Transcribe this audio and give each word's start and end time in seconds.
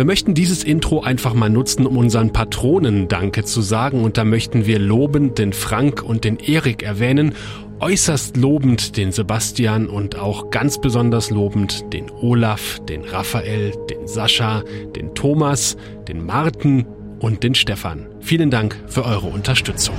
Wir 0.00 0.06
möchten 0.06 0.32
dieses 0.32 0.64
Intro 0.64 1.02
einfach 1.02 1.34
mal 1.34 1.50
nutzen, 1.50 1.84
um 1.84 1.98
unseren 1.98 2.32
Patronen 2.32 3.06
Danke 3.08 3.44
zu 3.44 3.60
sagen 3.60 4.02
und 4.02 4.16
da 4.16 4.24
möchten 4.24 4.64
wir 4.64 4.78
lobend 4.78 5.36
den 5.36 5.52
Frank 5.52 6.02
und 6.02 6.24
den 6.24 6.38
Erik 6.38 6.82
erwähnen, 6.82 7.34
äußerst 7.80 8.38
lobend 8.38 8.96
den 8.96 9.12
Sebastian 9.12 9.88
und 9.88 10.16
auch 10.16 10.48
ganz 10.48 10.80
besonders 10.80 11.28
lobend 11.28 11.92
den 11.92 12.10
Olaf, 12.10 12.80
den 12.88 13.04
Raphael, 13.04 13.74
den 13.90 14.08
Sascha, 14.08 14.64
den 14.96 15.14
Thomas, 15.14 15.76
den 16.08 16.24
Martin 16.24 16.86
und 17.18 17.42
den 17.42 17.54
Stefan. 17.54 18.06
Vielen 18.20 18.48
Dank 18.48 18.82
für 18.86 19.04
eure 19.04 19.26
Unterstützung. 19.26 19.96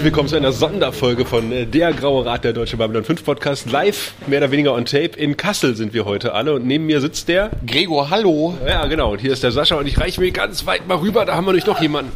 Herzlich 0.00 0.14
willkommen 0.14 0.28
zu 0.30 0.36
einer 0.36 0.52
Sonderfolge 0.52 1.26
von 1.26 1.52
äh, 1.52 1.66
Der 1.66 1.92
Graue 1.92 2.24
Rat 2.24 2.44
der 2.44 2.54
Deutsche 2.54 2.78
Babylon 2.78 3.04
5 3.04 3.22
Podcast. 3.22 3.70
Live, 3.70 4.14
mehr 4.26 4.38
oder 4.38 4.50
weniger 4.50 4.72
on 4.72 4.86
tape. 4.86 5.10
In 5.18 5.36
Kassel 5.36 5.76
sind 5.76 5.92
wir 5.92 6.06
heute 6.06 6.32
alle 6.32 6.54
und 6.54 6.64
neben 6.66 6.86
mir 6.86 7.02
sitzt 7.02 7.28
der 7.28 7.50
Gregor, 7.66 8.08
hallo. 8.08 8.56
Ja, 8.66 8.86
genau. 8.86 9.12
Und 9.12 9.20
hier 9.20 9.30
ist 9.30 9.42
der 9.42 9.52
Sascha 9.52 9.74
und 9.74 9.86
ich 9.86 10.00
reiche 10.00 10.22
mir 10.22 10.30
ganz 10.30 10.64
weit 10.64 10.88
mal 10.88 10.96
rüber. 10.96 11.26
Da 11.26 11.34
haben 11.34 11.44
wir 11.44 11.52
nämlich 11.52 11.66
noch 11.66 11.82
jemanden. 11.82 12.12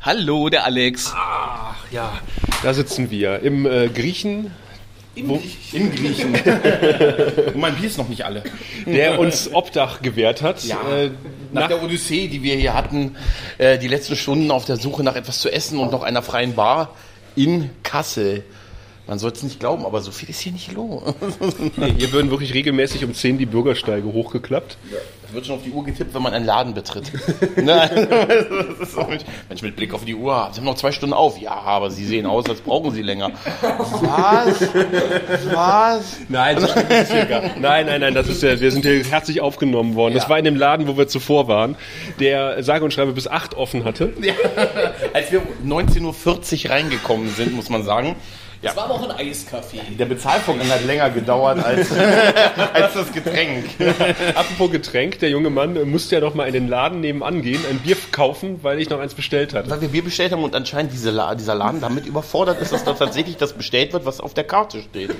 Hallo, 0.00 0.48
der 0.48 0.64
Alex. 0.64 1.12
Ach 1.16 1.76
ja, 1.92 2.12
da 2.64 2.74
sitzen 2.74 3.08
wir 3.12 3.38
im 3.38 3.66
äh, 3.66 3.86
Griechen, 3.86 4.50
Im, 5.14 5.28
Wo- 5.28 5.40
Im 5.74 5.94
Griechen. 5.94 6.34
Und 6.34 7.54
mein 7.56 7.76
Bier 7.76 7.86
ist 7.86 7.98
noch 7.98 8.08
nicht 8.08 8.24
alle. 8.24 8.42
der 8.84 9.20
uns 9.20 9.48
Obdach 9.54 10.02
gewährt 10.02 10.42
hat. 10.42 10.64
Ja. 10.64 10.76
Äh, 10.92 11.10
Nach 11.52 11.62
nach, 11.62 11.68
der 11.68 11.84
Odyssee, 11.84 12.26
die 12.26 12.42
wir 12.42 12.56
hier 12.56 12.74
hatten, 12.74 13.14
äh, 13.58 13.78
die 13.78 13.86
letzten 13.86 14.16
Stunden 14.16 14.50
auf 14.50 14.64
der 14.64 14.76
Suche 14.76 15.04
nach 15.04 15.14
etwas 15.14 15.38
zu 15.40 15.52
essen 15.52 15.78
und 15.78 15.92
noch 15.92 16.02
einer 16.02 16.22
freien 16.22 16.54
Bar 16.56 16.96
in 17.36 17.70
Kassel. 17.82 18.42
Man 19.08 19.18
soll 19.18 19.32
es 19.32 19.42
nicht 19.42 19.58
glauben, 19.58 19.84
aber 19.84 20.00
so 20.00 20.12
viel 20.12 20.30
ist 20.30 20.40
hier 20.40 20.52
nicht 20.52 20.72
los. 20.72 21.02
nee, 21.76 21.92
hier 21.98 22.12
würden 22.12 22.30
wirklich 22.30 22.54
regelmäßig 22.54 23.04
um 23.04 23.12
10 23.12 23.36
die 23.36 23.46
Bürgersteige 23.46 24.06
hochgeklappt. 24.06 24.76
Es 25.26 25.32
wird 25.34 25.46
schon 25.46 25.56
auf 25.56 25.62
die 25.64 25.70
Uhr 25.72 25.82
getippt, 25.84 26.14
wenn 26.14 26.22
man 26.22 26.32
einen 26.34 26.44
Laden 26.46 26.72
betritt. 26.72 27.10
Nein, 27.56 27.90
das 28.10 28.88
ist 28.88 28.92
so 28.94 29.02
nicht- 29.08 29.26
Mensch, 29.48 29.62
mit 29.62 29.74
Blick 29.74 29.92
auf 29.92 30.04
die 30.04 30.14
Uhr, 30.14 30.48
Sie 30.52 30.58
haben 30.60 30.66
noch 30.66 30.76
zwei 30.76 30.92
Stunden 30.92 31.14
auf. 31.14 31.36
Ja, 31.40 31.50
aber 31.50 31.90
Sie 31.90 32.04
sehen 32.06 32.26
aus, 32.26 32.48
als 32.48 32.60
brauchen 32.60 32.92
Sie 32.92 33.02
länger. 33.02 33.32
Was? 33.60 34.60
Was? 35.52 36.16
Nein, 36.28 36.58
schlimm 36.58 36.86
ist 36.90 37.12
hier 37.12 37.24
gar. 37.26 37.42
Nein, 37.58 37.86
nein, 37.86 38.00
nein, 38.02 38.14
das 38.14 38.28
ist 38.28 38.42
ja, 38.42 38.60
wir 38.60 38.70
sind 38.70 38.84
hier 38.84 39.02
herzlich 39.04 39.40
aufgenommen 39.40 39.96
worden. 39.96 40.14
Das 40.14 40.24
Ja. 40.24 40.28
war 40.30 40.38
in 40.38 40.44
dem 40.44 40.56
Laden, 40.56 40.86
wo 40.86 40.96
wir 40.96 41.08
zuvor 41.08 41.48
waren, 41.48 41.76
der 42.20 42.62
sage 42.62 42.84
und 42.84 42.92
schreibe 42.92 43.12
bis 43.12 43.26
8 43.26 43.54
offen 43.56 43.84
hatte. 43.84 44.12
Als 45.12 45.32
wir 45.32 45.42
19.40 45.66 46.64
Uhr 46.66 46.70
reingekommen 46.70 47.28
sind, 47.34 47.54
muss 47.56 47.68
man 47.68 47.82
sagen, 47.82 48.14
ja, 48.62 48.70
Es 48.70 48.76
war 48.76 48.84
aber 48.84 48.94
auch 48.94 49.08
ein 49.08 49.26
Eiscafé. 49.28 49.80
der 49.98 50.06
Bezahlvorgang 50.06 50.68
hat 50.68 50.84
länger 50.84 51.10
gedauert 51.10 51.62
als, 51.64 51.88
als 52.72 52.94
das 52.94 53.12
Getränk. 53.12 53.64
Apropos 54.34 54.70
Getränk, 54.70 55.18
der 55.18 55.30
junge 55.30 55.50
Mann 55.50 55.76
äh, 55.76 55.84
musste 55.84 56.14
ja 56.14 56.20
noch 56.20 56.34
mal 56.34 56.46
in 56.46 56.52
den 56.52 56.68
Laden 56.68 57.00
nebenan 57.00 57.42
gehen, 57.42 57.60
ein 57.68 57.80
Bier 57.80 57.96
kaufen, 58.12 58.60
weil 58.62 58.80
ich 58.80 58.88
noch 58.88 59.00
eins 59.00 59.14
bestellt 59.14 59.52
hatte. 59.52 59.68
Weil 59.68 59.80
wir 59.80 59.88
Bier 59.88 60.04
bestellt 60.04 60.32
haben 60.32 60.44
und 60.44 60.54
anscheinend 60.54 60.92
diese 60.92 61.10
La 61.10 61.34
dieser 61.34 61.54
Laden 61.56 61.80
damit 61.80 62.06
überfordert 62.06 62.60
ist, 62.62 62.72
dass 62.72 62.84
da 62.84 62.92
tatsächlich 62.92 63.36
das 63.36 63.52
bestellt 63.52 63.92
wird, 63.92 64.06
was 64.06 64.20
auf 64.20 64.32
der 64.32 64.44
Karte 64.44 64.82
steht. 64.82 65.10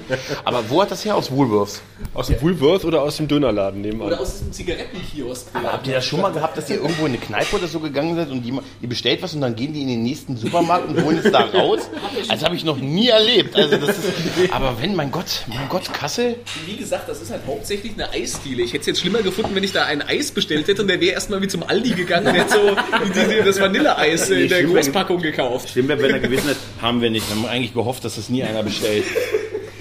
Aber 0.44 0.70
wo 0.70 0.81
hat 0.81 0.91
das 0.92 1.04
her? 1.04 1.16
Aus 1.16 1.31
Woolworths. 1.32 1.82
Aus 2.14 2.28
dem 2.28 2.41
Woolworth 2.41 2.84
oder 2.84 3.02
aus 3.02 3.16
dem 3.16 3.26
Dönerladen 3.26 3.81
nebenan? 3.81 4.06
Oder 4.06 4.20
aus 4.20 4.34
diesem 4.34 4.52
Zigarettenkiosk. 4.52 5.48
Aber 5.54 5.72
habt 5.72 5.86
ihr 5.88 5.94
das 5.94 6.04
schon 6.04 6.20
mal 6.20 6.32
gehabt, 6.32 6.56
dass 6.56 6.70
ihr 6.70 6.76
irgendwo 6.76 7.06
in 7.06 7.12
eine 7.12 7.19
Kneipe 7.19 7.56
oder 7.56 7.66
so 7.66 7.81
gegangen 7.81 8.14
seid 8.14 8.31
und 8.31 8.42
die, 8.42 8.52
ihr 8.52 8.88
bestellt 8.88 9.20
was 9.22 9.34
und 9.34 9.41
dann 9.41 9.56
gehen 9.56 9.72
die 9.72 9.82
in 9.82 9.88
den 9.88 10.02
nächsten 10.04 10.36
Supermarkt 10.36 10.88
und 10.88 11.02
holen 11.04 11.19
es 11.22 11.31
da 11.32 11.41
raus? 11.41 11.81
Das 12.28 12.44
habe 12.44 12.54
ich 12.54 12.64
noch 12.64 12.76
nie 12.76 13.08
erlebt. 13.08 13.31
Also 13.54 13.76
das 13.76 13.98
ist, 13.98 14.06
aber 14.50 14.76
wenn, 14.81 14.94
mein 14.94 15.10
Gott, 15.10 15.44
mein 15.48 15.69
Gott, 15.69 15.93
Kassel? 15.93 16.37
Wie 16.66 16.76
gesagt, 16.76 17.09
das 17.09 17.20
ist 17.20 17.31
halt 17.31 17.43
hauptsächlich 17.47 17.93
eine 17.94 18.10
Eisdiele. 18.10 18.62
Ich 18.62 18.72
hätte 18.72 18.82
es 18.82 18.87
jetzt 18.87 19.00
schlimmer 19.00 19.22
gefunden, 19.22 19.54
wenn 19.54 19.65
ich 19.65 19.72
da 19.72 19.84
ein 19.84 20.03
Eis 20.03 20.31
bestellt 20.31 20.69
hätte 20.69 20.82
und 20.82 20.88
der 20.88 21.00
wäre 21.00 21.15
erstmal 21.15 21.41
wie 21.43 21.48
zum 21.48 21.62
Aldi 21.62 21.91
gegangen 21.91 22.28
und 22.28 22.34
hätte 22.34 22.53
so 22.53 22.76
die, 23.15 23.34
die, 23.37 23.44
das 23.44 23.60
Vanilleeis 23.60 24.31
in 24.31 24.48
der 24.48 24.56
stimmt. 24.56 24.75
Großpackung 24.75 25.22
gekauft. 25.22 25.70
Schlimm 25.70 25.88
wäre, 25.88 26.03
wenn 26.03 26.12
er 26.12 26.20
gewesen 26.20 26.48
hätte, 26.48 26.60
haben 26.81 27.00
wir 27.00 27.10
nicht. 27.10 27.28
Wir 27.28 27.37
haben 27.37 27.47
eigentlich 27.47 27.75
gehofft, 27.75 28.04
dass 28.04 28.16
das 28.16 28.28
nie 28.28 28.43
einer 28.43 28.62
bestellt. 28.62 29.04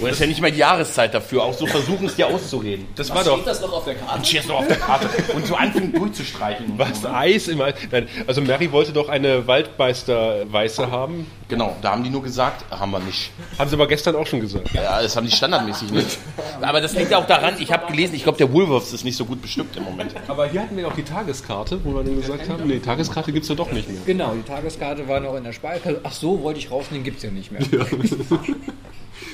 Und 0.01 0.07
das 0.07 0.13
ist 0.15 0.21
ja 0.21 0.27
nicht 0.27 0.41
mal 0.41 0.51
die 0.51 0.57
Jahreszeit 0.57 1.13
dafür. 1.13 1.43
Auch 1.43 1.53
so 1.53 1.67
versuchen 1.67 2.07
es 2.07 2.15
dir 2.15 2.27
auszureden. 2.27 2.87
Das 2.95 3.13
war 3.13 3.23
doch 3.23 3.35
Steht 3.35 3.47
das 3.47 3.61
noch 3.61 3.73
auf 3.73 3.85
der 3.85 3.95
Karte? 3.95 4.21
Cheers 4.23 4.47
noch 4.47 4.59
auf 4.59 4.67
der 4.67 4.77
Karte. 4.77 5.09
Und 5.33 5.45
so 5.45 5.55
anfängt 5.55 5.95
durchzustreichen. 5.95 6.65
und 6.65 6.79
was 6.79 7.01
so, 7.01 7.07
ne? 7.07 7.15
Eis 7.15 7.47
im 7.47 7.61
Eis. 7.61 7.75
Nein, 7.91 8.07
also 8.25 8.41
Mary 8.41 8.71
wollte 8.71 8.93
doch 8.93 9.09
eine 9.09 9.45
Waldmeister-Weiße 9.47 10.89
haben. 10.89 11.27
Genau, 11.47 11.75
da 11.81 11.91
haben 11.91 12.03
die 12.03 12.09
nur 12.09 12.23
gesagt, 12.23 12.65
haben 12.71 12.91
wir 12.91 12.99
nicht. 12.99 13.31
Haben 13.59 13.69
sie 13.69 13.75
aber 13.75 13.87
gestern 13.87 14.15
auch 14.15 14.25
schon 14.25 14.39
gesagt. 14.39 14.73
Ja, 14.73 15.01
das 15.01 15.15
haben 15.15 15.27
die 15.27 15.35
standardmäßig 15.35 15.91
nicht. 15.91 16.17
Aber 16.61 16.79
das 16.79 16.93
liegt 16.93 17.13
auch 17.13 17.25
daran, 17.25 17.55
ich 17.59 17.71
habe 17.71 17.87
gelesen, 17.87 18.15
ich 18.15 18.23
glaube, 18.23 18.37
der 18.37 18.53
Woolworths 18.53 18.93
ist 18.93 19.03
nicht 19.03 19.17
so 19.17 19.25
gut 19.25 19.41
bestückt 19.41 19.75
im 19.75 19.83
Moment. 19.83 20.13
Aber 20.27 20.47
hier 20.47 20.61
hatten 20.61 20.77
wir 20.77 20.87
auch 20.87 20.93
die 20.93 21.03
Tageskarte, 21.03 21.83
wo 21.83 21.93
wir 21.93 22.03
dann 22.03 22.15
gesagt 22.15 22.47
haben, 22.47 22.67
nee, 22.67 22.79
Tageskarte 22.79 23.33
gibt's 23.33 23.49
ja 23.49 23.55
doch 23.55 23.71
nicht 23.71 23.89
mehr. 23.89 24.01
Genau, 24.05 24.33
die 24.33 24.43
Tageskarte 24.43 25.07
war 25.07 25.19
noch 25.19 25.35
in 25.35 25.43
der 25.43 25.53
Speicher. 25.53 25.95
Ach 26.03 26.11
so, 26.11 26.41
wollte 26.41 26.59
ich 26.59 26.71
rausnehmen, 26.71 27.03
gibt's 27.03 27.23
ja 27.23 27.31
nicht 27.31 27.51
mehr. 27.51 27.61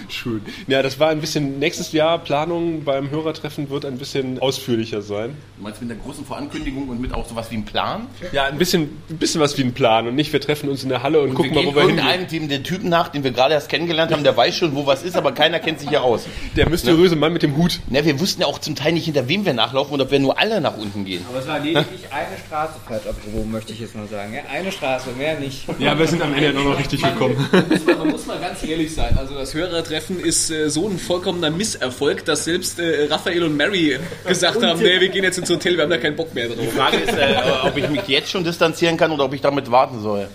Schön. 0.09 0.41
Ja, 0.67 0.81
das 0.81 0.99
war 0.99 1.09
ein 1.09 1.21
bisschen, 1.21 1.59
nächstes 1.59 1.91
Jahr 1.91 2.19
Planung 2.19 2.83
beim 2.83 3.09
Hörertreffen 3.09 3.69
wird 3.69 3.85
ein 3.85 3.97
bisschen 3.97 4.39
ausführlicher 4.39 5.01
sein. 5.01 5.35
Du 5.57 5.63
meinst 5.63 5.81
mit 5.81 5.91
einer 5.91 5.99
großen 5.99 6.25
Vorankündigung 6.25 6.89
und 6.89 7.01
mit 7.01 7.13
auch 7.13 7.27
sowas 7.27 7.51
wie 7.51 7.55
einem 7.55 7.65
Plan? 7.65 8.07
Ja, 8.31 8.45
ein 8.45 8.57
bisschen, 8.57 8.89
ein 9.09 9.17
bisschen 9.17 9.41
was 9.41 9.57
wie 9.57 9.63
ein 9.63 9.73
Plan 9.73 10.07
und 10.07 10.15
nicht, 10.15 10.33
wir 10.33 10.41
treffen 10.41 10.69
uns 10.69 10.83
in 10.83 10.89
der 10.89 11.03
Halle 11.03 11.21
und, 11.21 11.33
gucken 11.33 11.53
wir 11.53 11.63
mal, 11.63 11.71
wo 11.71 11.75
wir 11.75 11.81
hingehen. 11.81 11.97
irgendeinem 11.97 12.27
Team, 12.27 12.47
den 12.47 12.63
Typen 12.63 12.89
nach, 12.89 13.09
den 13.09 13.23
wir 13.23 13.31
gerade 13.31 13.53
erst 13.53 13.69
kennengelernt 13.69 14.11
haben, 14.11 14.23
der 14.23 14.35
weiß 14.35 14.55
schon, 14.55 14.75
wo 14.75 14.85
was 14.85 15.03
ist, 15.03 15.15
aber 15.15 15.31
keiner 15.31 15.59
kennt 15.59 15.79
sich 15.79 15.89
hier 15.89 16.03
aus. 16.03 16.25
Der 16.55 16.69
mysteriöse 16.69 17.15
Mann 17.15 17.33
mit 17.33 17.43
dem 17.43 17.55
Hut. 17.57 17.79
Na, 17.89 18.03
wir 18.03 18.19
wussten 18.19 18.41
ja 18.41 18.47
auch 18.47 18.59
zum 18.59 18.75
Teil 18.75 18.93
nicht, 18.93 19.05
hinter 19.05 19.27
wem 19.27 19.45
wir 19.45 19.53
nachlaufen 19.53 19.93
oder 19.93 20.05
ob 20.05 20.11
wir 20.11 20.19
nur 20.19 20.37
alle 20.39 20.61
nach 20.61 20.77
unten 20.77 21.05
gehen. 21.05 21.25
Aber 21.29 21.39
es 21.39 21.47
war 21.47 21.59
lediglich 21.59 22.11
eine 22.11 22.37
Straße 22.45 22.79
falsch 22.87 23.07
abgewogen, 23.07 23.51
möchte 23.51 23.73
ich 23.73 23.79
jetzt 23.79 23.95
mal 23.95 24.07
sagen. 24.07 24.33
Ja, 24.33 24.41
eine 24.51 24.71
Straße, 24.71 25.09
mehr 25.17 25.39
nicht. 25.39 25.65
Ja, 25.79 25.97
wir 25.97 26.07
sind 26.07 26.21
am 26.21 26.33
Ende 26.33 26.53
noch, 26.53 26.63
noch 26.63 26.79
richtig 26.79 27.01
gekommen. 27.01 27.35
muss 27.69 27.85
man, 27.85 27.97
man 27.97 28.07
muss 28.09 28.25
mal 28.25 28.39
ganz 28.39 28.63
ehrlich 28.63 28.93
sein. 28.93 29.17
Also 29.17 29.35
das 29.35 29.53
Hörertreffen 29.77 30.19
ist 30.19 30.49
äh, 30.49 30.69
so 30.69 30.87
ein 30.87 30.97
vollkommener 30.97 31.51
Misserfolg, 31.51 32.25
dass 32.25 32.45
selbst 32.45 32.79
äh, 32.79 33.05
Raphael 33.09 33.43
und 33.43 33.55
Mary 33.55 33.99
gesagt 34.27 34.63
haben, 34.63 34.79
nee, 34.81 34.99
wir 34.99 35.09
gehen 35.09 35.23
jetzt 35.23 35.37
ins 35.37 35.49
Hotel, 35.49 35.75
wir 35.75 35.83
haben 35.83 35.91
da 35.91 35.97
keinen 35.97 36.15
Bock 36.15 36.33
mehr 36.33 36.47
drauf. 36.47 36.57
Die 36.59 36.67
Frage 36.67 36.97
ist, 36.97 37.13
äh, 37.13 37.35
ob 37.63 37.77
ich 37.77 37.87
mich 37.89 38.07
jetzt 38.07 38.31
schon 38.31 38.43
distanzieren 38.43 38.97
kann 38.97 39.11
oder 39.11 39.25
ob 39.25 39.33
ich 39.33 39.41
damit 39.41 39.69
warten 39.69 40.01
soll. 40.01 40.29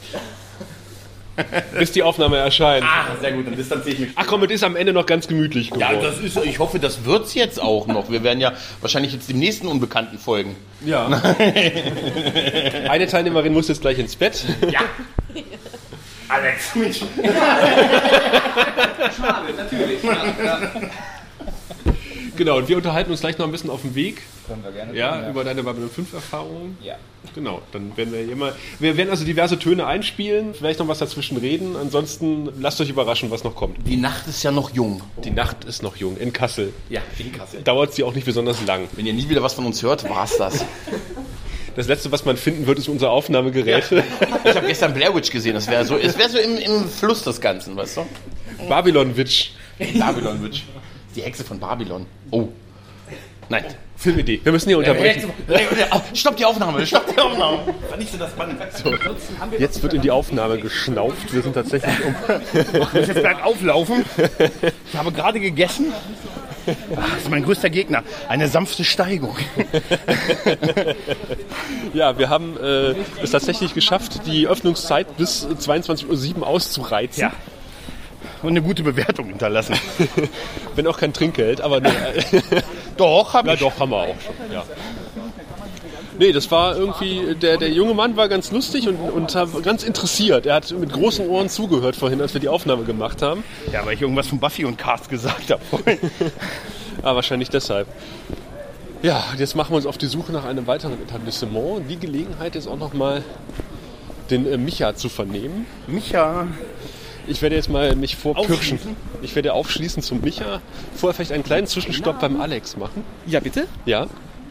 Bis 1.78 1.90
die 1.90 2.04
Aufnahme 2.04 2.36
erscheint. 2.36 2.84
Ah, 2.86 3.16
sehr 3.20 3.32
gut, 3.32 3.46
dann 3.46 3.56
distanziere 3.56 3.94
ich 3.94 4.00
mich. 4.00 4.10
Ach 4.14 4.26
komm, 4.28 4.44
es 4.44 4.52
ist 4.52 4.64
am 4.64 4.76
Ende 4.76 4.92
noch 4.92 5.06
ganz 5.06 5.26
gemütlich 5.26 5.70
geworden. 5.70 5.96
Ja, 5.96 6.00
das 6.00 6.20
ist, 6.20 6.36
ich 6.44 6.58
hoffe, 6.60 6.78
das 6.78 7.04
wird's 7.04 7.34
jetzt 7.34 7.60
auch 7.60 7.88
noch. 7.88 8.10
Wir 8.10 8.22
werden 8.22 8.40
ja 8.40 8.52
wahrscheinlich 8.80 9.12
jetzt 9.12 9.28
dem 9.28 9.40
nächsten 9.40 9.66
Unbekannten 9.66 10.18
folgen. 10.18 10.54
Ja. 10.84 11.06
Eine 12.88 13.06
Teilnehmerin 13.06 13.52
muss 13.52 13.66
jetzt 13.68 13.80
gleich 13.80 13.98
ins 13.98 14.14
Bett. 14.14 14.44
Ja. 14.70 14.80
Alex, 16.32 16.74
Mensch. 16.74 16.98
Schade, 19.16 19.52
natürlich. 19.56 20.02
Ja, 20.02 20.12
ja. 20.44 20.58
Genau, 22.36 22.56
und 22.56 22.68
wir 22.68 22.76
unterhalten 22.78 23.10
uns 23.10 23.20
gleich 23.20 23.36
noch 23.36 23.44
ein 23.44 23.52
bisschen 23.52 23.68
auf 23.68 23.82
dem 23.82 23.94
Weg. 23.94 24.22
Können 24.46 24.64
wir 24.64 24.72
gerne 24.72 24.96
Ja, 24.96 25.20
tun, 25.20 25.30
über 25.30 25.44
deine 25.44 25.62
Babylon 25.62 25.90
5 25.90 26.14
Erfahrungen. 26.14 26.78
ja. 26.82 26.94
Genau, 27.36 27.62
dann 27.70 27.96
werden 27.96 28.12
wir 28.12 28.30
immer. 28.30 28.52
Wir 28.80 28.96
werden 28.96 29.08
also 29.10 29.24
diverse 29.24 29.56
Töne 29.58 29.86
einspielen, 29.86 30.54
vielleicht 30.54 30.80
noch 30.80 30.88
was 30.88 30.98
dazwischen 30.98 31.36
reden. 31.36 31.76
Ansonsten 31.76 32.48
lasst 32.60 32.80
euch 32.80 32.88
überraschen, 32.90 33.30
was 33.30 33.44
noch 33.44 33.54
kommt. 33.54 33.86
Die 33.86 33.96
Nacht 33.96 34.26
ist 34.26 34.42
ja 34.42 34.50
noch 34.50 34.70
jung. 34.70 35.02
Die 35.24 35.30
Nacht 35.30 35.64
ist 35.64 35.82
noch 35.84 35.94
jung 35.96 36.16
in 36.18 36.32
Kassel. 36.32 36.72
Ja, 36.90 37.00
in 37.18 37.30
Kassel. 37.32 37.62
Dauert 37.62 37.94
sie 37.94 38.02
auch 38.02 38.12
nicht 38.14 38.24
besonders 38.26 38.60
lang. 38.66 38.88
Wenn 38.92 39.06
ihr 39.06 39.12
nie 39.14 39.28
wieder 39.28 39.40
was 39.42 39.54
von 39.54 39.64
uns 39.64 39.82
hört, 39.82 40.08
war's 40.10 40.36
das. 40.36 40.64
Das 41.76 41.88
letzte, 41.88 42.12
was 42.12 42.24
man 42.24 42.36
finden 42.36 42.66
wird, 42.66 42.78
ist 42.78 42.88
unser 42.88 43.10
Aufnahmegerät. 43.10 43.84
Ich 44.44 44.54
habe 44.54 44.66
gestern 44.66 44.92
Blair 44.94 45.14
Witch 45.14 45.30
gesehen. 45.30 45.54
Das 45.54 45.68
wäre 45.68 45.84
so, 45.84 45.96
es 45.96 46.18
wäre 46.18 46.28
so 46.28 46.38
im, 46.38 46.56
im 46.58 46.88
Fluss 46.88 47.22
des 47.22 47.40
Ganzen, 47.40 47.76
weißt 47.76 47.98
du? 47.98 48.06
Babylon 48.68 49.16
Witch. 49.16 49.52
Babylon 49.98 50.42
Witch. 50.42 50.64
Die 51.16 51.22
Hexe 51.22 51.44
von 51.44 51.58
Babylon. 51.58 52.06
Oh. 52.30 52.48
Nein. 53.48 53.64
Filmidee. 53.96 54.40
Wir 54.42 54.50
müssen 54.52 54.68
hier 54.68 54.78
unterbrechen. 54.78 55.30
Oh, 55.92 56.00
Stopp 56.14 56.36
die 56.36 56.44
Aufnahme, 56.44 56.84
stopp 56.84 57.06
die 57.14 57.20
Aufnahme. 57.20 57.58
War 57.88 57.96
nicht 57.96 58.10
so 58.10 58.18
das 58.18 58.30
Spannend. 58.30 58.60
So. 58.82 58.92
Jetzt 59.58 59.82
wird 59.82 59.94
in 59.94 60.02
die 60.02 60.10
Aufnahme 60.10 60.58
geschnauft. 60.58 61.32
Wir 61.32 61.42
sind 61.42 61.52
tatsächlich 61.52 61.94
um. 62.04 62.14
Ich 62.52 62.72
muss 62.94 63.06
jetzt 63.08 63.22
bergauf 63.22 63.62
laufen. 63.62 64.04
Ich 64.90 64.98
habe 64.98 65.12
gerade 65.12 65.38
gegessen. 65.38 65.92
Ach, 66.96 67.10
das 67.14 67.22
ist 67.22 67.30
mein 67.30 67.44
größter 67.44 67.70
Gegner. 67.70 68.02
Eine 68.28 68.48
sanfte 68.48 68.84
Steigung. 68.84 69.36
Ja, 71.94 72.18
wir 72.18 72.30
haben 72.30 72.56
äh, 72.56 72.94
es 73.22 73.32
tatsächlich 73.32 73.74
geschafft, 73.74 74.22
die 74.26 74.46
Öffnungszeit 74.46 75.16
bis 75.18 75.46
22.07 75.46 76.38
Uhr 76.38 76.46
auszureizen. 76.46 77.20
Ja. 77.20 77.32
Und 78.42 78.50
eine 78.50 78.62
gute 78.62 78.82
Bewertung 78.82 79.26
hinterlassen. 79.26 79.74
Wenn 80.74 80.86
auch 80.86 80.98
kein 80.98 81.12
Trinkgeld, 81.12 81.60
aber 81.60 81.82
äh, 81.84 82.22
Doch, 82.96 83.34
hab 83.34 83.46
ja 83.46 83.54
ich. 83.54 83.60
doch, 83.60 83.78
haben 83.78 83.90
wir 83.90 83.98
auch 83.98 84.16
schon, 84.20 84.52
ja. 84.52 84.64
Nee, 86.18 86.32
das 86.32 86.50
war 86.50 86.76
irgendwie, 86.76 87.34
der, 87.34 87.56
der 87.56 87.70
junge 87.70 87.94
Mann 87.94 88.16
war 88.16 88.28
ganz 88.28 88.52
lustig 88.52 88.88
und, 88.88 88.96
und 88.96 89.34
ganz 89.62 89.82
interessiert. 89.82 90.46
Er 90.46 90.56
hat 90.56 90.70
mit 90.72 90.92
großen 90.92 91.26
Ohren 91.26 91.48
zugehört 91.48 91.96
vorhin, 91.96 92.20
als 92.20 92.34
wir 92.34 92.40
die 92.40 92.48
Aufnahme 92.48 92.84
gemacht 92.84 93.22
haben. 93.22 93.44
Ja, 93.72 93.84
weil 93.86 93.94
ich 93.94 94.02
irgendwas 94.02 94.26
von 94.28 94.38
Buffy 94.38 94.64
und 94.64 94.76
Cast 94.76 95.08
gesagt 95.08 95.50
habe. 95.50 95.62
vorhin. 95.64 95.98
Ah, 97.02 97.16
wahrscheinlich 97.16 97.50
deshalb. 97.50 97.88
Ja, 99.02 99.24
und 99.32 99.40
jetzt 99.40 99.56
machen 99.56 99.72
wir 99.72 99.76
uns 99.76 99.86
auf 99.86 99.98
die 99.98 100.06
Suche 100.06 100.30
nach 100.30 100.44
einem 100.44 100.68
weiteren 100.68 101.02
Etablissement. 101.02 101.90
Die 101.90 101.96
Gelegenheit 101.96 102.54
jetzt 102.54 102.68
auch 102.68 102.78
nochmal 102.78 103.24
den 104.30 104.46
äh, 104.46 104.56
Micha 104.56 104.94
zu 104.94 105.08
vernehmen. 105.08 105.66
Micha. 105.88 106.46
Ich 107.26 107.42
werde 107.42 107.56
jetzt 107.56 107.68
mal 107.68 107.96
mich 107.96 108.14
vorpirschen. 108.14 108.54
Aufschließen? 108.54 108.96
Ich 109.22 109.34
werde 109.34 109.52
aufschließen 109.54 110.02
zum 110.02 110.20
Micha. 110.20 110.60
Vorher 110.94 111.14
vielleicht 111.14 111.32
einen 111.32 111.42
kleinen 111.42 111.66
Zwischenstopp 111.66 112.20
beim 112.20 112.40
Alex 112.40 112.76
machen. 112.76 113.02
Ja, 113.26 113.40
bitte? 113.40 113.66
Ja. 113.84 114.06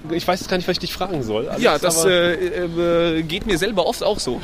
Ich 0.10 0.28
weiß 0.28 0.40
jetzt 0.40 0.50
gar 0.50 0.58
nicht, 0.58 0.68
was 0.68 0.74
ich 0.74 0.80
dich 0.80 0.94
fragen 0.94 1.22
soll. 1.24 1.48
Alex, 1.48 1.64
Ja, 1.64 1.78
das 1.78 2.00
aber- 2.00 2.10
äh, 2.12 3.20
äh, 3.20 3.22
geht 3.24 3.46
mir 3.46 3.58
selber 3.58 3.86
oft 3.86 4.04
auch 4.04 4.20
so. 4.20 4.42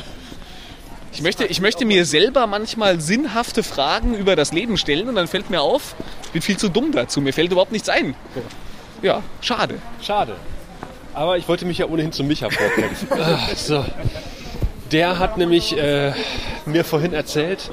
Ich 1.12 1.22
möchte, 1.22 1.46
ich 1.46 1.60
möchte 1.60 1.84
mir 1.84 2.04
selber 2.04 2.46
manchmal 2.46 3.00
sinnhafte 3.00 3.62
Fragen 3.62 4.14
über 4.14 4.36
das 4.36 4.52
Leben 4.52 4.76
stellen 4.76 5.08
und 5.08 5.14
dann 5.16 5.26
fällt 5.26 5.50
mir 5.50 5.62
auf, 5.62 5.96
ich 6.26 6.30
bin 6.32 6.42
viel 6.42 6.56
zu 6.58 6.68
dumm 6.68 6.92
dazu, 6.92 7.20
mir 7.20 7.32
fällt 7.32 7.50
überhaupt 7.50 7.72
nichts 7.72 7.88
ein. 7.88 8.14
Ja, 9.02 9.22
schade. 9.40 9.76
Schade. 10.02 10.36
Aber 11.14 11.36
ich 11.38 11.48
wollte 11.48 11.64
mich 11.64 11.78
ja 11.78 11.86
ohnehin 11.86 12.12
zum 12.12 12.28
Micha 12.28 12.50
vorkämpfen. 12.50 13.08
Ah, 13.12 13.38
so. 13.56 13.84
Der 14.92 15.18
hat 15.18 15.38
nämlich 15.38 15.76
äh, 15.76 16.12
mir 16.66 16.84
vorhin 16.84 17.12
erzählt, 17.12 17.70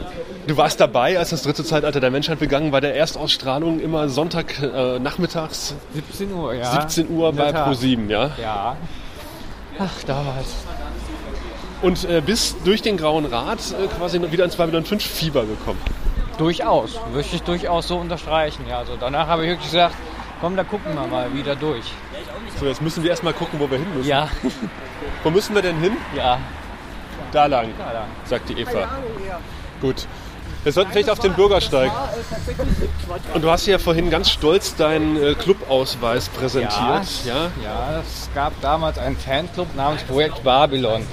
du 0.48 0.58
warst 0.58 0.80
dabei, 0.80 1.18
als 1.18 1.30
das 1.30 1.44
dritte 1.44 1.64
Zeitalter 1.64 2.00
der 2.00 2.12
Menschheit 2.12 2.40
begangen 2.40 2.72
war, 2.72 2.82
der 2.82 2.96
Erstausstrahlung 2.96 3.80
immer 3.80 4.10
Sonntag 4.10 4.62
äh, 4.62 5.00
nachmittags 5.00 5.76
17 5.94 6.34
Uhr, 6.34 6.54
ja. 6.54 6.72
17 6.82 7.10
Uhr 7.10 7.32
bei 7.34 7.52
Tat. 7.52 7.68
Pro7, 7.68 8.08
ja. 8.10 8.32
Ja. 8.42 8.78
Ach, 9.80 10.04
damals. 10.06 10.48
Und 11.82 12.10
äh, 12.10 12.22
bist 12.22 12.58
durch 12.64 12.82
den 12.82 12.98
Grauen 12.98 13.26
Rat 13.26 13.60
äh, 13.72 13.88
quasi 13.88 14.22
wieder 14.32 14.46
ins 14.46 14.56
Babylon 14.56 14.86
5 14.86 15.04
Fieber 15.04 15.46
gekommen. 15.46 15.80
Durchaus. 16.38 17.00
Möchte 17.14 17.36
ich 17.36 17.44
durchaus 17.44 17.88
so 17.88 17.98
unterstreichen. 17.98 18.66
Ja, 18.68 18.80
also 18.80 18.94
danach 19.00 19.28
habe 19.28 19.44
ich 19.44 19.50
wirklich 19.50 19.72
gesagt, 19.72 19.96
komm, 20.42 20.56
da 20.56 20.64
gucken 20.64 20.94
wir 20.96 21.08
mal 21.08 21.34
wieder 21.34 21.56
durch. 21.56 21.86
So, 22.60 22.66
jetzt 22.66 22.82
müssen 22.82 23.04
wir 23.04 23.10
erstmal 23.10 23.34
gucken, 23.34 23.60
wo 23.60 23.70
wir 23.70 23.78
hin 23.78 23.88
müssen. 23.96 24.08
Ja, 24.10 24.30
Wo 25.24 25.30
müssen 25.30 25.56
wir 25.56 25.62
denn 25.62 25.78
hin? 25.80 25.94
ja. 26.16 26.38
Da 27.32 27.48
lang, 27.48 27.70
Da 27.78 27.92
lang. 27.92 28.08
sagt 28.24 28.48
die 28.50 28.54
Eva. 28.62 28.88
Gut. 29.82 30.08
Wir 30.66 30.72
sollten 30.72 30.94
vielleicht 30.94 31.12
auf 31.12 31.20
den 31.20 31.34
Bürgersteig. 31.34 31.92
Und 33.36 33.44
du 33.44 33.52
hast 33.52 33.68
ja 33.68 33.78
vorhin 33.78 34.10
ganz 34.10 34.32
stolz 34.32 34.76
deinen 34.76 35.16
äh, 35.16 35.36
Clubausweis 35.36 36.28
präsentiert. 36.30 37.06
Ja. 37.24 37.52
Ja, 37.64 38.02
es 38.02 38.32
gab 38.34 38.60
damals 38.62 38.98
einen 38.98 39.16
Fanclub 39.16 39.76
namens 39.76 40.02
Projekt 40.02 40.44
Babylon, 40.44 41.06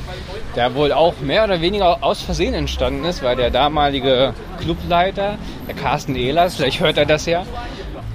der 0.57 0.75
wohl 0.75 0.91
auch 0.91 1.21
mehr 1.21 1.45
oder 1.45 1.61
weniger 1.61 2.03
aus 2.03 2.23
Versehen 2.23 2.55
entstanden 2.55 3.05
ist, 3.05 3.23
weil 3.23 3.37
der 3.37 3.51
damalige 3.51 4.33
Clubleiter, 4.59 5.37
der 5.69 5.75
Carsten 5.75 6.17
Ehlers, 6.17 6.57
vielleicht 6.57 6.81
hört 6.81 6.97
er 6.97 7.05
das 7.05 7.27
ja, 7.27 7.45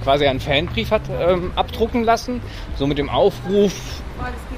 quasi 0.03 0.25
einen 0.25 0.39
Fanbrief 0.39 0.89
hat 0.89 1.03
ähm, 1.19 1.51
abdrucken 1.55 2.03
lassen, 2.03 2.41
so 2.77 2.87
mit 2.87 2.97
dem 2.97 3.11
Aufruf 3.11 3.73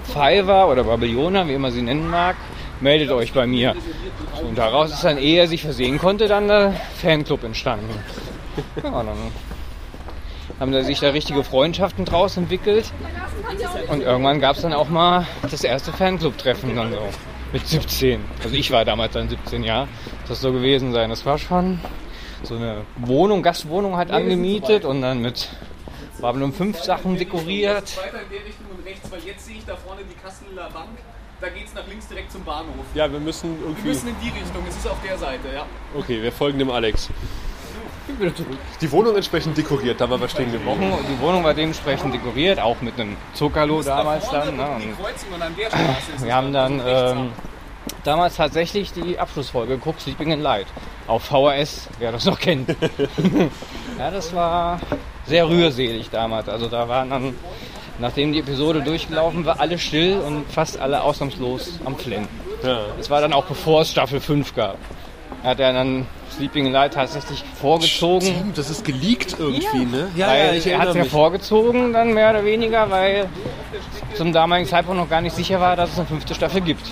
Fiverr 0.06 0.70
oder 0.70 0.86
Babylona, 0.86 1.46
wie 1.46 1.56
immer 1.56 1.72
sie 1.72 1.82
nennen 1.82 2.10
mag, 2.10 2.38
meldet 2.82 3.12
euch 3.12 3.34
bei 3.34 3.46
mir. 3.48 3.76
Und 4.42 4.58
daraus 4.58 4.92
ist 4.92 5.04
dann, 5.04 5.18
ehe 5.18 5.40
er 5.40 5.48
sich 5.48 5.62
versehen 5.62 5.98
konnte, 5.98 6.28
dann 6.28 6.48
der 6.48 6.74
Fanclub 7.02 7.44
entstanden. 7.44 7.90
Ja, 8.84 9.04
dann 9.04 9.18
haben 10.60 10.72
da 10.72 10.84
sich 10.84 11.00
da 11.00 11.10
richtige 11.10 11.44
Freundschaften 11.44 12.06
draus 12.06 12.38
entwickelt. 12.38 12.92
Und 13.88 14.02
irgendwann 14.02 14.40
gab 14.40 14.56
es 14.56 14.62
dann 14.62 14.74
auch 14.74 14.90
mal 14.90 15.26
das 15.50 15.64
erste 15.64 15.92
Fanclub-Treffen 15.92 16.76
dann 16.76 16.92
so. 16.92 17.00
Mit 17.52 17.68
17. 17.68 18.24
Also 18.44 18.56
ich 18.56 18.70
war 18.72 18.86
damals 18.86 19.14
dann 19.14 19.28
17, 19.28 19.64
ja. 19.64 19.88
Das 20.28 20.42
so 20.42 20.52
gewesen 20.52 20.94
sein. 20.94 21.10
Das 21.10 21.26
war 21.26 21.40
schon 21.40 21.80
so 22.44 22.56
eine 22.56 22.84
Wohnung, 22.98 23.42
Gastwohnung 23.42 23.98
halt 23.98 24.12
angemietet 24.12 24.86
und 24.86 25.02
dann 25.02 25.22
mit 25.22 25.50
Babylon 26.22 26.54
5 26.54 26.80
Sachen 26.80 27.18
dekoriert. 27.18 27.98
Weiter 27.98 28.22
in 28.22 28.30
der 28.30 28.46
Richtung 28.46 28.68
und 28.78 28.86
rechts, 28.86 29.12
weil 29.12 29.22
jetzt 29.26 29.46
sehe 29.46 29.56
ich 29.56 29.66
da 29.66 29.76
vorne 29.76 30.02
die 30.10 30.16
Kasseler 30.16 30.70
Bank. 30.70 30.90
Da 31.42 31.48
geht 31.50 31.68
es 31.68 31.74
nach 31.74 31.88
links 31.88 32.08
direkt 32.08 32.32
zum 32.32 32.44
Bahnhof. 32.44 32.74
ja, 32.94 33.10
wir 33.12 33.20
müssen 33.20 33.58
Wir 33.60 33.68
irgendwie. 33.68 33.88
müssen 33.88 34.10
in 34.10 34.16
die 34.22 34.28
Richtung, 34.30 34.64
es 34.68 34.76
ist 34.76 34.88
auf 34.88 34.98
der 35.06 35.18
Seite, 35.18 35.48
ja. 35.54 35.66
Okay, 35.98 36.22
wir 36.22 36.32
folgen 36.32 36.60
dem 36.60 36.70
Alex. 36.70 37.10
Die 38.82 38.92
Wohnung 38.92 39.16
entsprechend 39.16 39.56
dekoriert, 39.58 40.02
da 40.02 40.10
waren 40.10 40.20
wir 40.20 40.28
stehen 40.28 40.52
geblieben. 40.52 40.82
Die 41.10 41.22
Wohnung 41.22 41.44
war 41.44 41.54
dementsprechend 41.54 42.14
dekoriert, 42.14 42.60
auch 42.60 42.82
mit 42.82 43.00
einem 43.00 43.16
Zuckerlo 43.34 43.82
damals 43.84 44.30
dann. 44.30 44.58
Ne? 44.58 44.68
Die 44.82 44.86
Und 44.88 44.98
Kreuzung 45.00 45.34
und 45.36 45.42
an 45.42 45.56
der 45.56 45.68
Straße 45.68 46.12
ist 46.16 46.26
Wir 46.26 46.36
haben 46.36 46.52
dann 46.52 46.82
ähm, 46.84 47.32
damals 48.04 48.36
tatsächlich 48.36 48.92
die 48.94 49.20
Abschlussfolge 49.20 49.76
geguckt, 49.78 50.02
Sleeping 50.02 50.32
in 50.32 50.42
Light. 50.42 50.68
Auf 51.08 51.24
VHS, 51.26 51.88
wer 52.00 52.12
das 52.12 52.26
noch 52.26 52.40
kennt. 52.40 52.70
ja, 54.00 54.12
das 54.12 54.34
war 54.34 54.80
sehr 55.26 55.48
rührselig 55.48 56.10
damals. 56.10 56.50
Also 56.50 56.68
da 56.68 56.90
waren 56.90 57.10
dann, 57.12 57.36
nachdem 58.00 58.34
die 58.34 58.40
Episode 58.40 58.82
durchgelaufen 58.82 59.46
war, 59.46 59.60
alle 59.60 59.78
still 59.78 60.20
und 60.20 60.50
fast 60.52 60.80
alle 60.80 61.02
ausnahmslos 61.02 61.80
am 61.86 61.96
Flennen. 61.96 62.28
Ja. 62.64 62.82
Es 63.00 63.10
war 63.10 63.22
dann 63.22 63.34
auch 63.34 63.46
bevor 63.46 63.82
es 63.82 63.92
Staffel 63.92 64.20
5 64.20 64.56
gab. 64.56 64.78
Hat 65.44 65.60
er 65.60 65.72
dann 65.72 66.06
Sleeping 66.32 66.66
in 66.66 66.74
Light 66.74 66.94
tatsächlich 66.94 67.44
vorgezogen. 67.60 68.28
Stimmt, 68.28 68.58
das 68.58 68.70
ist 68.70 68.84
geleakt 68.84 69.36
irgendwie, 69.40 69.86
ne? 69.86 70.10
weil 70.16 70.62
er 70.66 70.80
hat 70.80 70.90
es 70.90 70.96
ja 70.96 71.04
vorgezogen, 71.06 71.94
dann 71.94 72.14
mehr 72.14 72.32
oder 72.32 72.44
weniger, 72.44 72.90
weil 72.90 73.28
zum 74.16 74.34
damaligen 74.34 74.68
Zeitpunkt 74.68 75.00
noch 75.00 75.10
gar 75.10 75.22
nicht 75.22 75.36
sicher 75.36 75.60
war, 75.60 75.76
dass 75.76 75.92
es 75.92 75.98
eine 75.98 76.08
fünfte 76.08 76.36
Staffel 76.36 76.62
gibt. 76.62 76.92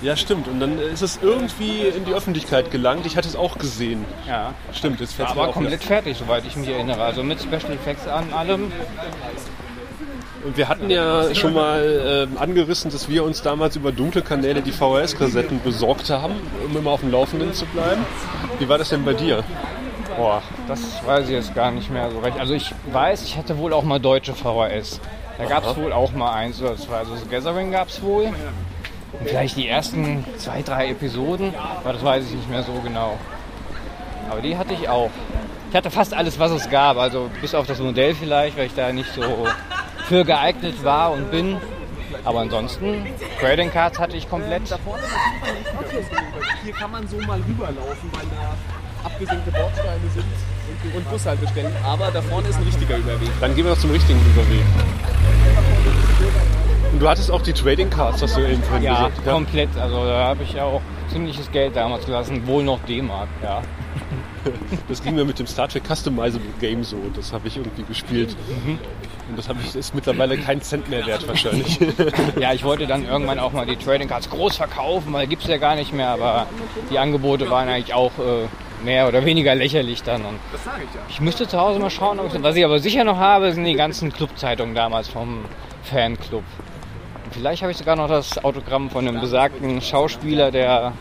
Ja, 0.00 0.16
stimmt. 0.16 0.46
Und 0.46 0.60
dann 0.60 0.78
ist 0.78 1.02
es 1.02 1.18
irgendwie 1.20 1.80
in 1.80 2.04
die 2.04 2.12
Öffentlichkeit 2.12 2.70
gelangt. 2.70 3.04
Ich 3.04 3.16
hatte 3.16 3.28
es 3.28 3.34
auch 3.34 3.58
gesehen. 3.58 4.04
Ja. 4.28 4.54
Stimmt, 4.72 5.00
jetzt 5.00 5.14
fällt 5.14 5.30
Aber 5.30 5.48
komplett 5.48 5.82
fertig, 5.82 6.16
soweit 6.16 6.46
ich 6.46 6.54
mich 6.56 6.68
erinnere. 6.68 7.02
Also 7.02 7.24
mit 7.24 7.40
Special 7.40 7.72
Effects 7.72 8.06
an 8.06 8.32
allem. 8.32 8.70
Und 10.44 10.56
wir 10.56 10.68
hatten 10.68 10.88
ja 10.88 11.34
schon 11.34 11.54
mal 11.54 12.26
ähm, 12.30 12.38
angerissen, 12.38 12.90
dass 12.90 13.08
wir 13.08 13.24
uns 13.24 13.42
damals 13.42 13.76
über 13.76 13.90
dunkle 13.90 14.22
Kanäle 14.22 14.62
die 14.62 14.72
VHS-Kassetten 14.72 15.60
besorgt 15.62 16.10
haben, 16.10 16.34
um 16.64 16.76
immer 16.76 16.90
auf 16.90 17.00
dem 17.00 17.10
Laufenden 17.10 17.52
zu 17.52 17.66
bleiben. 17.66 18.04
Wie 18.58 18.68
war 18.68 18.78
das 18.78 18.90
denn 18.90 19.04
bei 19.04 19.14
dir? 19.14 19.42
Boah, 20.16 20.42
das 20.66 20.80
weiß 21.04 21.26
ich 21.26 21.32
jetzt 21.32 21.54
gar 21.54 21.70
nicht 21.70 21.90
mehr 21.90 22.10
so 22.10 22.18
recht. 22.20 22.38
Also 22.38 22.54
ich 22.54 22.72
weiß, 22.92 23.24
ich 23.24 23.36
hatte 23.36 23.58
wohl 23.58 23.72
auch 23.72 23.82
mal 23.82 23.98
deutsche 23.98 24.32
VHS. 24.32 25.00
Da 25.38 25.44
gab 25.44 25.64
es 25.66 25.76
wohl 25.76 25.92
auch 25.92 26.12
mal 26.12 26.32
eins 26.32 26.60
oder 26.60 26.76
zwei. 26.76 26.96
Also 26.96 27.14
Gathering 27.30 27.70
gab 27.70 27.88
es 27.88 28.02
wohl. 28.02 28.24
Und 28.24 29.28
vielleicht 29.28 29.56
die 29.56 29.68
ersten 29.68 30.24
zwei, 30.36 30.62
drei 30.62 30.90
Episoden, 30.90 31.54
aber 31.80 31.92
das 31.92 32.04
weiß 32.04 32.24
ich 32.26 32.32
nicht 32.32 32.50
mehr 32.50 32.62
so 32.62 32.72
genau. 32.84 33.16
Aber 34.30 34.40
die 34.40 34.56
hatte 34.56 34.74
ich 34.74 34.88
auch. 34.88 35.10
Ich 35.70 35.76
hatte 35.76 35.90
fast 35.90 36.14
alles, 36.14 36.38
was 36.38 36.50
es 36.50 36.68
gab. 36.70 36.96
Also 36.96 37.30
bis 37.40 37.54
auf 37.54 37.66
das 37.66 37.78
Modell 37.78 38.14
vielleicht, 38.14 38.56
weil 38.56 38.66
ich 38.66 38.74
da 38.74 38.92
nicht 38.92 39.12
so 39.12 39.22
für 40.08 40.24
geeignet 40.24 40.82
war 40.82 41.12
und 41.12 41.30
bin. 41.30 41.56
Aber 42.24 42.40
ansonsten, 42.40 43.06
Trading 43.40 43.70
Cards 43.70 43.98
hatte 43.98 44.16
ich 44.16 44.28
komplett. 44.28 44.62
Hier 46.64 46.72
kann 46.72 46.90
man 46.90 47.06
so 47.06 47.16
mal 47.18 47.40
rüberlaufen, 47.46 48.10
weil 48.12 48.26
da 48.30 49.06
abgesenkte 49.06 49.50
Bordsteine 49.50 50.00
sind 50.14 50.24
und, 50.96 51.10
Bushaltestellen. 51.10 51.72
Aber 51.84 52.10
da 52.10 52.22
vorne 52.22 52.48
ist 52.48 52.56
ein 52.56 52.64
richtiger 52.64 52.96
Überweg. 52.96 53.28
Dann 53.40 53.54
gehen 53.54 53.64
wir 53.64 53.72
noch 53.72 53.78
zum 53.78 53.90
richtigen 53.90 54.18
Überweg. 54.20 54.64
Und 56.92 57.00
du 57.00 57.08
hattest 57.08 57.30
auch 57.30 57.42
die 57.42 57.52
Trading 57.52 57.90
Cards, 57.90 58.22
hast 58.22 58.36
du 58.36 58.40
eben 58.40 58.62
vorhin 58.62 58.82
Ja, 58.84 59.08
gesagt. 59.08 59.26
komplett. 59.26 59.68
Also 59.78 60.06
da 60.06 60.28
habe 60.28 60.42
ich 60.42 60.58
auch 60.60 60.80
ziemliches 61.12 61.50
Geld 61.52 61.76
damals 61.76 62.06
gelassen, 62.06 62.46
wohl 62.46 62.64
noch 62.64 62.80
D-Mark, 62.86 63.28
ja. 63.42 63.62
Das 64.88 65.02
ging 65.02 65.14
mir 65.14 65.24
mit 65.24 65.38
dem 65.38 65.46
Star 65.46 65.68
Trek 65.68 65.84
Customizable 65.86 66.48
Game 66.60 66.84
so. 66.84 66.96
Das 67.14 67.32
habe 67.32 67.48
ich 67.48 67.56
irgendwie 67.56 67.82
gespielt. 67.82 68.36
Mhm. 68.64 68.78
Und 69.28 69.38
das 69.38 69.48
habe 69.48 69.58
ich, 69.62 69.74
ist 69.74 69.94
mittlerweile 69.94 70.38
kein 70.38 70.62
Cent 70.62 70.88
mehr 70.88 71.06
wert 71.06 71.26
wahrscheinlich. 71.28 71.78
Ja, 72.40 72.52
ich 72.52 72.64
wollte 72.64 72.86
dann 72.86 73.06
irgendwann 73.06 73.38
auch 73.38 73.52
mal 73.52 73.66
die 73.66 73.76
Trading 73.76 74.08
Cards 74.08 74.30
groß 74.30 74.56
verkaufen, 74.56 75.12
weil 75.12 75.26
gibt 75.26 75.42
es 75.42 75.48
ja 75.48 75.58
gar 75.58 75.74
nicht 75.74 75.92
mehr, 75.92 76.08
aber 76.08 76.46
die 76.90 76.98
Angebote 76.98 77.50
waren 77.50 77.68
eigentlich 77.68 77.94
auch 77.94 78.12
äh, 78.18 78.46
mehr 78.84 79.08
oder 79.08 79.24
weniger 79.24 79.54
lächerlich 79.54 80.02
dann. 80.02 80.24
Und 80.24 80.38
Das 80.52 80.64
sage 80.64 80.82
ich 80.88 80.94
ja. 80.94 81.00
ich 81.08 81.20
müsste 81.20 81.46
zu 81.46 81.58
Hause 81.60 81.78
mal 81.78 81.90
schauen, 81.90 82.20
ob 82.20 82.32
ich, 82.32 82.42
was 82.42 82.56
ich 82.56 82.64
aber 82.64 82.78
sicher 82.78 83.04
noch 83.04 83.18
habe, 83.18 83.52
sind 83.52 83.64
die 83.64 83.74
ganzen 83.74 84.12
Clubzeitungen 84.12 84.74
damals 84.74 85.08
vom 85.08 85.44
Fanclub. 85.82 86.44
Und 87.24 87.34
vielleicht 87.34 87.62
habe 87.62 87.72
ich 87.72 87.78
sogar 87.78 87.96
noch 87.96 88.08
das 88.08 88.42
Autogramm 88.42 88.88
von 88.90 89.06
einem 89.06 89.20
besagten 89.20 89.82
Schauspieler, 89.82 90.50
der 90.50 90.92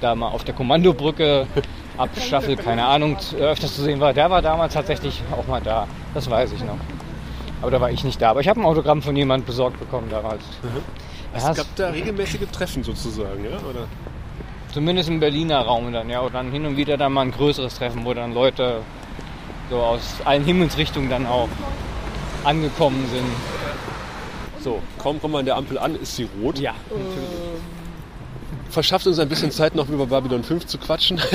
da 0.00 0.14
mal 0.14 0.28
auf 0.28 0.44
der 0.44 0.54
Kommandobrücke 0.54 1.46
ab 1.98 2.10
Staffel, 2.20 2.56
keine 2.56 2.84
Ahnung, 2.84 3.16
öfters 3.38 3.74
zu 3.74 3.82
sehen 3.82 4.00
war. 4.00 4.12
Der 4.12 4.30
war 4.30 4.40
damals 4.40 4.74
tatsächlich 4.74 5.22
auch 5.32 5.46
mal 5.46 5.60
da. 5.60 5.86
Das 6.14 6.30
weiß 6.30 6.52
ich 6.52 6.60
noch. 6.64 6.78
Aber 7.60 7.70
da 7.70 7.80
war 7.80 7.90
ich 7.90 8.04
nicht 8.04 8.22
da. 8.22 8.30
Aber 8.30 8.40
ich 8.40 8.48
habe 8.48 8.60
ein 8.60 8.66
Autogramm 8.66 9.02
von 9.02 9.16
jemand 9.16 9.44
besorgt 9.44 9.78
bekommen 9.80 10.08
damals. 10.10 10.42
Ja, 10.62 11.50
Es 11.50 11.56
gab 11.56 11.66
da 11.76 11.88
regelmäßige 11.90 12.48
Treffen 12.52 12.84
sozusagen, 12.84 13.44
ja? 13.44 13.58
Oder? 13.68 13.86
Zumindest 14.72 15.08
im 15.08 15.18
Berliner 15.18 15.60
Raum 15.62 15.92
dann, 15.92 16.08
ja. 16.08 16.20
Und 16.20 16.34
dann 16.34 16.52
hin 16.52 16.64
und 16.66 16.76
wieder 16.76 16.96
dann 16.96 17.12
mal 17.12 17.22
ein 17.22 17.32
größeres 17.32 17.76
Treffen, 17.76 18.04
wo 18.04 18.14
dann 18.14 18.32
Leute 18.32 18.80
so 19.70 19.78
aus 19.78 20.14
allen 20.24 20.44
Himmelsrichtungen 20.44 21.10
dann 21.10 21.26
auch 21.26 21.48
angekommen 22.44 23.06
sind. 23.12 23.26
So. 24.62 24.80
Kaum 24.98 25.20
kommen 25.20 25.34
wir 25.34 25.38
an 25.40 25.46
der 25.46 25.56
Ampel 25.56 25.78
an, 25.78 25.96
ist 25.96 26.16
sie 26.16 26.28
rot. 26.42 26.58
Ja, 26.58 26.74
natürlich. 26.90 27.47
Verschafft 28.70 29.06
uns 29.06 29.18
ein 29.18 29.28
bisschen 29.28 29.50
Zeit, 29.50 29.74
noch 29.74 29.88
über 29.88 30.06
Babylon 30.06 30.44
5 30.44 30.66
zu 30.66 30.78
quatschen. 30.78 31.20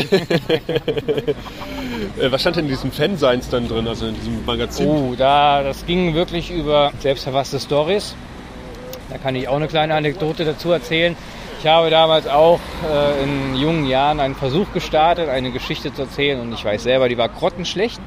Äh, 2.20 2.32
Was 2.32 2.42
stand 2.42 2.58
denn 2.58 2.66
in 2.66 2.70
diesen 2.72 2.92
Fanseins 2.92 3.50
dann 3.50 3.68
drin, 3.68 3.88
also 3.88 4.08
in 4.08 4.16
diesem 4.16 4.46
Magazin? 4.46 4.88
Oh, 4.88 5.16
da, 5.18 5.64
das 5.64 5.86
ging 5.86 6.14
wirklich 6.14 6.52
über 6.52 6.92
selbstverfasste 7.00 7.60
Stories. 7.60 8.14
Da 9.10 9.18
kann 9.18 9.36
ich 9.36 9.48
auch 9.48 9.56
eine 9.56 9.68
kleine 9.68 9.96
Anekdote 9.96 10.44
dazu 10.44 10.72
erzählen. 10.72 11.16
Ich 11.64 11.70
habe 11.70 11.90
damals 11.90 12.28
auch 12.28 12.60
äh, 12.92 13.24
in 13.24 13.56
jungen 13.56 13.86
Jahren 13.86 14.20
einen 14.20 14.36
Versuch 14.36 14.74
gestartet, 14.74 15.30
eine 15.30 15.50
Geschichte 15.50 15.94
zu 15.94 16.02
erzählen 16.02 16.42
und 16.42 16.52
ich 16.52 16.66
weiß 16.66 16.84
selber, 16.84 17.08
die 17.08 17.18
war 17.18 17.30
grottenschlecht, 17.30 18.02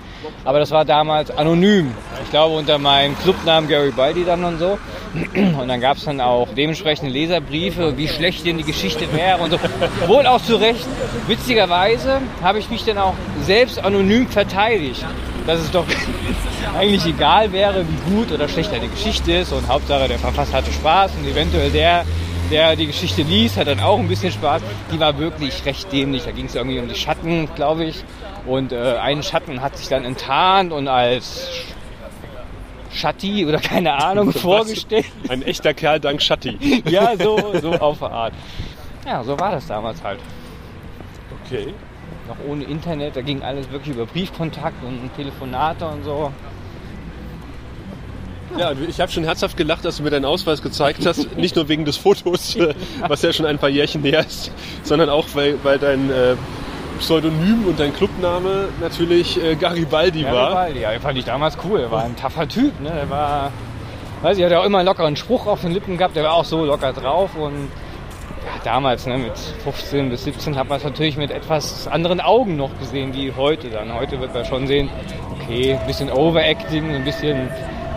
aber 0.45 0.59
das 0.59 0.73
war 0.73 0.85
damals 0.85 1.31
anonym. 1.31 1.91
Ich 2.23 2.29
glaube 2.29 2.55
unter 2.55 2.77
meinem 2.77 3.19
Clubnamen 3.19 3.67
Gary 3.67 3.93
Baldi 3.93 4.27
dann 4.27 4.45
und 4.45 4.59
so. 4.59 4.79
Und 5.59 5.69
dann 5.69 5.81
gab 5.81 5.97
es 5.97 6.05
dann 6.05 6.21
auch 6.21 6.49
dementsprechende 6.55 7.11
Leserbriefe, 7.11 7.97
wie 7.97 8.09
schlecht 8.09 8.45
denn 8.45 8.59
die 8.59 8.65
Geschichte 8.65 9.11
wäre 9.15 9.39
und 9.39 9.51
so. 9.51 9.59
Wohl 10.07 10.27
auch 10.27 10.43
zu 10.43 10.57
Recht. 10.57 10.87
Witzigerweise 11.27 12.21
habe 12.43 12.59
ich 12.59 12.69
mich 12.69 12.85
dann 12.85 12.99
auch 12.99 13.15
selbst 13.41 13.83
anonym 13.83 14.29
verteidigt. 14.29 15.03
Dass 15.47 15.61
es 15.61 15.71
doch 15.71 15.87
eigentlich 16.79 17.07
egal 17.07 17.53
wäre, 17.53 17.87
wie 17.89 18.15
gut 18.15 18.33
oder 18.33 18.49
schlecht 18.49 18.75
eine 18.75 18.89
Geschichte 18.89 19.33
ist. 19.33 19.53
Und 19.53 19.67
Hauptsache, 19.69 20.09
der 20.09 20.19
Verfasser 20.19 20.59
hatte 20.59 20.73
Spaß 20.73 21.13
und 21.19 21.27
eventuell 21.27 21.71
der, 21.71 22.05
der 22.51 22.77
die 22.77 22.87
Geschichte 22.87 23.23
liest, 23.23 23.57
hat 23.57 23.67
dann 23.67 23.81
auch 23.81 23.99
ein 23.99 24.09
bisschen 24.09 24.33
Spaß. 24.33 24.63
Die 24.93 25.01
war 25.01 25.19
wirklich 25.19 25.65
recht 25.65 25.93
dämlich. 25.93 26.25
Da 26.25 26.31
ging 26.31 26.47
es 26.47 26.55
irgendwie 26.55 26.79
um 26.79 26.89
die 26.89 26.95
Schatten, 26.95 27.49
glaube 27.55 27.85
ich. 27.85 28.05
Und 28.47 28.73
äh, 28.73 28.97
ein 28.97 29.23
Schatten 29.23 29.61
hat 29.61 29.77
sich 29.77 29.89
dann 29.89 30.05
enttarnt 30.05 30.73
und 30.73 30.89
als 30.89 31.49
Schatti 32.93 33.45
oder 33.47 33.59
keine 33.59 33.93
Ahnung 34.03 34.33
vorgestellt. 34.33 35.07
Ein 35.29 35.43
echter 35.43 35.75
Kerl 35.75 36.01
dank 36.01 36.23
Schatti. 36.23 36.83
Ja, 36.91 37.17
so, 37.17 37.55
so 37.61 37.73
auf 37.73 37.99
der 37.99 38.11
Art. 38.11 38.33
Ja, 39.05 39.23
so 39.23 39.39
war 39.39 39.53
das 39.53 39.67
damals 39.67 40.03
halt. 40.03 40.21
Okay. 41.45 41.75
Noch 42.29 42.37
ohne 42.49 42.65
Internet, 42.65 43.17
da 43.17 43.21
ging 43.21 43.43
alles 43.43 43.71
wirklich 43.71 43.95
über 43.95 44.07
Briefkontakt 44.07 44.83
und 44.83 45.11
Telefonate 45.15 45.87
und 45.87 46.05
so. 46.05 46.33
Ja, 48.59 48.73
ich 48.89 49.01
habe 49.01 49.11
schon 49.13 49.25
herzhaft 49.25 49.57
gelacht, 49.57 49.85
dass 49.85 49.99
du 49.99 50.03
mir 50.03 50.11
deinen 50.11 50.25
Ausweis 50.25 50.63
gezeigt 50.63 51.05
hast. 51.05 51.37
Nicht 51.37 51.57
nur 51.57 51.69
wegen 51.69 51.85
des 51.85 51.97
Fotos, 51.97 52.57
äh, 52.57 52.75
was 53.07 53.23
ja 53.23 53.33
schon 53.33 53.47
ein 53.47 53.59
paar 53.59 53.69
Jährchen 53.69 54.03
näher 54.03 54.21
ist, 54.21 54.51
sondern 54.83 55.09
auch, 55.09 55.27
weil, 55.35 55.59
weil 55.63 55.79
dein 55.79 56.11
äh, 56.11 56.37
Pseudonym 56.99 57.67
und 57.67 57.79
dein 57.79 57.95
Clubname 57.95 58.69
natürlich 58.81 59.43
äh, 59.43 59.55
Garibaldi 59.57 60.25
war. 60.25 60.33
Garibaldi, 60.33 60.81
ja, 60.81 60.91
den 60.91 61.01
fand 61.01 61.19
ich 61.19 61.25
damals 61.25 61.59
cool. 61.65 61.81
Er 61.81 61.91
war 61.91 62.05
ein 62.05 62.17
taffer 62.17 62.49
Typ, 62.49 62.81
ne? 62.81 62.91
Er 62.91 63.11
war, 63.11 63.53
weiß 64.23 64.39
ich, 64.39 64.45
hat 64.45 64.51
ja 64.51 64.61
auch 64.61 64.65
immer 64.65 64.79
einen 64.79 64.87
lockeren 64.87 65.17
Spruch 65.17 65.47
auf 65.47 65.61
den 65.61 65.73
Lippen 65.73 65.99
gehabt. 65.99 66.17
Der 66.17 66.25
war 66.25 66.35
auch 66.35 66.45
so 66.45 66.65
locker 66.65 66.93
drauf 66.93 67.35
und 67.37 67.69
ja, 68.47 68.53
damals, 68.65 69.07
ne, 69.07 69.19
mit 69.19 69.37
15 69.65 70.09
bis 70.09 70.25
17 70.25 70.57
hat 70.57 70.69
man 70.69 70.79
es 70.79 70.85
natürlich 70.85 71.17
mit 71.17 71.31
etwas 71.31 71.89
anderen 71.89 72.21
Augen 72.21 72.57
noch 72.57 72.71
gesehen 72.79 73.13
wie 73.13 73.33
heute 73.37 73.69
dann. 73.69 73.93
Heute 73.93 74.21
wird 74.21 74.33
man 74.33 74.45
schon 74.45 74.67
sehen, 74.67 74.89
okay, 75.35 75.75
ein 75.75 75.87
bisschen 75.87 76.11
Overacting, 76.11 76.95
ein 76.95 77.05
bisschen 77.05 77.51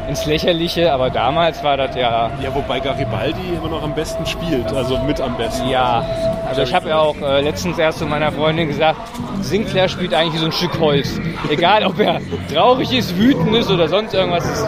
ins 0.10 0.26
Lächerliche, 0.26 0.92
aber 0.92 1.12
damals 1.12 1.64
war 1.64 1.78
das 1.78 1.96
ja 1.96 2.32
Ja, 2.42 2.54
wobei 2.54 2.80
Garibaldi 2.80 3.54
immer 3.56 3.70
noch 3.70 3.84
am 3.84 3.94
besten 3.94 4.26
spielt, 4.26 4.74
also 4.74 4.98
mit 5.04 5.22
am 5.22 5.38
besten. 5.38 5.70
Ja, 5.70 6.04
also 6.48 6.64
ich 6.64 6.74
habe 6.74 6.90
ja 6.90 7.00
auch 7.00 7.16
äh, 7.22 7.42
letztens 7.42 7.78
erst 7.78 8.00
zu 8.00 8.06
meiner 8.08 8.32
Freundin 8.32 8.68
gesagt, 8.68 9.00
Sinclair 9.42 9.88
spielt 9.88 10.14
eigentlich 10.14 10.34
wie 10.34 10.40
so 10.40 10.46
ein 10.48 10.52
Stück 10.52 10.80
Holz. 10.80 11.20
Egal, 11.50 11.86
ob 11.86 12.00
er 12.00 12.20
traurig 12.52 12.92
ist, 12.92 13.16
wütend 13.18 13.56
ist 13.56 13.70
oder 13.70 13.88
sonst 13.88 14.14
irgendwas, 14.14 14.46
ist, 14.46 14.68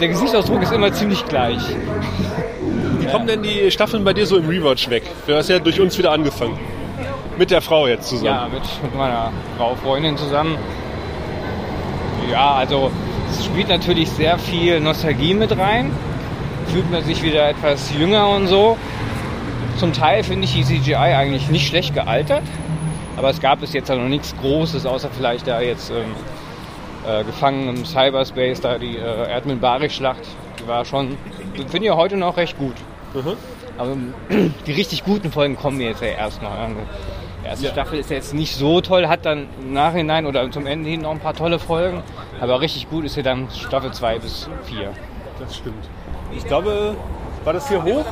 der 0.00 0.08
Gesichtsausdruck 0.08 0.62
ist 0.62 0.72
immer 0.72 0.92
ziemlich 0.92 1.24
gleich. 1.26 1.60
Wie 3.00 3.06
kommen 3.06 3.26
denn 3.26 3.42
die 3.42 3.70
Staffeln 3.72 4.04
bei 4.04 4.12
dir 4.12 4.26
so 4.26 4.36
im 4.36 4.48
Rewatch 4.48 4.88
weg? 4.88 5.02
Du 5.26 5.34
hast 5.34 5.48
ja 5.48 5.58
durch 5.58 5.80
uns 5.80 5.98
wieder 5.98 6.12
angefangen. 6.12 6.58
Mit 7.36 7.50
der 7.50 7.60
Frau 7.60 7.86
jetzt 7.86 8.08
zusammen. 8.08 8.26
Ja, 8.26 8.48
mit, 8.48 8.62
mit 8.82 8.94
meiner 8.96 9.32
Frau, 9.58 9.74
Freundin 9.74 10.16
zusammen. 10.16 10.56
Ja, 12.30 12.52
also 12.52 12.90
es 13.30 13.44
spielt 13.44 13.68
natürlich 13.68 14.10
sehr 14.10 14.38
viel 14.38 14.80
Nostalgie 14.80 15.34
mit 15.34 15.56
rein. 15.58 15.90
Fühlt 16.68 16.90
man 16.90 17.04
sich 17.04 17.22
wieder 17.22 17.48
etwas 17.48 17.92
jünger 17.96 18.28
und 18.28 18.46
so. 18.48 18.76
Zum 19.78 19.92
Teil 19.92 20.24
finde 20.24 20.44
ich 20.44 20.54
die 20.54 20.64
CGI 20.64 20.94
eigentlich 20.94 21.48
nicht 21.48 21.68
schlecht 21.68 21.94
gealtert. 21.94 22.42
Aber 23.16 23.30
es 23.30 23.40
gab 23.40 23.60
bis 23.60 23.72
jetzt 23.72 23.88
ja 23.88 23.94
noch 23.96 24.08
nichts 24.08 24.34
Großes, 24.40 24.84
außer 24.84 25.08
vielleicht 25.10 25.46
da 25.46 25.60
jetzt 25.60 25.90
ähm, 25.90 25.96
äh, 27.08 27.24
gefangen 27.24 27.68
im 27.68 27.84
Cyberspace, 27.84 28.60
da 28.60 28.78
die 28.78 28.96
äh, 28.96 29.30
Erdmüll-Barich-Schlacht. 29.30 30.22
Die 30.62 30.68
war 30.68 30.84
schon, 30.84 31.16
finde 31.68 31.86
ich 31.86 31.92
heute 31.92 32.16
noch 32.16 32.36
recht 32.36 32.58
gut. 32.58 32.74
Aber 33.78 33.92
ähm, 33.92 34.54
die 34.66 34.72
richtig 34.72 35.04
guten 35.04 35.30
Folgen 35.30 35.56
kommen 35.56 35.80
jetzt 35.80 36.02
ja 36.02 36.08
erst 36.08 36.42
noch. 36.42 36.50
Also, 36.50 36.74
Die 37.42 37.46
erste 37.48 37.66
Ja. 37.66 37.72
Staffel 37.72 37.98
ist 38.00 38.10
jetzt 38.10 38.34
nicht 38.34 38.54
so 38.54 38.80
toll, 38.80 39.06
hat 39.08 39.24
dann 39.24 39.46
im 39.62 39.72
Nachhinein 39.72 40.26
oder 40.26 40.50
zum 40.50 40.66
Ende 40.66 40.90
hin 40.90 41.02
noch 41.02 41.12
ein 41.12 41.20
paar 41.20 41.34
tolle 41.34 41.58
Folgen. 41.58 42.02
Aber 42.40 42.60
richtig 42.60 42.88
gut 42.90 43.04
ist 43.04 43.16
ja 43.16 43.22
dann 43.22 43.48
Staffel 43.50 43.92
2 43.92 44.18
bis 44.18 44.48
4. 44.64 44.92
Das 45.38 45.56
stimmt. 45.56 45.84
Ich 46.32 46.44
glaube, 46.44 46.96
war 47.44 47.52
das 47.52 47.68
hier 47.68 47.82
hoch? 47.82 48.04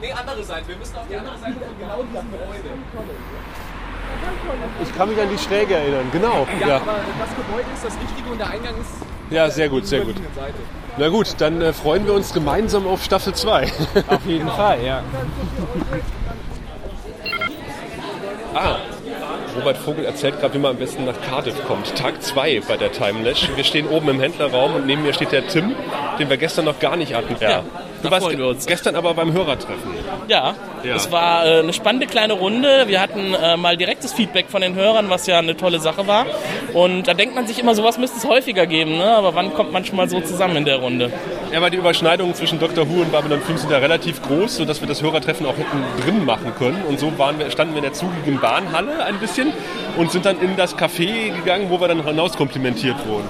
Nee, 0.00 0.12
andere 0.12 0.42
Seite. 0.42 0.68
Wir 0.68 0.76
müssen 0.76 0.96
auf 0.96 1.06
die 1.08 1.16
andere 1.16 1.38
Seite 1.38 1.54
von 1.54 1.78
genau 1.78 2.02
diesem 2.02 2.30
Gebäude. 2.30 2.68
Ich 4.82 4.96
kann 4.96 5.08
mich 5.08 5.20
an 5.20 5.28
die 5.30 5.38
Schräge 5.38 5.74
erinnern, 5.74 6.06
genau. 6.12 6.46
Ja, 6.60 6.76
aber 6.76 6.96
das 7.18 7.36
Gebäude 7.36 7.66
ist 7.74 7.84
das 7.84 7.94
Richtige 8.00 8.30
und 8.30 8.38
der 8.38 8.50
Eingang 8.50 8.74
ist 8.80 8.90
ja 9.30 9.48
sehr 9.48 9.68
gut, 9.68 9.86
sehr 9.86 10.02
gut. 10.02 10.16
Seite. 10.16 10.54
Na 10.98 11.08
gut, 11.08 11.34
dann 11.38 11.62
äh, 11.62 11.72
freuen 11.72 12.04
wir 12.06 12.12
uns 12.12 12.34
gemeinsam 12.34 12.86
auf 12.86 13.02
Staffel 13.02 13.34
2. 13.34 13.72
Auf 14.08 14.26
jeden 14.26 14.48
Fall, 14.48 14.84
ja. 14.84 15.02
Ah, 18.54 18.76
Robert 19.56 19.76
Vogel 19.76 20.04
erzählt 20.04 20.40
gerade, 20.40 20.54
wie 20.54 20.58
man 20.58 20.72
am 20.72 20.76
besten 20.78 21.04
nach 21.04 21.20
Cardiff 21.28 21.62
kommt. 21.66 21.94
Tag 21.96 22.22
2 22.22 22.62
bei 22.66 22.76
der 22.76 22.90
Timelash. 22.92 23.48
Wir 23.54 23.64
stehen 23.64 23.86
oben 23.88 24.08
im 24.08 24.20
Händlerraum 24.20 24.74
und 24.74 24.86
neben 24.86 25.02
mir 25.02 25.12
steht 25.12 25.32
der 25.32 25.46
Tim, 25.46 25.74
den 26.18 26.30
wir 26.30 26.36
gestern 26.38 26.64
noch 26.64 26.78
gar 26.78 26.96
nicht 26.96 27.14
hatten. 27.14 27.36
Ja, 27.40 27.58
du 27.60 27.64
da 28.02 28.10
warst 28.10 28.24
freuen 28.26 28.38
wir 28.38 28.46
uns. 28.46 28.66
gestern 28.66 28.94
aber 28.96 29.12
beim 29.14 29.32
Hörertreffen. 29.32 29.92
Ja, 30.28 30.54
Ja. 30.84 30.94
es 30.96 31.10
war 31.12 31.46
äh, 31.46 31.58
eine 31.60 31.72
spannende 31.72 32.06
kleine 32.06 32.32
Runde. 32.32 32.84
Wir 32.86 33.00
hatten 33.00 33.34
äh, 33.34 33.56
mal 33.56 33.76
direktes 33.76 34.12
Feedback 34.12 34.46
von 34.48 34.62
den 34.62 34.74
Hörern, 34.74 35.10
was 35.10 35.26
ja 35.26 35.38
eine 35.38 35.56
tolle 35.56 35.80
Sache 35.80 36.06
war. 36.06 36.26
Und 36.74 37.06
da 37.06 37.14
denkt 37.14 37.34
man 37.34 37.46
sich 37.46 37.58
immer, 37.58 37.74
sowas 37.74 37.98
müsste 37.98 38.18
es 38.18 38.26
häufiger 38.26 38.66
geben. 38.66 38.96
Ne? 38.96 39.04
Aber 39.04 39.34
wann 39.34 39.52
kommt 39.54 39.72
man 39.72 39.84
schon 39.84 39.96
mal 39.96 40.08
so 40.08 40.20
zusammen 40.20 40.56
in 40.56 40.64
der 40.64 40.76
Runde? 40.76 41.12
Ja, 41.50 41.58
aber 41.58 41.70
die 41.70 41.76
Überschneidungen 41.76 42.34
zwischen 42.34 42.58
Dr. 42.58 42.88
Who 42.88 43.02
und 43.02 43.12
Babylon 43.12 43.40
5 43.40 43.60
sind 43.60 43.70
ja 43.70 43.78
relativ 43.78 44.22
groß, 44.22 44.56
sodass 44.56 44.80
wir 44.80 44.88
das 44.88 45.02
Hörertreffen 45.02 45.44
auch 45.46 45.56
hätten 45.56 45.82
drin 46.02 46.24
machen 46.24 46.54
können. 46.58 46.82
Und 46.88 46.98
so 46.98 47.12
wir, 47.18 47.50
standen 47.50 47.74
wir 47.74 47.78
in 47.78 47.84
der 47.84 47.92
zugigen 47.92 48.40
Bahnhalle 48.40 49.04
ein 49.04 49.18
bisschen 49.18 49.52
und 49.96 50.10
sind 50.10 50.24
dann 50.24 50.40
in 50.40 50.56
das 50.56 50.76
Café 50.76 51.34
gegangen, 51.34 51.66
wo 51.68 51.80
wir 51.80 51.88
dann 51.88 52.04
hinaus 52.04 52.36
komplimentiert 52.36 52.96
wurden. 53.06 53.28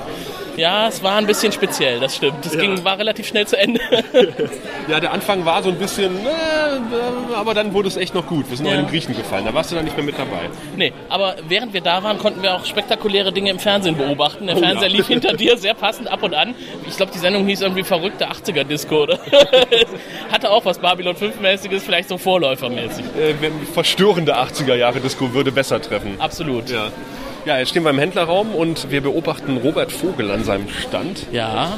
Ja, 0.56 0.88
es 0.88 1.02
war 1.02 1.16
ein 1.16 1.26
bisschen 1.26 1.50
speziell, 1.52 1.98
das 2.00 2.16
stimmt. 2.16 2.44
Das 2.44 2.54
Ja. 2.54 2.60
ging, 2.60 2.84
war 2.84 2.98
relativ 2.98 3.26
schnell 3.26 3.46
zu 3.46 3.58
Ende. 3.58 3.80
Ja, 4.88 4.98
der 4.98 5.12
Anfang 5.12 5.44
war 5.44 5.62
so 5.62 5.68
ein 5.70 5.78
bisschen, 5.78 6.10
äh, 6.26 7.34
aber 7.36 7.54
dann 7.54 7.72
wurde 7.72 7.86
es 7.86 7.96
echt 7.96 8.14
noch 8.16 8.26
gut. 8.26 8.50
Wir 8.50 8.56
sind 8.56 8.66
Ja. 8.66 8.74
den 8.76 8.88
Griechen 8.88 9.16
gefallen, 9.16 9.44
da 9.44 9.54
warst 9.54 9.70
du 9.70 9.76
dann 9.76 9.84
nicht 9.84 9.96
mehr 9.96 10.04
mit 10.04 10.18
dabei. 10.18 10.50
nee, 10.76 10.92
aber 11.08 11.36
während 11.48 11.72
wir 11.72 11.80
da 11.80 12.02
waren, 12.02 12.18
konnten 12.18 12.42
wir 12.42 12.54
auch 12.56 12.64
spektakuläre 12.66 13.32
Dinge 13.32 13.50
im 13.50 13.60
Fernsehen 13.60 13.96
beobachten. 13.96 14.46
Der 14.48 14.56
Oh, 14.56 14.58
Fernseher 14.58 14.88
ja. 14.88 14.96
lief 14.96 15.06
hinter 15.14 15.34
dir 15.34 15.56
sehr 15.56 15.74
passend 15.74 16.10
ab 16.10 16.22
und 16.24 16.34
an. 16.34 16.54
Ich 16.88 16.96
glaube, 16.96 17.12
die 17.12 17.18
Sendung 17.20 17.46
hieß 17.46 17.60
irgendwie 17.60 17.84
verrückte 17.84 18.28
80er-Disco, 18.28 19.04
oder? 19.04 19.18
Hatte 20.32 20.50
auch 20.50 20.64
was 20.64 20.78
Babylon 20.78 21.14
5-mäßiges, 21.14 21.80
vielleicht 21.80 22.08
so 22.08 22.18
Vorläufermäßig. 22.18 23.04
Äh, 23.16 23.34
verstörende 23.72 24.36
80er-Jahre-Disco 24.36 25.32
würde 25.32 25.52
besser 25.52 25.80
treffen. 25.80 26.16
Absolut. 26.18 26.68
Ja. 26.70 26.88
Ja, 27.44 27.58
jetzt 27.58 27.70
stehen 27.70 27.82
wir 27.82 27.90
im 27.90 27.98
Händlerraum 27.98 28.54
und 28.54 28.90
wir 28.90 29.00
beobachten 29.00 29.56
Robert 29.56 29.90
Vogel 29.90 30.30
an 30.30 30.44
seinem 30.44 30.68
Stand. 30.68 31.26
Ja, 31.32 31.76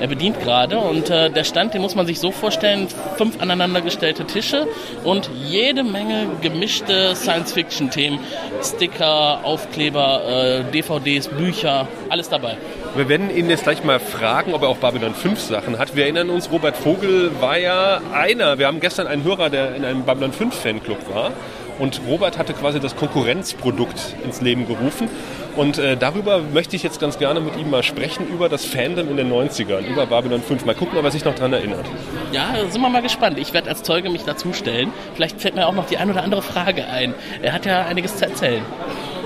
er 0.00 0.06
bedient 0.06 0.40
gerade 0.40 0.78
und 0.78 1.10
äh, 1.10 1.28
der 1.30 1.44
Stand, 1.44 1.74
den 1.74 1.82
muss 1.82 1.94
man 1.94 2.06
sich 2.06 2.20
so 2.20 2.30
vorstellen, 2.30 2.86
fünf 3.16 3.40
aneinandergestellte 3.40 4.24
Tische 4.24 4.68
und 5.02 5.28
jede 5.44 5.82
Menge 5.82 6.26
gemischte 6.40 7.16
Science-Fiction-Themen, 7.16 8.20
Sticker, 8.62 9.44
Aufkleber, 9.44 10.22
äh, 10.24 10.72
DVDs, 10.72 11.28
Bücher, 11.28 11.88
alles 12.08 12.28
dabei. 12.28 12.56
Wir 12.94 13.08
werden 13.08 13.34
ihn 13.34 13.50
jetzt 13.50 13.64
gleich 13.64 13.82
mal 13.82 13.98
fragen, 13.98 14.54
ob 14.54 14.62
er 14.62 14.68
auch 14.68 14.78
Babylon 14.78 15.14
5 15.14 15.40
Sachen 15.40 15.78
hat. 15.78 15.96
Wir 15.96 16.04
erinnern 16.04 16.30
uns, 16.30 16.50
Robert 16.50 16.76
Vogel 16.76 17.30
war 17.40 17.58
ja 17.58 18.00
einer. 18.12 18.58
Wir 18.58 18.66
haben 18.66 18.80
gestern 18.80 19.06
einen 19.06 19.24
Hörer, 19.24 19.50
der 19.50 19.74
in 19.74 19.84
einem 19.84 20.04
Babylon 20.04 20.32
5 20.32 20.54
Fanclub 20.54 21.14
war. 21.14 21.32
Und 21.78 22.00
Robert 22.08 22.38
hatte 22.38 22.54
quasi 22.54 22.80
das 22.80 22.96
Konkurrenzprodukt 22.96 24.14
ins 24.24 24.40
Leben 24.40 24.66
gerufen. 24.66 25.08
Und 25.56 25.78
äh, 25.78 25.96
darüber 25.96 26.40
möchte 26.40 26.76
ich 26.76 26.82
jetzt 26.82 27.00
ganz 27.00 27.18
gerne 27.18 27.40
mit 27.40 27.56
ihm 27.56 27.70
mal 27.70 27.82
sprechen, 27.82 28.28
über 28.28 28.48
das 28.48 28.64
Fandom 28.64 29.08
in 29.10 29.16
den 29.16 29.32
90ern, 29.32 29.86
über 29.86 30.06
Babylon 30.06 30.42
5. 30.42 30.64
Mal 30.64 30.74
gucken, 30.74 30.98
ob 30.98 31.04
er 31.04 31.10
sich 31.10 31.24
noch 31.24 31.34
daran 31.34 31.52
erinnert. 31.52 31.84
Ja, 32.32 32.54
sind 32.68 32.80
wir 32.80 32.88
mal 32.88 33.02
gespannt. 33.02 33.38
Ich 33.38 33.52
werde 33.52 33.68
als 33.68 33.82
Zeuge 33.82 34.10
mich 34.10 34.24
dazustellen. 34.24 34.92
Vielleicht 35.14 35.40
fällt 35.40 35.54
mir 35.54 35.66
auch 35.66 35.74
noch 35.74 35.86
die 35.86 35.96
ein 35.98 36.10
oder 36.10 36.22
andere 36.22 36.42
Frage 36.42 36.86
ein. 36.86 37.14
Er 37.42 37.52
hat 37.52 37.66
ja 37.66 37.86
einiges 37.86 38.16
zu 38.16 38.26
erzählen. 38.26 38.62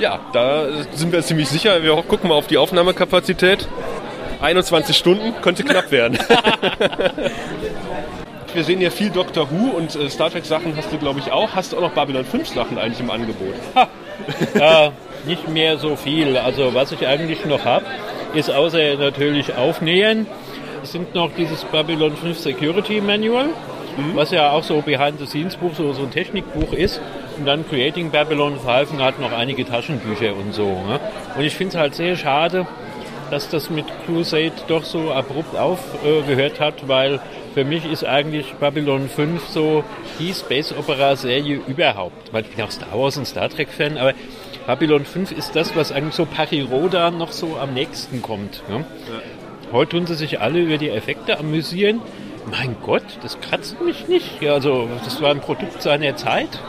Ja, 0.00 0.20
da 0.32 0.66
sind 0.94 1.12
wir 1.12 1.22
ziemlich 1.22 1.48
sicher. 1.48 1.82
Wir 1.82 1.94
gucken 2.02 2.28
mal 2.28 2.34
auf 2.34 2.46
die 2.46 2.58
Aufnahmekapazität. 2.58 3.68
21 4.40 4.96
Stunden 4.96 5.34
könnte 5.40 5.64
knapp 5.64 5.90
werden. 5.90 6.18
wir 8.54 8.64
sehen 8.64 8.78
hier 8.78 8.90
viel 8.90 9.10
Doctor 9.10 9.50
Who 9.50 9.76
und 9.76 9.94
äh, 9.94 10.08
Star 10.10 10.30
Trek 10.30 10.44
Sachen 10.44 10.76
hast 10.76 10.92
du, 10.92 10.98
glaube 10.98 11.20
ich, 11.20 11.30
auch. 11.32 11.54
Hast 11.54 11.72
du 11.72 11.76
auch 11.76 11.82
noch 11.82 11.92
Babylon 11.92 12.24
5 12.24 12.48
Sachen 12.48 12.78
eigentlich 12.78 13.00
im 13.00 13.10
Angebot? 13.10 13.54
äh, 14.54 14.90
nicht 15.26 15.48
mehr 15.48 15.78
so 15.78 15.96
viel. 15.96 16.36
Also 16.36 16.74
was 16.74 16.92
ich 16.92 17.06
eigentlich 17.06 17.44
noch 17.44 17.64
habe, 17.64 17.84
ist 18.34 18.50
außer 18.50 18.96
natürlich 18.96 19.54
Aufnähen, 19.54 20.26
sind 20.82 21.14
noch 21.14 21.30
dieses 21.36 21.64
Babylon 21.64 22.16
5 22.16 22.38
Security 22.38 23.00
Manual, 23.00 23.46
mhm. 23.46 24.14
was 24.14 24.30
ja 24.30 24.50
auch 24.50 24.62
so 24.62 24.80
Behind-the-Scenes-Buch, 24.80 25.74
so, 25.76 25.92
so 25.92 26.02
ein 26.02 26.10
Technikbuch 26.10 26.72
ist. 26.72 27.00
Und 27.38 27.46
dann 27.46 27.66
Creating 27.66 28.10
Babylon 28.10 28.58
5 28.58 29.00
hat 29.00 29.18
noch 29.20 29.32
einige 29.32 29.64
Taschenbücher 29.64 30.34
und 30.36 30.54
so. 30.54 30.66
Ne? 30.66 31.00
Und 31.36 31.44
ich 31.44 31.54
finde 31.54 31.76
es 31.76 31.80
halt 31.80 31.94
sehr 31.94 32.16
schade, 32.16 32.66
dass 33.30 33.48
das 33.48 33.70
mit 33.70 33.86
Crusade 34.04 34.52
doch 34.68 34.84
so 34.84 35.10
abrupt 35.10 35.56
aufgehört 35.56 36.60
äh, 36.60 36.62
hat, 36.62 36.86
weil 36.86 37.18
für 37.54 37.64
mich 37.64 37.84
ist 37.84 38.04
eigentlich 38.04 38.54
Babylon 38.54 39.08
5 39.08 39.46
so 39.48 39.84
die 40.18 40.32
Space 40.32 40.72
Opera 40.72 41.16
Serie 41.16 41.60
überhaupt. 41.66 42.30
Ich 42.34 42.54
bin 42.54 42.64
auch 42.64 42.70
Star 42.70 42.98
Wars 42.98 43.16
und 43.16 43.26
Star 43.26 43.48
Trek 43.48 43.68
Fan, 43.68 43.98
aber 43.98 44.14
Babylon 44.66 45.04
5 45.04 45.32
ist 45.32 45.54
das, 45.54 45.74
was 45.76 45.92
eigentlich 45.92 46.14
so 46.14 46.24
Pariroda 46.24 47.10
noch 47.10 47.32
so 47.32 47.56
am 47.58 47.74
nächsten 47.74 48.22
kommt. 48.22 48.62
Ne? 48.68 48.76
Ja. 48.76 49.72
Heute 49.72 49.96
tun 49.96 50.06
sie 50.06 50.14
sich 50.14 50.40
alle 50.40 50.60
über 50.60 50.78
die 50.78 50.90
Effekte 50.90 51.38
amüsieren. 51.38 52.00
Mein 52.50 52.76
Gott, 52.82 53.04
das 53.22 53.40
kratzt 53.40 53.80
mich 53.80 54.08
nicht. 54.08 54.42
Ja, 54.42 54.54
also, 54.54 54.88
das 55.04 55.20
war 55.20 55.30
ein 55.30 55.40
Produkt 55.40 55.82
seiner 55.82 56.16
Zeit. 56.16 56.60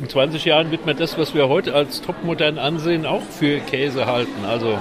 In 0.00 0.08
20 0.08 0.44
Jahren 0.44 0.70
wird 0.70 0.86
man 0.86 0.96
das, 0.96 1.18
was 1.18 1.34
wir 1.34 1.48
heute 1.48 1.74
als 1.74 2.00
topmodern 2.02 2.58
ansehen, 2.58 3.04
auch 3.04 3.22
für 3.22 3.58
Käse 3.58 4.06
halten. 4.06 4.44
Also 4.46 4.78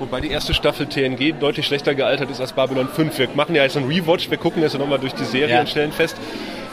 Wobei 0.00 0.22
die 0.22 0.30
erste 0.30 0.54
Staffel 0.54 0.86
TNG 0.86 1.34
deutlich 1.38 1.66
schlechter 1.66 1.94
gealtert 1.94 2.30
ist 2.30 2.40
als 2.40 2.54
Babylon 2.54 2.88
5. 2.88 3.18
Wir 3.18 3.28
machen 3.34 3.54
ja 3.54 3.64
jetzt 3.64 3.76
einen 3.76 3.86
Rewatch, 3.86 4.30
wir 4.30 4.38
gucken 4.38 4.62
jetzt 4.62 4.76
nochmal 4.78 4.98
durch 4.98 5.12
die 5.12 5.26
Serie 5.26 5.56
ja. 5.56 5.60
und 5.60 5.68
stellen 5.68 5.92
fest, 5.92 6.16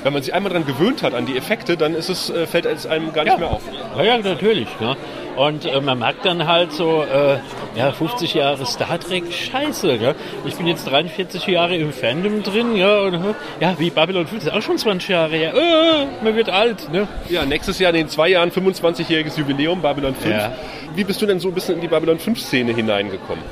wenn 0.04 0.14
man 0.14 0.22
sich 0.22 0.34
einmal 0.34 0.52
daran 0.52 0.66
gewöhnt 0.66 1.04
hat, 1.04 1.14
an 1.14 1.26
die 1.26 1.38
Effekte, 1.38 1.78
dann 1.78 1.94
ist 1.94 2.10
es, 2.10 2.30
äh, 2.30 2.46
fällt 2.48 2.66
es 2.66 2.86
einem 2.86 3.14
gar 3.14 3.24
nicht 3.24 3.34
ja. 3.34 3.40
mehr 3.40 3.52
auf. 3.52 3.62
Ja, 3.98 4.04
ja 4.04 4.18
natürlich. 4.18 4.68
Ne? 4.80 4.96
Und 5.36 5.66
äh, 5.66 5.82
man 5.82 6.00
merkt 6.00 6.26
dann 6.26 6.48
halt 6.48 6.72
so, 6.72 7.04
äh, 7.04 7.38
ja, 7.76 7.92
50 7.92 8.34
Jahre 8.34 8.66
Star 8.66 9.00
Trek, 9.00 9.32
scheiße. 9.32 9.98
Gell? 10.00 10.16
Ich 10.46 10.56
bin 10.56 10.66
jetzt 10.66 10.90
43 10.90 11.46
Jahre 11.48 11.76
im 11.76 11.94
Fandom 11.94 12.42
drin, 12.42 12.76
ja, 12.76 13.02
und 13.02 13.14
äh, 13.14 13.34
ja, 13.60 13.76
wie 13.78 13.90
Babylon 13.90 14.26
5 14.26 14.46
ist 14.46 14.52
auch 14.52 14.62
schon 14.62 14.78
20 14.78 15.10
Jahre 15.10 15.36
her. 15.36 15.54
Äh, 15.54 16.24
man 16.24 16.36
wird 16.36 16.50
alt. 16.50 16.92
Ne? 16.92 17.08
Ja, 17.30 17.46
nächstes 17.46 17.78
Jahr 17.78 17.92
in 17.92 17.98
den 17.98 18.10
zwei 18.10 18.30
Jahren 18.30 18.50
25-jähriges 18.50 19.38
Jubiläum 19.38 19.82
Babylon 19.82 20.16
5. 20.16 20.36
Ja. 20.36 20.54
Wie 20.96 21.04
bist 21.04 21.22
du 21.22 21.26
denn 21.28 21.40
so 21.40 21.50
ein 21.50 21.54
bisschen 21.54 21.76
in 21.76 21.82
die 21.82 21.88
Babylon 21.88 22.18
5-Szene 22.18 22.74
hineingekommen? 22.74 23.44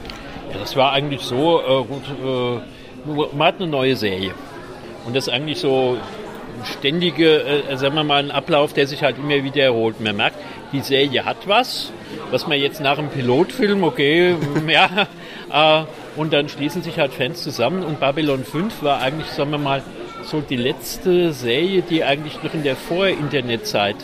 Ja, 0.52 0.60
das 0.60 0.76
war 0.76 0.92
eigentlich 0.92 1.22
so, 1.22 1.60
äh, 1.62 1.84
gut, 1.84 2.04
äh, 2.24 3.36
man 3.36 3.48
hat 3.48 3.56
eine 3.58 3.68
neue 3.68 3.96
Serie. 3.96 4.32
Und 5.06 5.16
das 5.16 5.28
ist 5.28 5.34
eigentlich 5.34 5.60
so 5.60 5.98
ständige, 6.64 7.44
äh, 7.44 7.78
sagen 7.78 7.96
wir 7.96 8.04
mal, 8.04 8.24
ein 8.24 8.32
Ablauf, 8.32 8.74
der 8.74 8.88
sich 8.88 9.04
halt 9.04 9.18
immer 9.18 9.44
wiederholt. 9.44 10.00
Man 10.00 10.16
merkt, 10.16 10.38
die 10.72 10.82
Serie 10.82 11.26
hat 11.26 11.48
was, 11.48 11.92
was 12.32 12.48
man 12.48 12.60
jetzt 12.60 12.82
nach 12.82 12.96
dem 12.96 13.10
Pilotfilm, 13.10 13.84
okay, 13.84 14.36
ja, 14.68 15.08
äh, 15.52 15.86
und 16.16 16.34
dann 16.34 16.50
schließen 16.50 16.82
sich 16.82 17.00
halt 17.00 17.14
Fans 17.14 17.44
zusammen 17.44 17.84
und 17.84 18.00
Babylon 18.00 18.44
5 18.44 18.84
war 18.84 19.02
eigentlich, 19.02 19.28
sagen 19.28 19.52
wir 19.52 19.58
mal, 19.58 19.84
so 20.24 20.42
die 20.42 20.56
letzte 20.56 21.34
Serie, 21.34 21.82
die 21.82 22.04
eigentlich 22.04 22.42
noch 22.42 22.54
in 22.54 22.64
der 22.64 22.76
Vor-Internet-Zeit 22.76 23.98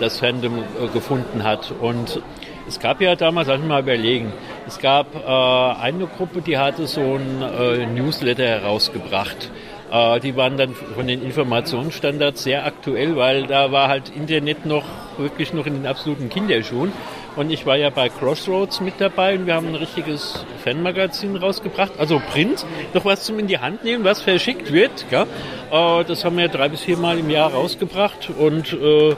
das 0.00 0.18
Fandom 0.18 0.58
äh, 0.58 0.88
gefunden 0.92 1.44
hat. 1.44 1.72
Und 1.80 2.20
es 2.66 2.80
gab 2.80 3.00
ja 3.00 3.14
damals, 3.16 3.48
lass 3.48 3.58
mich 3.58 3.68
mal 3.68 3.82
überlegen, 3.82 4.32
es 4.66 4.78
gab 4.78 5.14
äh, 5.14 5.80
eine 5.82 6.06
Gruppe, 6.06 6.42
die 6.42 6.58
hatte 6.58 6.86
so 6.86 7.00
ein 7.00 7.42
äh, 7.42 7.86
Newsletter 7.86 8.44
herausgebracht. 8.44 9.50
Äh, 9.90 10.20
die 10.20 10.36
waren 10.36 10.56
dann 10.56 10.74
von 10.74 11.06
den 11.06 11.22
Informationsstandards 11.22 12.42
sehr 12.42 12.66
aktuell, 12.66 13.16
weil 13.16 13.46
da 13.46 13.72
war 13.72 13.88
halt 13.88 14.10
Internet 14.10 14.66
noch 14.66 14.84
wirklich 15.16 15.52
noch 15.52 15.66
in 15.66 15.74
den 15.74 15.86
absoluten 15.86 16.28
Kinderschuhen. 16.28 16.92
Und 17.36 17.50
ich 17.50 17.66
war 17.66 17.76
ja 17.76 17.90
bei 17.90 18.08
Crossroads 18.08 18.80
mit 18.80 18.94
dabei 18.98 19.36
und 19.36 19.46
wir 19.46 19.54
haben 19.54 19.68
ein 19.68 19.74
richtiges 19.76 20.44
Fanmagazin 20.64 21.36
rausgebracht, 21.36 21.92
also 21.98 22.20
Print, 22.32 22.66
noch 22.94 23.04
was 23.04 23.24
zum 23.24 23.38
in 23.38 23.46
die 23.46 23.58
Hand 23.58 23.84
nehmen, 23.84 24.04
was 24.04 24.20
verschickt 24.20 24.72
wird. 24.72 25.06
Gell? 25.10 25.26
Äh, 25.70 26.04
das 26.04 26.24
haben 26.24 26.36
wir 26.36 26.48
drei 26.48 26.68
bis 26.68 26.82
vier 26.82 26.96
Mal 26.96 27.18
im 27.18 27.30
Jahr 27.30 27.52
rausgebracht 27.52 28.30
und 28.36 28.72
äh, 28.72 29.14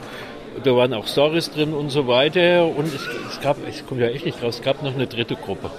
da 0.63 0.75
waren 0.75 0.93
auch 0.93 1.07
Stories 1.07 1.51
drin 1.51 1.73
und 1.73 1.89
so 1.89 2.07
weiter. 2.07 2.65
Und 2.67 2.87
es, 2.87 3.07
es 3.29 3.41
gab, 3.41 3.57
ich 3.67 3.85
komme 3.85 4.01
ja 4.01 4.07
echt 4.07 4.25
nicht 4.25 4.41
raus, 4.43 4.55
es 4.55 4.61
gab 4.61 4.83
noch 4.83 4.93
eine 4.93 5.07
dritte 5.07 5.35
Gruppe. 5.35 5.69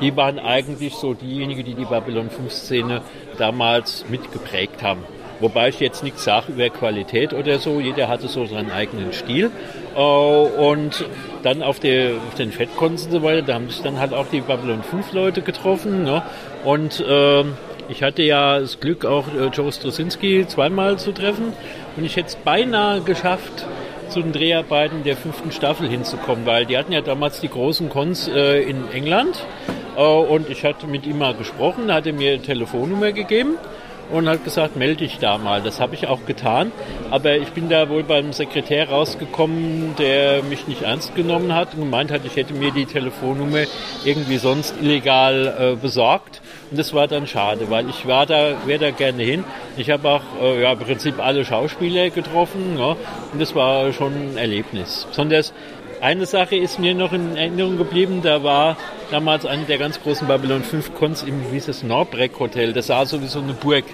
Die 0.00 0.14
waren 0.16 0.38
eigentlich 0.38 0.94
so 0.94 1.14
diejenigen, 1.14 1.64
die 1.64 1.74
die 1.74 1.84
Babylon 1.84 2.28
5 2.28 2.52
Szene 2.52 3.02
damals 3.38 4.04
mitgeprägt 4.08 4.82
haben. 4.82 5.04
Wobei 5.40 5.68
ich 5.68 5.80
jetzt 5.80 6.02
nichts 6.02 6.24
sage 6.24 6.52
über 6.52 6.68
Qualität 6.70 7.34
oder 7.34 7.58
so. 7.58 7.80
Jeder 7.80 8.08
hatte 8.08 8.26
so 8.28 8.46
seinen 8.46 8.70
eigenen 8.70 9.12
Stil. 9.12 9.50
Äh, 9.94 10.00
und 10.00 11.04
dann 11.42 11.62
auf, 11.62 11.78
der, 11.78 12.12
auf 12.28 12.34
den 12.34 12.52
Fettcons 12.52 13.06
und 13.06 13.12
so 13.12 13.22
weiter, 13.22 13.42
da 13.42 13.54
haben 13.54 13.68
sich 13.68 13.82
dann 13.82 13.98
halt 13.98 14.14
auch 14.14 14.26
die 14.32 14.40
Babylon 14.40 14.82
5 14.82 15.12
Leute 15.12 15.42
getroffen. 15.42 16.04
Ne? 16.04 16.22
Und 16.64 17.00
äh, 17.00 17.44
ich 17.88 18.02
hatte 18.02 18.22
ja 18.22 18.58
das 18.58 18.80
Glück, 18.80 19.04
auch 19.04 19.26
äh, 19.28 19.46
Joe 19.46 19.70
Strosinski 19.70 20.46
zweimal 20.46 20.98
zu 20.98 21.12
treffen. 21.12 21.52
Und 21.96 22.04
ich 22.04 22.16
hätte 22.16 22.28
es 22.28 22.36
beinahe 22.36 23.00
geschafft, 23.02 23.66
zu 24.08 24.22
den 24.22 24.32
Dreharbeiten 24.32 25.04
der 25.04 25.16
fünften 25.16 25.52
Staffel 25.52 25.88
hinzukommen, 25.88 26.46
weil 26.46 26.66
die 26.66 26.76
hatten 26.76 26.92
ja 26.92 27.00
damals 27.00 27.40
die 27.40 27.48
großen 27.48 27.88
Cons 27.88 28.28
äh, 28.28 28.62
in 28.62 28.90
England. 28.92 29.44
Äh, 29.96 30.00
und 30.00 30.48
ich 30.50 30.64
hatte 30.64 30.86
mit 30.86 31.06
ihm 31.06 31.18
mal 31.18 31.34
gesprochen, 31.34 31.92
hat 31.92 32.06
er 32.06 32.12
mir 32.12 32.34
eine 32.34 32.42
Telefonnummer 32.42 33.12
gegeben 33.12 33.56
und 34.10 34.28
hat 34.28 34.44
gesagt, 34.44 34.76
melde 34.76 34.96
dich 34.96 35.18
da 35.18 35.38
mal. 35.38 35.62
Das 35.62 35.80
habe 35.80 35.94
ich 35.94 36.06
auch 36.06 36.24
getan, 36.26 36.72
aber 37.10 37.36
ich 37.36 37.50
bin 37.50 37.68
da 37.68 37.88
wohl 37.88 38.02
beim 38.02 38.32
Sekretär 38.32 38.88
rausgekommen, 38.88 39.94
der 39.98 40.42
mich 40.42 40.66
nicht 40.68 40.82
ernst 40.82 41.14
genommen 41.14 41.54
hat 41.54 41.74
und 41.74 41.80
gemeint 41.80 42.10
hat, 42.10 42.22
ich 42.24 42.36
hätte 42.36 42.54
mir 42.54 42.70
die 42.70 42.86
Telefonnummer 42.86 43.64
irgendwie 44.04 44.38
sonst 44.38 44.74
illegal 44.80 45.74
äh, 45.74 45.76
besorgt. 45.76 46.40
Und 46.70 46.78
das 46.78 46.92
war 46.94 47.06
dann 47.06 47.26
schade, 47.26 47.70
weil 47.70 47.88
ich 47.88 48.06
war 48.06 48.26
da, 48.26 48.54
wäre 48.66 48.80
da 48.80 48.90
gerne 48.90 49.22
hin. 49.22 49.44
Ich 49.76 49.90
habe 49.90 50.08
auch 50.08 50.22
äh, 50.42 50.62
ja, 50.62 50.72
im 50.72 50.78
Prinzip 50.78 51.20
alle 51.20 51.44
Schauspieler 51.44 52.10
getroffen 52.10 52.76
ja, 52.78 52.96
und 53.32 53.40
das 53.40 53.54
war 53.54 53.92
schon 53.92 54.12
ein 54.12 54.36
Erlebnis. 54.36 55.06
Besonders 55.08 55.52
eine 56.06 56.24
Sache 56.24 56.54
ist 56.54 56.78
mir 56.78 56.94
noch 56.94 57.12
in 57.12 57.36
Erinnerung 57.36 57.78
geblieben, 57.78 58.20
da 58.22 58.44
war 58.44 58.76
damals 59.10 59.44
eine 59.44 59.64
der 59.64 59.76
ganz 59.76 60.00
großen 60.00 60.28
Babylon 60.28 60.62
5 60.62 60.94
Cons 60.94 61.24
im, 61.24 61.50
wie 61.50 61.54
hieß 61.54 61.66
es, 61.66 61.82
Norbreck 61.82 62.38
Hotel. 62.38 62.72
Das 62.72 62.86
sah 62.86 63.04
so 63.06 63.20
wie 63.22 63.26
so 63.26 63.40
eine 63.40 63.54
Burg. 63.54 63.84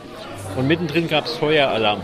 Und 0.59 0.69
mittendrin 0.69 1.09
gab 1.09 1.25
es 1.25 1.33
Feueralarm. 1.33 2.03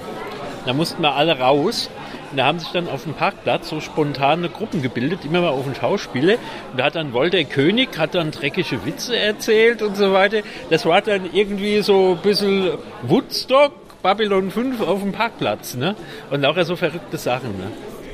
Da 0.64 0.72
mussten 0.72 1.02
wir 1.02 1.14
alle 1.14 1.38
raus. 1.38 1.90
Und 2.30 2.38
da 2.38 2.46
haben 2.46 2.58
sich 2.58 2.70
dann 2.70 2.88
auf 2.88 3.02
dem 3.02 3.12
Parkplatz 3.12 3.68
so 3.68 3.80
spontane 3.80 4.48
Gruppen 4.48 4.80
gebildet, 4.80 5.26
immer 5.26 5.42
mal 5.42 5.50
auf 5.50 5.64
den 5.64 5.74
Schauspieler. 5.74 6.36
Und 6.70 6.80
da 6.80 6.84
hat 6.84 6.94
dann 6.94 7.12
Wolter 7.12 7.44
König, 7.44 7.98
hat 7.98 8.14
dann 8.14 8.30
dreckige 8.30 8.86
Witze 8.86 9.14
erzählt 9.14 9.82
und 9.82 9.94
so 9.94 10.14
weiter. 10.14 10.38
Das 10.70 10.86
war 10.86 11.02
dann 11.02 11.28
irgendwie 11.34 11.82
so 11.82 12.12
ein 12.12 12.22
bisschen 12.22 12.70
Woodstock, 13.02 13.72
Babylon 14.02 14.50
5 14.50 14.80
auf 14.80 15.02
dem 15.02 15.12
Parkplatz. 15.12 15.74
Ne? 15.74 15.94
Und 16.30 16.46
auch 16.46 16.56
so 16.62 16.76
verrückte 16.76 17.18
Sachen. 17.18 17.58
Ne? 17.58 17.66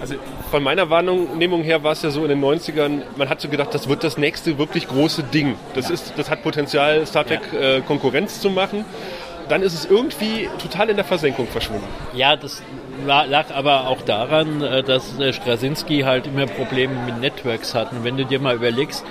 Also 0.04 0.16
von 0.50 0.62
meiner 0.62 0.90
Wahrnehmung 0.90 1.62
her 1.62 1.82
war 1.82 1.92
es 1.92 2.02
ja 2.02 2.10
so 2.10 2.24
in 2.24 2.28
den 2.28 2.44
90ern, 2.44 3.04
man 3.16 3.30
hat 3.30 3.40
so 3.40 3.48
gedacht, 3.48 3.72
das 3.72 3.88
wird 3.88 4.04
das 4.04 4.18
nächste 4.18 4.58
wirklich 4.58 4.86
große 4.86 5.22
Ding. 5.22 5.54
Das, 5.74 5.88
ja. 5.88 5.94
ist, 5.94 6.12
das 6.18 6.28
hat 6.28 6.42
Potenzial, 6.42 7.06
Star 7.06 7.26
Trek 7.26 7.40
ja. 7.54 7.76
äh, 7.76 7.80
Konkurrenz 7.80 8.38
zu 8.38 8.50
machen. 8.50 8.84
Dann 9.48 9.62
ist 9.62 9.72
es 9.72 9.86
irgendwie 9.86 10.50
total 10.58 10.90
in 10.90 10.96
der 10.96 11.06
Versenkung 11.06 11.46
verschwunden. 11.46 11.86
Ja, 12.12 12.36
das 12.36 12.62
lag 13.06 13.46
aber 13.54 13.88
auch 13.88 14.02
daran, 14.02 14.60
äh, 14.60 14.82
dass 14.82 15.14
Straczynski 15.30 16.00
halt 16.00 16.26
immer 16.26 16.44
Probleme 16.44 16.92
mit 17.06 17.22
Networks 17.22 17.74
hat. 17.74 17.90
Und 17.92 18.04
wenn 18.04 18.18
du 18.18 18.26
dir 18.26 18.40
mal 18.40 18.56
überlegst, 18.56 19.06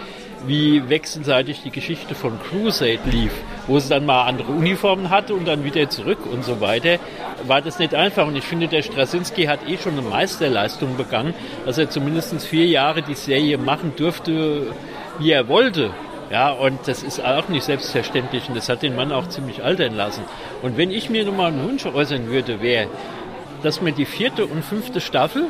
wie 0.45 0.89
wechselseitig 0.89 1.62
die 1.63 1.71
Geschichte 1.71 2.15
von 2.15 2.39
Crusade 2.39 2.99
lief, 3.06 3.32
wo 3.67 3.77
es 3.77 3.89
dann 3.89 4.06
mal 4.06 4.25
andere 4.25 4.51
Uniformen 4.51 5.10
hatte 5.10 5.34
und 5.34 5.47
dann 5.47 5.63
wieder 5.63 5.89
zurück 5.89 6.19
und 6.25 6.43
so 6.43 6.60
weiter, 6.60 6.99
war 7.47 7.62
das 7.62 7.79
nicht 7.79 7.95
einfach. 7.95 8.27
Und 8.27 8.36
ich 8.36 8.43
finde, 8.43 8.67
der 8.67 8.82
Straczynski 8.82 9.45
hat 9.45 9.67
eh 9.67 9.77
schon 9.77 9.93
eine 9.93 10.01
Meisterleistung 10.01 10.97
begangen, 10.97 11.34
dass 11.65 11.77
er 11.77 11.89
zumindest 11.89 12.34
vier 12.45 12.65
Jahre 12.65 13.01
die 13.01 13.15
Serie 13.15 13.58
machen 13.58 13.93
durfte, 13.95 14.73
wie 15.19 15.32
er 15.32 15.47
wollte. 15.47 15.91
Ja, 16.32 16.51
und 16.51 16.88
das 16.88 17.03
ist 17.03 17.23
auch 17.23 17.47
nicht 17.49 17.63
selbstverständlich 17.63 18.49
und 18.49 18.58
das 18.58 18.67
hat 18.67 18.82
den 18.82 18.95
Mann 18.95 19.12
auch 19.12 19.29
ziemlich 19.29 19.63
altern 19.63 19.95
lassen. 19.95 20.23
Und 20.62 20.77
wenn 20.77 20.89
ich 20.89 21.10
mir 21.10 21.25
nun 21.25 21.38
mal 21.38 21.47
einen 21.47 21.63
Wunsch 21.63 21.86
äußern 21.86 22.27
würde, 22.27 22.62
wäre, 22.62 22.88
dass 23.62 23.82
mir 23.82 23.91
die 23.91 24.06
vierte 24.06 24.45
und 24.47 24.63
fünfte 24.63 24.99
Staffel 24.99 25.45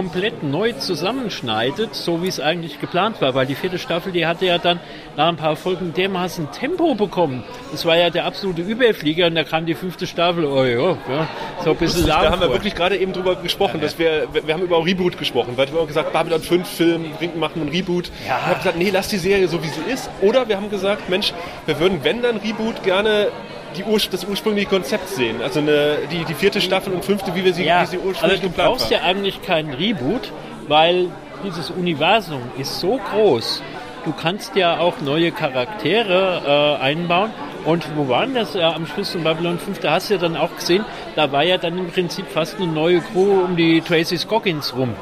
komplett 0.00 0.42
neu 0.42 0.72
zusammenschneidet, 0.72 1.94
so 1.94 2.22
wie 2.22 2.28
es 2.28 2.40
eigentlich 2.40 2.80
geplant 2.80 3.20
war, 3.20 3.34
weil 3.34 3.44
die 3.44 3.54
vierte 3.54 3.78
Staffel, 3.78 4.12
die 4.12 4.26
hatte 4.26 4.46
ja 4.46 4.56
dann 4.56 4.80
nach 5.14 5.28
ein 5.28 5.36
paar 5.36 5.56
Folgen 5.56 5.92
dermaßen 5.92 6.50
Tempo 6.52 6.94
bekommen. 6.94 7.44
Das 7.70 7.84
war 7.84 7.98
ja 7.98 8.08
der 8.08 8.24
absolute 8.24 8.62
Überflieger 8.62 9.26
und 9.26 9.34
da 9.34 9.44
kam 9.44 9.66
die 9.66 9.74
fünfte 9.74 10.06
Staffel, 10.06 10.46
oh 10.46 10.64
ja, 10.64 10.96
ja 11.06 11.28
so 11.62 11.72
ein 11.72 11.76
bisschen 11.76 12.06
Da 12.06 12.30
haben 12.30 12.40
wir 12.40 12.46
vor. 12.46 12.56
wirklich 12.56 12.74
gerade 12.74 12.96
eben 12.96 13.12
drüber 13.12 13.36
gesprochen, 13.36 13.82
dass 13.82 13.98
wir, 13.98 14.26
wir 14.32 14.46
wir 14.46 14.54
haben 14.54 14.62
über 14.62 14.82
Reboot 14.82 15.18
gesprochen, 15.18 15.52
weil 15.56 15.70
wir 15.70 15.78
haben 15.78 15.86
gesagt, 15.86 16.14
Babylon 16.14 16.40
5 16.40 16.66
Film, 16.66 17.04
machen 17.36 17.60
einen 17.60 17.68
Reboot. 17.68 18.10
Ja. 18.26 18.36
Wir 18.36 18.46
haben 18.46 18.58
gesagt, 18.58 18.78
nee, 18.78 18.88
lass 18.90 19.08
die 19.08 19.18
Serie 19.18 19.48
so 19.48 19.62
wie 19.62 19.68
sie 19.68 19.82
ist. 19.92 20.08
Oder 20.22 20.48
wir 20.48 20.56
haben 20.56 20.70
gesagt, 20.70 21.10
Mensch, 21.10 21.34
wir 21.66 21.78
würden, 21.78 22.00
wenn 22.04 22.22
dann 22.22 22.38
Reboot, 22.38 22.82
gerne 22.84 23.28
die 23.76 23.84
Ur 23.84 23.98
das 24.10 24.24
ursprüngliche 24.24 24.68
Konzept 24.68 25.08
sehen. 25.08 25.40
Also 25.42 25.60
eine, 25.60 25.98
die, 26.10 26.24
die 26.24 26.34
vierte 26.34 26.60
Staffel 26.60 26.92
und 26.92 27.04
fünfte, 27.04 27.34
wie 27.34 27.44
wir 27.44 27.52
sie, 27.54 27.64
Ja, 27.64 27.82
wie 27.82 27.86
sie 27.86 27.98
ursprünglich 27.98 28.40
du 28.40 28.48
geplant 28.48 28.70
brauchst 28.70 28.90
war. 28.90 28.98
ja 28.98 29.04
eigentlich 29.04 29.42
keinen 29.42 29.72
Reboot, 29.74 30.32
weil 30.68 31.08
dieses 31.44 31.70
Universum 31.70 32.40
ist 32.58 32.80
so 32.80 32.98
groß. 33.12 33.62
Du 34.04 34.12
kannst 34.12 34.56
ja 34.56 34.78
auch 34.78 34.94
neue 35.02 35.30
Charaktere 35.30 36.76
äh, 36.80 36.82
einbauen. 36.82 37.30
Und 37.66 37.84
wo 37.96 38.08
waren 38.08 38.34
das 38.34 38.54
ja 38.54 38.72
am 38.74 38.86
Schluss 38.86 39.14
in 39.14 39.22
Babylon 39.22 39.58
5? 39.58 39.80
Da 39.80 39.92
hast 39.92 40.08
du 40.08 40.14
ja 40.14 40.20
dann 40.20 40.36
auch 40.36 40.54
gesehen, 40.56 40.84
da 41.14 41.30
war 41.30 41.42
ja 41.42 41.58
dann 41.58 41.76
im 41.76 41.88
Prinzip 41.90 42.26
fast 42.30 42.56
eine 42.56 42.66
neue 42.66 43.00
Crew 43.00 43.42
um 43.44 43.56
die 43.56 43.82
Tracy 43.82 44.16
Scoggins 44.16 44.74
rum. 44.74 44.94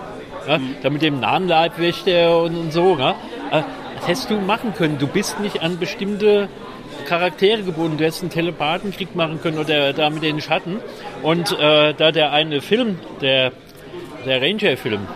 Ja, 0.49 0.59
Da 0.83 0.91
mit 0.91 1.03
dem 1.03 1.21
Nahenleibwächter 1.21 2.41
und, 2.43 2.57
und 2.57 2.73
so. 2.73 2.97
Ja. 2.99 3.11
Äh, 3.53 3.63
Das 3.99 4.09
hättest 4.09 4.31
du 4.31 4.35
machen 4.41 4.75
können. 4.75 4.99
Du 4.99 5.07
bist 5.07 5.39
nicht 5.41 5.63
an 5.63 5.79
bestimmte 5.79 6.49
Charaktere 7.07 7.63
gebunden. 7.63 7.99
Du 7.99 8.05
hättest 8.05 8.23
einen 8.23 8.31
Telepathenkrieg 8.31 9.15
machen 9.15 9.41
können 9.41 9.59
oder 9.59 9.93
da 9.93 10.11
mit 10.11 10.23
den 10.23 10.41
Schatten. 10.41 10.81
Und 11.23 11.53
äh, 11.59 11.95
da 11.95 12.13
der 12.13 12.33
eine 12.33 12.61
Film, 12.61 12.99
der, 13.21 13.53
der 14.25 14.43
Ranger-Film, 14.43 15.07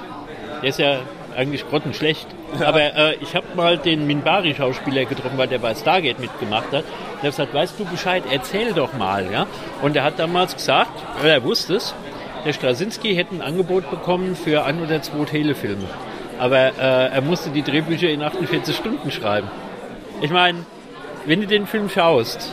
der 0.62 0.68
ist 0.68 0.78
ja 0.78 1.00
eigentlich 1.36 1.68
grottenschlecht. 1.68 2.26
Aber 2.60 2.80
äh, 2.80 3.14
ich 3.20 3.34
habe 3.34 3.46
mal 3.56 3.78
den 3.78 4.06
Minbari-Schauspieler 4.06 5.04
getroffen, 5.04 5.38
weil 5.38 5.48
der 5.48 5.58
bei 5.58 5.74
Stargate 5.74 6.18
mitgemacht 6.18 6.72
hat. 6.72 6.84
Der 7.22 7.30
hat 7.30 7.36
gesagt, 7.36 7.54
weißt 7.54 7.78
du 7.78 7.84
Bescheid, 7.84 8.24
erzähl 8.30 8.72
doch 8.72 8.92
mal. 8.94 9.30
Ja? 9.32 9.46
Und 9.80 9.96
er 9.96 10.04
hat 10.04 10.18
damals 10.18 10.54
gesagt, 10.54 10.92
er 11.22 11.42
wusste 11.44 11.76
es, 11.76 11.94
der 12.44 12.52
Straczynski 12.52 13.14
hätte 13.14 13.36
ein 13.36 13.42
Angebot 13.42 13.88
bekommen 13.90 14.34
für 14.34 14.64
ein 14.64 14.82
oder 14.82 15.00
zwei 15.00 15.24
Telefilme. 15.24 15.84
Aber 16.38 16.58
äh, 16.58 17.14
er 17.14 17.20
musste 17.20 17.50
die 17.50 17.62
Drehbücher 17.62 18.08
in 18.08 18.22
48 18.22 18.74
Stunden 18.74 19.10
schreiben. 19.12 19.48
Ich 20.20 20.30
meine, 20.30 20.66
wenn 21.26 21.40
du 21.40 21.46
den 21.46 21.66
Film 21.66 21.88
schaust, 21.88 22.52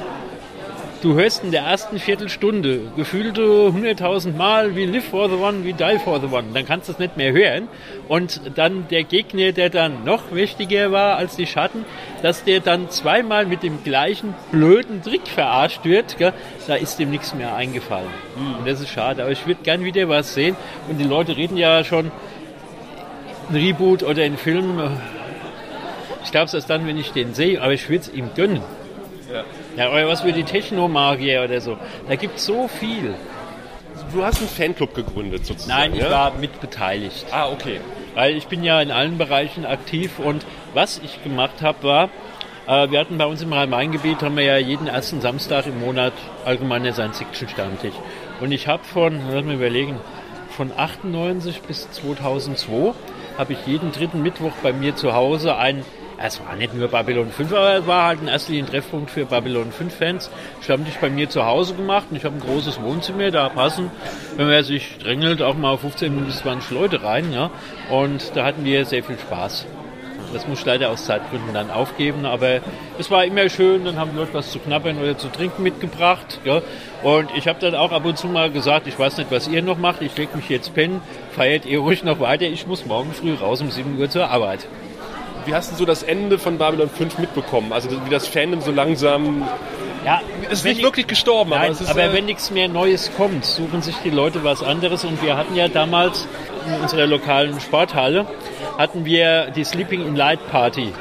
du 1.02 1.14
hörst 1.16 1.44
in 1.44 1.52
der 1.52 1.64
ersten 1.64 1.98
Viertelstunde 1.98 2.82
gefühlte 2.96 3.42
100.000 3.42 4.36
Mal 4.36 4.76
wie 4.76 4.86
Live 4.86 5.06
for 5.06 5.30
the 5.30 5.36
One, 5.36 5.64
wie 5.64 5.74
Die 5.74 5.98
for 6.04 6.20
the 6.20 6.28
One. 6.28 6.46
Dann 6.54 6.66
kannst 6.66 6.88
du 6.88 6.94
es 6.94 7.00
nicht 7.00 7.18
mehr 7.18 7.32
hören. 7.32 7.68
Und 8.08 8.42
dann 8.56 8.88
der 8.90 9.04
Gegner, 9.04 9.52
der 9.52 9.70
dann 9.70 10.04
noch 10.04 10.32
wichtiger 10.32 10.92
war 10.92 11.16
als 11.16 11.36
die 11.36 11.48
Schatten, 11.48 11.86
dass 12.22 12.44
der 12.44 12.60
dann 12.60 12.90
zweimal 12.90 13.46
mit 13.46 13.64
dem 13.64 13.84
gleichen 13.84 14.36
blöden 14.52 15.02
Trick 15.02 15.28
verarscht 15.28 15.86
wird, 15.86 16.18
gell? 16.18 16.34
da 16.68 16.76
ist 16.76 17.00
dem 17.00 17.10
nichts 17.10 17.34
mehr 17.34 17.56
eingefallen. 17.56 18.10
Und 18.60 18.68
das 18.68 18.82
ist 18.82 18.90
schade. 18.90 19.24
Aber 19.24 19.32
ich 19.32 19.48
würde 19.48 19.62
gern 19.64 19.84
wieder 19.84 20.08
was 20.10 20.34
sehen. 20.34 20.56
Und 20.90 20.98
die 20.98 21.06
Leute 21.06 21.36
reden 21.36 21.58
ja 21.58 21.84
schon 21.84 22.12
ein 23.50 23.56
Reboot 23.56 24.04
oder 24.04 24.24
ein 24.24 24.38
Film. 24.38 24.80
Ich 26.24 26.32
glaube 26.32 26.46
es 26.46 26.54
erst 26.54 26.70
dann, 26.70 26.88
wenn 26.88 26.98
ich 26.98 27.12
den 27.12 27.34
sehe, 27.34 27.62
aber 27.62 27.74
ich 27.74 27.90
würde 27.90 28.04
es 28.04 28.14
ihm 28.14 28.30
gönnen. 28.36 28.62
Ja, 29.78 29.92
oder 29.92 30.08
was 30.08 30.22
für 30.22 30.34
die 30.34 30.44
Technomagier 30.44 31.44
oder 31.44 31.62
so. 31.62 31.78
Da 32.08 32.16
gibt 32.16 32.38
es 32.38 32.46
so 32.46 32.68
viel. 32.68 33.14
Du 34.12 34.24
hast 34.24 34.40
einen 34.40 34.50
Fanclub 34.50 34.96
gegründet 34.96 35.46
sozusagen. 35.46 35.80
Nein, 35.80 35.94
ich 35.94 36.02
ja? 36.02 36.10
war 36.10 36.34
mit 36.40 36.60
beteiligt. 36.60 37.26
Ah, 37.32 37.50
okay. 37.50 37.80
Weil 38.16 38.36
ich 38.36 38.48
bin 38.48 38.64
ja 38.64 38.82
in 38.82 38.92
allen 38.92 39.18
Bereichen 39.18 39.66
aktiv 39.66 40.20
und 40.20 40.46
was 40.74 41.00
ich 41.04 41.24
gemacht 41.24 41.62
habe, 41.62 41.84
war, 41.84 42.10
äh, 42.68 42.90
wir 42.90 43.00
hatten 43.00 43.18
bei 43.18 43.26
uns 43.26 43.42
im 43.42 43.54
Rhein-Main-Gebiet, 43.54 44.22
haben 44.22 44.36
wir 44.36 44.44
ja 44.44 44.58
jeden 44.58 44.88
ersten 44.88 45.22
Samstag 45.22 45.68
im 45.68 45.80
Monat 45.80 46.14
allgemeiner 46.46 46.92
Science-Fiction-Stammtisch. 46.94 47.96
Und 48.42 48.52
ich 48.52 48.68
habe 48.68 48.84
von, 48.84 49.22
lass 49.32 49.44
mich 49.44 49.56
überlegen, 49.56 50.00
von 50.56 50.72
98 50.76 51.62
bis 51.62 51.90
2002 51.92 52.94
habe 53.38 53.54
ich 53.54 53.66
jeden 53.66 53.92
dritten 53.92 54.24
Mittwoch 54.24 54.52
bei 54.64 54.74
mir 54.74 54.96
zu 54.96 55.14
Hause 55.14 55.56
ein 55.56 55.86
es 56.22 56.40
war 56.46 56.56
nicht 56.56 56.74
nur 56.74 56.90
Babylon 56.90 57.32
5, 57.32 57.52
aber 57.54 57.76
es 57.76 57.88
war 57.88 58.08
halt 58.08 58.20
ein 58.22 58.30
ein 58.30 58.66
Treffpunkt 58.68 59.10
für 59.10 59.26
Babylon 59.26 59.72
5 59.72 59.94
Fans. 59.96 60.30
Stammtisch 60.62 60.96
bei 61.00 61.10
mir 61.10 61.30
zu 61.30 61.46
Hause 61.46 61.76
gemacht 61.76 62.08
und 62.10 62.18
ich 62.18 62.26
habe 62.26 62.36
ein 62.36 62.42
großes 62.42 62.82
Wohnzimmer, 62.82 63.32
da 63.32 63.48
passen, 63.50 63.90
wenn 64.36 64.50
man 64.50 64.64
sich 64.64 64.98
drängelt, 64.98 65.42
auch 65.42 65.56
mal 65.56 65.78
15 65.78 66.26
bis 66.26 66.40
20 66.40 66.72
Leute 66.72 67.04
rein. 67.04 67.32
Ja? 67.32 67.52
Und 67.90 68.36
da 68.36 68.44
hatten 68.44 68.66
wir 68.66 68.84
sehr 68.86 69.04
viel 69.04 69.18
Spaß. 69.18 69.66
Das 70.34 70.48
muss 70.48 70.60
ich 70.60 70.66
leider 70.66 70.90
aus 70.90 71.06
Zeitgründen 71.06 71.54
dann 71.54 71.72
aufgeben, 71.72 72.26
aber 72.26 72.60
es 73.00 73.10
war 73.10 73.26
immer 73.26 73.50
schön, 73.50 73.86
dann 73.86 73.98
haben 73.98 74.12
die 74.12 74.18
Leute 74.18 74.34
was 74.34 74.52
zu 74.52 74.60
knabbern 74.60 75.00
oder 75.00 75.18
zu 75.18 75.30
trinken 75.30 75.64
mitgebracht. 75.64 76.42
Ja? 76.44 76.62
Und 77.02 77.30
ich 77.36 77.48
habe 77.48 77.60
dann 77.60 77.76
auch 77.76 77.92
ab 77.92 78.06
und 78.06 78.18
zu 78.18 78.28
mal 78.28 78.52
gesagt, 78.52 78.88
ich 78.88 79.00
weiß 79.00 79.18
nicht, 79.18 79.32
was 79.32 79.48
ihr 79.48 79.62
noch 79.62 79.78
macht, 79.78 80.02
ich 80.02 80.16
lege 80.18 80.36
mich 80.36 80.50
jetzt 80.50 80.74
pennen, 80.76 81.02
feiert 81.32 81.66
ihr 81.66 81.80
ruhig 81.80 82.04
noch 82.04 82.20
weiter, 82.20 82.46
ich 82.46 82.68
muss 82.68 82.86
morgen 82.86 83.14
früh 83.14 83.34
raus 83.34 83.62
um 83.62 83.72
7 83.72 83.98
Uhr 83.98 84.10
zur 84.10 84.30
Arbeit. 84.30 84.68
Wie 85.46 85.54
hast 85.54 85.72
du 85.72 85.76
so 85.76 85.86
das 85.86 86.04
Ende 86.04 86.38
von 86.38 86.58
Babylon 86.58 86.90
5 86.90 87.18
mitbekommen? 87.18 87.74
Also 87.74 87.90
wie 87.92 88.10
das 88.10 88.28
Fandom 88.28 88.62
so 88.62 88.72
langsam... 88.72 89.48
Ja, 90.06 90.22
Es 90.50 90.60
ist 90.60 90.66
nicht 90.66 90.80
die- 90.80 90.84
wirklich 90.84 91.08
gestorben, 91.08 91.52
aber 91.52 91.64
Nein, 91.64 91.72
es 91.74 91.82
ist... 91.82 91.90
aber 91.90 92.04
äh, 92.06 92.14
wenn 92.14 92.26
nichts 92.26 92.52
mehr 92.52 92.68
Neues 92.70 93.12
kommt, 93.18 93.44
suchen 93.44 93.82
sich 93.82 93.96
die 94.04 94.10
Leute 94.10 94.44
was 94.44 94.64
anderes. 94.64 95.04
Und 95.04 95.22
wir 95.22 95.36
hatten 95.36 95.56
ja 95.56 95.68
damals 95.68 96.28
in 96.68 96.82
unserer 96.82 97.06
lokalen 97.06 97.60
Sporthalle, 97.60 98.26
hatten 98.78 99.04
wir 99.06 99.52
die 99.52 99.64
Sleeping 99.66 100.06
in 100.06 100.16
Light 100.16 100.40
Party 100.50 100.94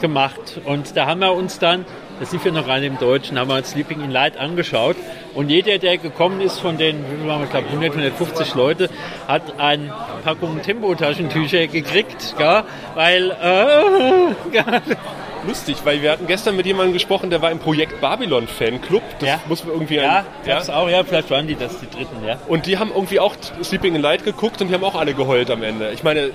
gemacht. 0.00 0.60
Und 0.64 0.96
da 0.96 1.06
haben 1.06 1.20
wir 1.20 1.32
uns 1.32 1.58
dann, 1.58 1.84
das 2.20 2.32
lief 2.32 2.44
ja 2.44 2.52
noch 2.52 2.66
rein 2.68 2.82
im 2.82 2.98
Deutschen, 2.98 3.38
haben 3.38 3.48
wir 3.48 3.56
uns 3.56 3.70
Sleeping 3.70 4.00
in 4.02 4.10
Light 4.10 4.36
angeschaut. 4.36 4.96
Und 5.34 5.50
jeder, 5.50 5.78
der 5.78 5.98
gekommen 5.98 6.40
ist 6.40 6.58
von 6.60 6.78
den, 6.78 7.04
ich 7.44 7.50
glaube 7.50 7.66
100, 7.66 7.92
150 7.92 8.54
Leute, 8.54 8.88
hat 9.28 9.42
eine 9.58 9.92
Packung 10.24 10.60
Tempotaschentücher 10.62 11.66
gekriegt, 11.66 12.34
ja, 12.38 12.64
weil, 12.94 13.30
äh, 13.32 14.56
lustig, 15.46 15.76
weil 15.84 16.02
wir 16.02 16.10
hatten 16.12 16.26
gestern 16.26 16.56
mit 16.56 16.66
jemandem 16.66 16.92
gesprochen, 16.94 17.30
der 17.30 17.40
war 17.42 17.50
im 17.50 17.58
Projekt 17.58 18.00
Babylon 18.00 18.48
Fanclub. 18.48 19.02
Das 19.20 19.28
Ja. 19.28 19.40
muss 19.46 19.64
man 19.64 19.74
irgendwie... 19.74 19.96
ja, 19.96 20.18
ein- 20.20 20.24
gab's 20.46 20.70
auch, 20.70 20.88
ja, 20.88 21.04
vielleicht 21.04 21.30
waren 21.30 21.46
die 21.46 21.54
das, 21.54 21.78
die 21.80 21.86
Dritten, 21.90 22.24
ja. 22.26 22.38
Und 22.48 22.66
die 22.66 22.78
haben 22.78 22.90
irgendwie 22.94 23.20
auch 23.20 23.34
Sleeping 23.62 23.94
in 23.94 24.02
Light 24.02 24.24
geguckt 24.24 24.60
und 24.60 24.68
die 24.68 24.74
haben 24.74 24.84
auch 24.84 24.94
alle 24.96 25.14
geheult 25.14 25.50
am 25.50 25.62
Ende. 25.62 25.90
Ich 25.92 26.02
meine, 26.02 26.30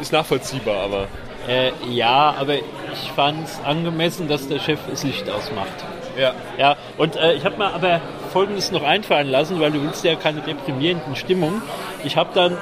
ist 0.00 0.12
nachvollziehbar, 0.12 0.76
aber... 0.84 1.08
Äh, 1.48 1.72
ja, 1.90 2.34
aber 2.38 2.54
ich 2.54 3.12
fand 3.14 3.46
es 3.46 3.60
angemessen, 3.64 4.28
dass 4.28 4.48
der 4.48 4.58
Chef 4.58 4.80
das 4.88 5.04
Licht 5.04 5.28
ausmacht. 5.28 5.84
Ja. 6.18 6.32
Ja, 6.58 6.76
und 6.96 7.16
äh, 7.16 7.34
ich 7.34 7.44
habe 7.44 7.56
mir 7.56 7.72
aber 7.72 8.00
Folgendes 8.32 8.70
noch 8.70 8.82
einfallen 8.82 9.28
lassen, 9.28 9.60
weil 9.60 9.72
du 9.72 9.82
willst 9.82 10.04
ja 10.04 10.14
keine 10.14 10.40
deprimierenden 10.40 11.16
Stimmungen. 11.16 11.60
Ich 12.04 12.16
habe 12.16 12.30
dann 12.34 12.56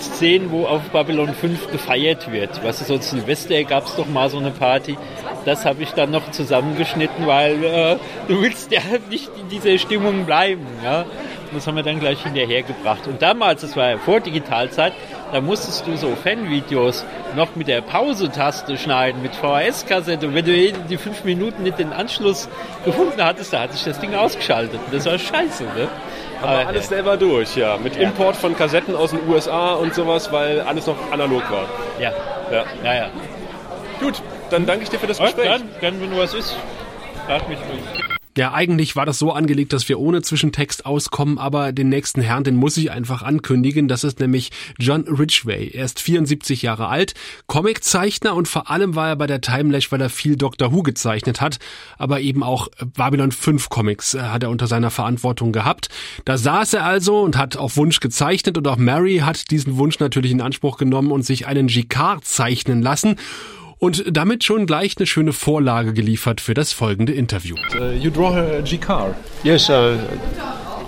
Szenen, 0.00 0.50
wo 0.50 0.66
auf 0.66 0.82
Babylon 0.90 1.34
5 1.34 1.70
gefeiert 1.70 2.32
wird. 2.32 2.64
Weißt 2.64 2.80
du, 2.80 2.84
so 2.84 2.96
Silvester 3.00 3.62
gab 3.64 3.86
es 3.86 3.96
doch 3.96 4.06
mal 4.06 4.30
so 4.30 4.38
eine 4.38 4.50
Party. 4.50 4.96
Das 5.44 5.64
habe 5.64 5.82
ich 5.82 5.92
dann 5.92 6.10
noch 6.10 6.30
zusammengeschnitten, 6.30 7.26
weil 7.26 7.64
äh, 7.64 7.96
du 8.28 8.40
willst 8.40 8.72
ja 8.72 8.80
nicht 9.10 9.30
in 9.38 9.48
dieser 9.48 9.78
Stimmung 9.78 10.24
bleiben. 10.24 10.66
Ja? 10.82 11.02
Und 11.02 11.56
das 11.56 11.66
haben 11.66 11.76
wir 11.76 11.82
dann 11.82 12.00
gleich 12.00 12.22
hinterhergebracht. 12.22 13.06
Und 13.06 13.20
damals, 13.22 13.62
das 13.62 13.76
war 13.76 13.90
ja 13.90 13.98
vor 13.98 14.20
Digitalzeit, 14.20 14.92
da 15.32 15.40
musstest 15.40 15.86
du 15.86 15.96
so 15.96 16.14
Fanvideos 16.16 17.04
noch 17.36 17.54
mit 17.56 17.68
der 17.68 17.80
Pause-Taste 17.80 18.76
schneiden, 18.76 19.22
mit 19.22 19.34
VHS-Kassette. 19.34 20.26
Und 20.26 20.34
wenn 20.34 20.44
du 20.44 20.52
die 20.52 20.96
fünf 20.96 21.24
Minuten 21.24 21.62
nicht 21.62 21.78
den 21.78 21.92
Anschluss 21.92 22.48
gefunden 22.84 23.22
hattest, 23.22 23.52
da 23.52 23.60
hat 23.60 23.72
sich 23.72 23.84
das 23.84 23.98
Ding 24.00 24.14
ausgeschaltet. 24.14 24.80
Das 24.90 25.06
war 25.06 25.18
scheiße, 25.18 25.64
ne? 25.64 25.88
Aber 26.42 26.66
alles 26.68 26.88
selber 26.88 27.16
durch, 27.16 27.54
ja. 27.56 27.76
Mit 27.76 27.96
Ja. 27.96 28.02
Import 28.02 28.34
von 28.36 28.56
Kassetten 28.56 28.96
aus 28.96 29.10
den 29.10 29.20
USA 29.28 29.74
und 29.74 29.94
sowas, 29.94 30.32
weil 30.32 30.60
alles 30.62 30.86
noch 30.86 30.96
analog 31.12 31.42
war. 31.50 31.66
ja, 31.98 32.12
Ja. 32.50 32.64
ja, 32.82 32.94
ja. 32.94 33.06
Gut, 34.00 34.22
dann 34.48 34.64
danke 34.64 34.84
ich 34.84 34.88
dir 34.90 34.98
für 34.98 35.06
das 35.06 35.18
Gespräch. 35.18 35.44
dann, 35.48 35.68
dann, 35.80 36.00
wenn 36.00 36.10
du 36.10 36.16
was 36.16 36.32
ist, 36.32 36.56
frag 37.26 37.46
mich 37.48 37.58
ruhig. 37.58 38.19
Ja, 38.36 38.52
eigentlich 38.52 38.94
war 38.94 39.06
das 39.06 39.18
so 39.18 39.32
angelegt, 39.32 39.72
dass 39.72 39.88
wir 39.88 39.98
ohne 39.98 40.22
Zwischentext 40.22 40.86
auskommen, 40.86 41.36
aber 41.38 41.72
den 41.72 41.88
nächsten 41.88 42.20
Herrn, 42.20 42.44
den 42.44 42.54
muss 42.54 42.76
ich 42.76 42.92
einfach 42.92 43.22
ankündigen. 43.22 43.88
Das 43.88 44.04
ist 44.04 44.20
nämlich 44.20 44.50
John 44.78 45.02
Ridgway. 45.02 45.70
Er 45.74 45.84
ist 45.84 46.00
74 46.00 46.62
Jahre 46.62 46.86
alt, 46.86 47.14
Comiczeichner 47.48 48.36
und 48.36 48.46
vor 48.46 48.70
allem 48.70 48.94
war 48.94 49.08
er 49.08 49.16
bei 49.16 49.26
der 49.26 49.40
Timelash, 49.40 49.90
weil 49.90 50.00
er 50.00 50.10
viel 50.10 50.36
Doctor 50.36 50.72
Who 50.72 50.84
gezeichnet 50.84 51.40
hat, 51.40 51.58
aber 51.98 52.20
eben 52.20 52.44
auch 52.44 52.68
Babylon 52.94 53.32
5 53.32 53.68
Comics 53.68 54.14
äh, 54.14 54.20
hat 54.20 54.44
er 54.44 54.50
unter 54.50 54.68
seiner 54.68 54.92
Verantwortung 54.92 55.50
gehabt. 55.50 55.88
Da 56.24 56.38
saß 56.38 56.74
er 56.74 56.84
also 56.84 57.22
und 57.22 57.36
hat 57.36 57.56
auf 57.56 57.76
Wunsch 57.76 57.98
gezeichnet 57.98 58.56
und 58.56 58.68
auch 58.68 58.76
Mary 58.76 59.18
hat 59.18 59.50
diesen 59.50 59.76
Wunsch 59.76 59.98
natürlich 59.98 60.30
in 60.30 60.40
Anspruch 60.40 60.76
genommen 60.76 61.10
und 61.10 61.26
sich 61.26 61.48
einen 61.48 61.66
Jicquard 61.66 62.24
zeichnen 62.24 62.80
lassen 62.80 63.16
und 63.80 64.04
damit 64.16 64.44
schon 64.44 64.66
gleich 64.66 64.94
eine 64.96 65.06
schöne 65.06 65.32
Vorlage 65.32 65.92
geliefert 65.92 66.40
für 66.40 66.54
das 66.54 66.72
folgende 66.72 67.12
Interview. 67.12 67.56
Uh, 67.74 67.90
you 67.90 68.10
draw 68.10 68.32
a 68.32 68.60
Jikar. 68.60 69.16
Yes, 69.42 69.68
uh, 69.68 69.98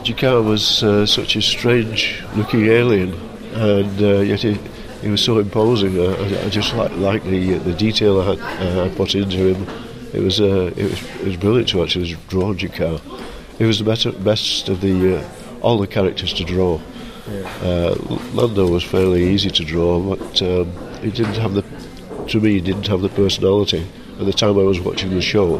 Jakar 0.04 0.46
was 0.46 0.82
uh, 0.84 1.04
such 1.04 1.36
a 1.36 1.40
strange 1.40 2.22
looking 2.36 2.68
alien. 2.68 3.12
and 3.54 4.00
uh, 4.00 4.20
yet 4.20 4.40
he, 4.40 4.58
he 5.02 5.08
was 5.08 5.22
so 5.22 5.38
imposing. 5.38 5.98
Uh, 5.98 6.12
I, 6.12 6.46
I 6.46 6.48
just 6.48 6.74
like 6.74 6.92
like 6.96 7.22
the 7.24 7.54
the 7.58 7.74
detail 7.74 8.20
I 8.20 8.34
had 8.34 8.40
uh, 8.40 8.84
I 8.84 8.88
put 8.88 9.14
into 9.14 9.54
him. 9.54 9.66
It 10.12 10.20
was 10.20 10.40
uh, 10.40 10.72
it 10.76 10.84
was 10.84 11.02
it 11.20 11.26
was 11.26 11.36
brilliant 11.36 11.68
to 11.70 11.82
actually 11.82 12.16
draw 12.28 12.54
Jakar. 12.54 13.00
He 13.58 13.64
was 13.64 13.78
the 13.78 13.84
better, 13.84 14.12
best 14.12 14.68
of 14.68 14.80
the 14.80 15.18
uh, 15.18 15.24
all 15.60 15.78
the 15.78 15.86
characters 15.86 16.32
to 16.34 16.44
draw. 16.44 16.80
Uh, 17.62 17.94
Lando 18.34 18.68
was 18.68 18.82
fairly 18.82 19.32
easy 19.32 19.50
to 19.50 19.64
draw, 19.64 20.00
but 20.00 20.42
um, 20.42 20.72
he 21.02 21.10
didn't 21.10 21.36
have 21.36 21.54
the 21.54 21.62
to 22.28 22.40
me 22.40 22.54
he 22.54 22.60
didn't 22.60 22.86
have 22.86 23.00
the 23.00 23.08
personality. 23.08 23.86
At 24.18 24.26
the 24.26 24.32
time 24.32 24.58
I 24.58 24.62
was 24.62 24.80
watching 24.80 25.10
the 25.10 25.22
show, 25.22 25.58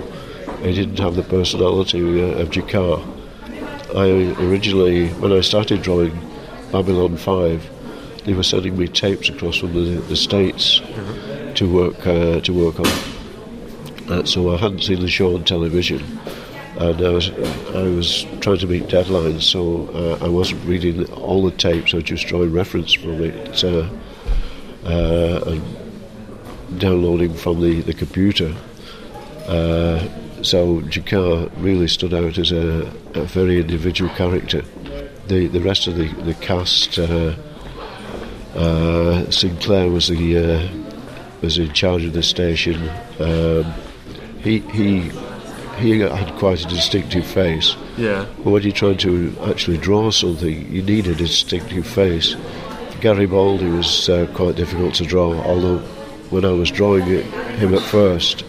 he 0.63 0.73
didn't 0.73 0.99
have 0.99 1.17
the 1.17 1.23
personality 1.23 2.23
uh, 2.23 2.39
of 2.39 2.51
Jakar. 2.51 3.03
I 3.95 4.09
originally, 4.43 5.09
when 5.15 5.33
I 5.33 5.41
started 5.41 5.83
drawing 5.83 6.19
Babylon 6.71 7.17
5, 7.17 8.25
they 8.25 8.35
were 8.35 8.43
sending 8.43 8.79
me 8.79 8.89
tapes 8.89 9.29
across 9.29 9.57
from 9.57 9.75
the, 9.75 10.01
the 10.03 10.17
States 10.17 10.81
to 11.57 11.73
work 11.73 12.07
uh, 12.07 12.41
to 12.41 12.53
work 12.53 12.79
on. 12.79 12.87
Uh, 14.09 14.25
so 14.25 14.55
I 14.55 14.57
hadn't 14.57 14.83
seen 14.83 15.01
the 15.01 15.09
show 15.09 15.35
on 15.35 15.45
television, 15.45 16.03
and 16.79 17.01
I 17.05 17.11
was 17.11 17.31
I 17.31 17.83
was 17.83 18.25
trying 18.41 18.59
to 18.59 18.67
meet 18.67 18.85
deadlines, 18.85 19.43
so 19.43 19.89
uh, 19.89 20.25
I 20.25 20.29
wasn't 20.29 20.65
reading 20.65 21.11
all 21.13 21.43
the 21.43 21.51
tapes. 21.51 21.93
I 21.93 21.97
was 21.97 22.05
just 22.05 22.27
drawing 22.27 22.53
reference 22.53 22.93
from 22.93 23.23
it 23.23 23.65
uh, 23.65 23.89
uh, 24.85 25.43
and 25.47 25.82
downloading 26.79 27.35
from 27.35 27.61
the 27.61 27.81
the 27.83 27.95
computer. 27.95 28.55
Uh, 29.47 30.07
so 30.43 30.81
Jakar 30.83 31.51
really 31.57 31.89
stood 31.89 32.15
out 32.15 32.39
as 32.39 32.53
a, 32.53 32.93
a 33.15 33.25
very 33.25 33.61
individual 33.61 34.11
character. 34.15 34.63
The 35.29 35.47
the 35.47 35.61
rest 35.61 35.87
of 35.87 35.97
the 35.97 36.09
the 36.23 36.35
cast. 36.35 36.99
Uh, 36.99 37.35
uh, 38.55 39.31
Sinclair 39.31 39.89
was 39.89 40.09
the 40.09 40.37
uh, 40.37 40.69
was 41.41 41.59
in 41.59 41.73
charge 41.73 42.05
of 42.05 42.13
the 42.13 42.23
station. 42.23 42.91
Um, 43.19 43.73
he 44.43 44.59
he 44.59 45.11
he 45.79 46.01
had 46.01 46.35
quite 46.39 46.65
a 46.65 46.69
distinctive 46.69 47.27
face. 47.27 47.77
Yeah. 47.97 48.27
But 48.39 48.51
when 48.51 48.63
you're 48.63 48.73
trying 48.73 48.99
to 48.99 49.35
actually 49.45 49.79
draw 49.79 50.11
something, 50.11 50.71
you 50.71 50.83
need 50.83 51.07
a 51.07 51.15
distinctive 51.15 51.87
face. 51.87 52.37
Garibaldi 53.01 53.67
was 53.67 54.09
uh, 54.09 54.29
quite 54.35 54.55
difficult 54.55 54.95
to 54.95 55.05
draw, 55.05 55.35
although 55.43 55.83
when 56.33 56.45
I 56.45 56.53
was 56.53 56.71
drawing 56.71 57.07
it, 57.09 57.25
him 57.59 57.75
at 57.75 57.83
first, 57.83 58.45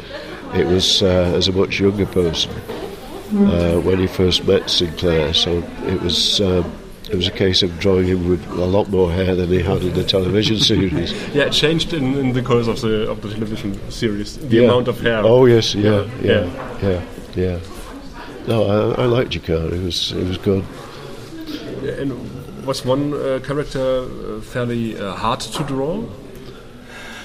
it 0.54 0.66
was 0.66 1.04
uh, 1.04 1.34
as 1.36 1.48
a 1.48 1.52
much 1.52 1.80
younger 1.80 2.06
person 2.06 2.52
uh, 2.52 3.80
when 3.82 4.00
he 4.00 4.08
first 4.08 4.48
met 4.48 4.70
Sinclair. 4.70 5.34
So 5.34 5.64
it 5.86 6.02
was. 6.02 6.42
Um, 6.42 6.80
it 7.10 7.18
was 7.18 7.28
a 7.28 7.32
case 7.32 7.62
of 7.62 7.78
drawing 7.80 8.08
him 8.08 8.30
with 8.30 8.44
a 8.48 8.66
lot 8.66 8.90
more 8.90 9.12
hair 9.12 9.36
than 9.36 9.50
he 9.50 9.62
had 9.62 9.84
in 9.84 9.94
the 9.94 10.06
television 10.06 10.58
series. 10.72 11.12
Yeah, 11.36 11.44
it 11.44 11.52
changed 11.52 11.94
in, 11.94 12.16
in 12.16 12.32
the 12.32 12.42
course 12.42 12.68
of 12.68 12.80
the 12.80 13.12
of 13.12 13.22
the 13.22 13.30
television 13.30 13.78
series. 13.92 14.38
The 14.38 14.56
yeah. 14.56 14.64
amount 14.64 14.88
of 14.88 15.02
hair. 15.02 15.22
Oh 15.24 15.46
yes, 15.46 15.76
yeah, 15.76 16.08
Yeah, 16.22 16.46
yeah, 16.82 16.82
yeah, 16.82 17.02
yeah. 17.36 17.60
No, 18.48 18.94
I, 18.96 19.04
I 19.04 19.06
liked 19.06 19.32
Jakar. 19.32 19.74
It 19.74 19.84
was 19.84 20.14
it 20.14 20.26
was 20.26 20.38
good. 20.38 20.66
And 22.00 22.66
was 22.66 22.86
one 22.86 23.14
uh, 23.14 23.42
character 23.44 24.08
uh, 24.08 24.42
fairly 24.42 24.98
uh, 24.98 25.14
hard 25.14 25.42
to 25.42 25.64
draw? 25.66 26.04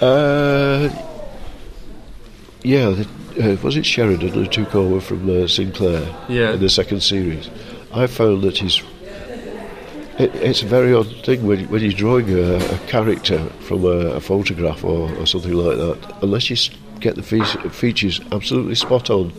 Uh, 0.00 0.88
yeah, 2.62 2.90
the, 2.90 3.52
uh, 3.54 3.56
was 3.62 3.76
it 3.76 3.86
Sheridan 3.86 4.28
who 4.30 4.46
took 4.46 4.74
over 4.74 5.00
from 5.00 5.28
uh, 5.30 5.46
Sinclair 5.46 6.02
Yeah. 6.28 6.52
in 6.54 6.60
the 6.60 6.68
second 6.70 7.02
series? 7.02 7.50
I 7.92 8.06
found 8.06 8.42
that 8.42 8.58
he's. 8.58 8.82
It, 10.18 10.34
it's 10.34 10.62
a 10.62 10.66
very 10.66 10.92
odd 10.92 11.06
thing 11.24 11.46
when, 11.46 11.68
when 11.68 11.82
you're 11.82 11.92
drawing 11.92 12.28
a, 12.30 12.56
a 12.56 12.78
character 12.88 13.38
from 13.60 13.84
a, 13.84 14.16
a 14.16 14.20
photograph 14.20 14.82
or, 14.84 15.12
or 15.16 15.26
something 15.26 15.52
like 15.52 15.76
that. 15.78 16.18
Unless 16.22 16.50
you 16.50 16.56
get 17.00 17.14
the 17.14 17.22
fe- 17.22 17.68
features 17.70 18.20
absolutely 18.32 18.74
spot 18.74 19.10
on, 19.10 19.32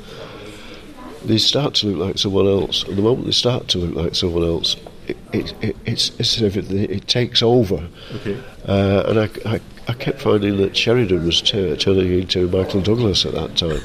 they 1.26 1.38
start 1.38 1.74
to 1.76 1.88
look 1.88 2.08
like 2.08 2.18
someone 2.18 2.48
else. 2.48 2.84
And 2.84 2.98
the 2.98 3.02
moment 3.02 3.26
they 3.26 3.34
start 3.34 3.68
to 3.70 3.78
look 3.78 3.96
like 4.06 4.16
someone 4.16 4.44
else, 4.44 4.78
it, 5.08 5.18
it, 5.34 5.54
it, 5.62 5.76
it's, 5.86 6.10
it's 6.18 6.38
as 6.38 6.42
if 6.44 6.56
it, 6.56 6.72
it 6.72 7.08
takes 7.10 7.42
over. 7.44 7.86
Okay. 8.16 8.42
Uh, 8.66 9.04
and 9.08 9.20
I, 9.20 9.30
I, 9.56 9.60
I 9.90 9.94
kept 9.94 10.22
finding 10.22 10.58
that 10.58 10.78
Sheridan 10.78 11.26
was 11.26 11.42
t- 11.42 11.76
turning 11.78 12.14
into 12.14 12.48
Michael 12.48 12.80
Douglas 12.80 13.26
at 13.26 13.32
that 13.34 13.58
time. 13.58 13.82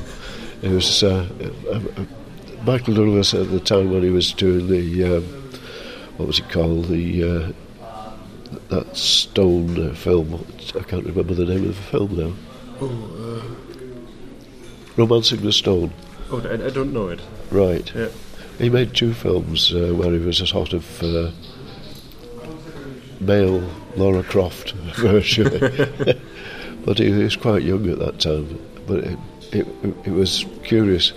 It 0.61 0.71
was 0.71 1.03
uh, 1.03 1.27
uh, 1.41 1.77
uh, 1.77 2.05
Michael 2.63 2.93
Douglas 2.93 3.33
at 3.33 3.51
the 3.51 3.59
time 3.59 3.91
when 3.91 4.03
he 4.03 4.11
was 4.11 4.31
doing 4.35 4.69
the 4.69 5.17
um, 5.17 5.23
what 6.19 6.27
was 6.27 6.41
it 6.41 6.51
called 6.51 6.89
the 6.89 7.25
uh, 7.25 7.53
that 8.69 8.95
Stone 8.95 9.93
uh, 9.93 9.95
film. 9.95 10.47
I 10.79 10.83
can't 10.83 11.07
remember 11.07 11.33
the 11.33 11.47
name 11.47 11.71
of 11.71 11.75
the 11.75 11.83
film 11.83 12.17
now. 12.19 12.33
Oh, 12.83 13.57
Romancing 14.99 15.41
the 15.41 15.53
Stone. 15.53 15.91
oh, 16.31 16.47
I, 16.47 16.67
I 16.67 16.69
don't 16.69 16.93
know 16.93 17.09
it. 17.09 17.21
Right. 17.51 17.91
Yeah. 17.95 18.11
He 18.59 18.69
made 18.69 18.95
two 18.95 19.15
films 19.15 19.73
uh, 19.73 19.95
where 19.95 20.13
he 20.13 20.19
was 20.19 20.43
a 20.43 20.47
sort 20.47 20.75
of 20.75 21.03
uh, 21.03 21.31
male 23.21 23.67
Laura 23.97 24.23
Croft 24.23 24.73
version, 24.97 25.49
but 26.85 26.99
he 26.99 27.11
was 27.11 27.37
quite 27.37 27.63
young 27.63 27.89
at 27.91 27.99
that 27.99 28.21
time. 28.21 28.59
But 28.87 29.05
it, 29.05 29.19
it, 29.53 29.67
it 30.05 30.11
was 30.13 30.45
curious. 30.65 31.13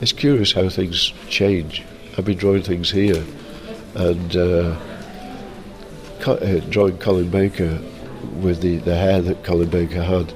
It's 0.00 0.12
curious 0.12 0.52
how 0.52 0.68
things 0.68 1.12
change. 1.28 1.82
I've 2.18 2.24
been 2.24 2.38
drawing 2.38 2.62
things 2.62 2.90
here, 2.90 3.24
and 3.94 4.36
uh, 4.36 4.76
co- 6.20 6.34
uh, 6.34 6.60
drawing 6.70 6.98
Colin 6.98 7.30
Baker 7.30 7.78
with 8.40 8.60
the, 8.60 8.76
the 8.78 8.96
hair 8.96 9.20
that 9.22 9.44
Colin 9.44 9.68
Baker 9.70 10.02
had. 10.02 10.32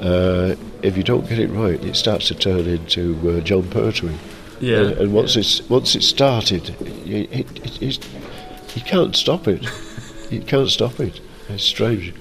Uh, 0.00 0.54
if 0.82 0.96
you 0.96 1.02
don't 1.02 1.28
get 1.28 1.38
it 1.38 1.48
right, 1.50 1.82
it 1.84 1.96
starts 1.96 2.28
to 2.28 2.34
turn 2.34 2.66
into 2.66 3.18
uh, 3.30 3.40
John 3.40 3.64
Pertwee. 3.70 4.14
Yeah, 4.60 4.78
Uh, 4.78 5.02
and 5.02 5.12
once 5.12 5.36
it's 5.36 5.66
once 5.68 5.94
it 5.94 6.02
started, 6.02 6.70
it, 6.80 7.30
it, 7.30 7.40
it, 7.40 7.82
it's, 7.82 7.98
you 8.74 8.82
can't 8.82 9.14
stop 9.16 9.48
it. 9.48 9.66
you 10.30 10.40
can't 10.40 10.68
stop 10.68 11.00
it. 11.00 11.20
It's 11.48 11.64
strange, 11.64 12.14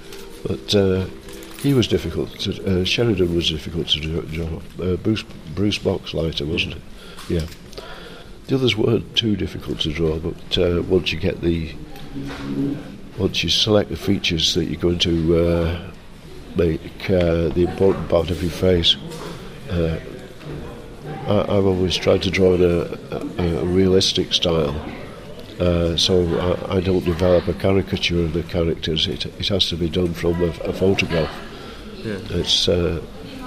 but 0.45 0.75
uh, 0.75 1.05
he 1.61 1.73
was 1.73 1.87
difficult. 1.87 2.39
To, 2.41 2.81
uh, 2.81 2.85
Sheridan 2.85 3.33
was 3.35 3.49
difficult 3.49 3.87
to 3.89 3.99
draw. 3.99 4.21
draw. 4.21 4.61
Uh, 4.79 4.95
Bruce 4.97 5.23
Bruce 5.55 5.79
Boxleiter, 5.79 6.47
wasn't 6.47 6.75
it? 6.75 6.81
Yeah. 7.29 7.45
The 8.47 8.55
others 8.55 8.77
weren't 8.77 9.15
too 9.15 9.35
difficult 9.35 9.79
to 9.81 9.91
draw, 9.91 10.19
but 10.19 10.57
uh, 10.57 10.83
once 10.83 11.11
you 11.11 11.19
get 11.19 11.41
the 11.41 11.73
once 13.17 13.43
you 13.43 13.49
select 13.49 13.89
the 13.89 13.97
features 13.97 14.53
that 14.53 14.65
you're 14.65 14.79
going 14.79 14.99
to 14.99 15.37
uh, 15.37 15.91
make 16.55 17.09
uh, 17.09 17.49
the 17.49 17.65
important 17.67 18.07
part 18.09 18.29
of 18.29 18.41
your 18.41 18.51
face. 18.51 18.95
Uh, 19.69 19.99
I, 21.27 21.41
I've 21.41 21.65
always 21.65 21.95
tried 21.95 22.21
to 22.23 22.31
draw 22.31 22.53
in 22.53 22.63
a, 22.63 23.41
a, 23.41 23.61
a 23.61 23.65
realistic 23.65 24.33
style, 24.33 24.75
uh, 25.59 25.95
so 25.97 26.23
I, 26.69 26.77
I 26.77 26.79
don't 26.81 27.05
develop 27.05 27.47
a 27.47 27.53
caricature 27.53 28.19
of 28.19 28.33
the 28.33 28.43
characters. 28.43 29.07
It, 29.07 29.25
it 29.25 29.47
has 29.47 29.69
to 29.69 29.77
be 29.77 29.89
done 29.89 30.13
from 30.13 30.41
a, 30.41 30.47
a 30.63 30.73
photograph. 30.73 31.33
Yeah. 32.03 32.17
It's 32.29 32.67
uh, 32.67 33.01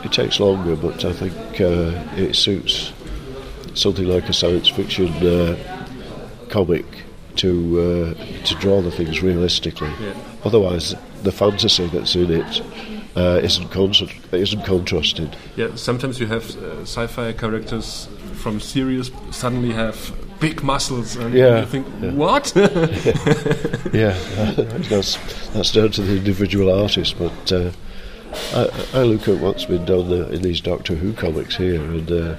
it 0.04 0.12
takes 0.12 0.40
longer, 0.40 0.76
but 0.76 1.04
I 1.04 1.12
think 1.12 1.60
uh, 1.60 1.92
it 2.16 2.34
suits 2.34 2.92
something 3.74 4.06
like 4.06 4.28
a 4.28 4.32
science 4.32 4.68
fiction 4.68 5.08
uh, 5.26 5.56
comic 6.48 6.86
to 7.36 8.16
uh, 8.18 8.44
to 8.44 8.54
draw 8.56 8.80
the 8.80 8.90
things 8.90 9.22
realistically. 9.22 9.90
Yeah. 10.00 10.14
Otherwise, 10.44 10.94
the 11.22 11.32
fantasy 11.32 11.86
that's 11.86 12.14
in 12.14 12.30
it 12.30 12.62
uh, 13.16 13.40
isn't 13.42 13.74
isn't 14.32 14.64
contrasted. 14.64 15.36
Yeah, 15.56 15.74
sometimes 15.76 16.20
you 16.20 16.26
have 16.26 16.56
uh, 16.56 16.82
sci-fi 16.82 17.32
characters 17.32 18.08
from 18.34 18.60
series 18.60 19.10
suddenly 19.30 19.72
have 19.72 20.12
big 20.40 20.62
muscles, 20.62 21.16
and 21.16 21.34
Yeah, 21.34 21.60
you 21.60 21.66
think, 21.66 21.86
yeah. 22.00 22.12
what? 22.12 22.52
yeah, 23.92 24.12
that's 24.88 25.16
that's 25.52 25.72
down 25.72 25.90
to 25.92 26.02
the 26.02 26.16
individual 26.16 26.72
artist. 26.82 27.16
But 27.18 27.52
uh, 27.52 27.70
I, 28.54 28.68
I 29.00 29.02
look 29.02 29.28
at 29.28 29.38
what's 29.38 29.64
been 29.64 29.84
done 29.84 30.12
uh, 30.12 30.26
in 30.28 30.42
these 30.42 30.60
Doctor 30.60 30.94
Who 30.94 31.12
comics 31.12 31.56
here, 31.56 31.80
and 31.80 32.10
uh, 32.10 32.36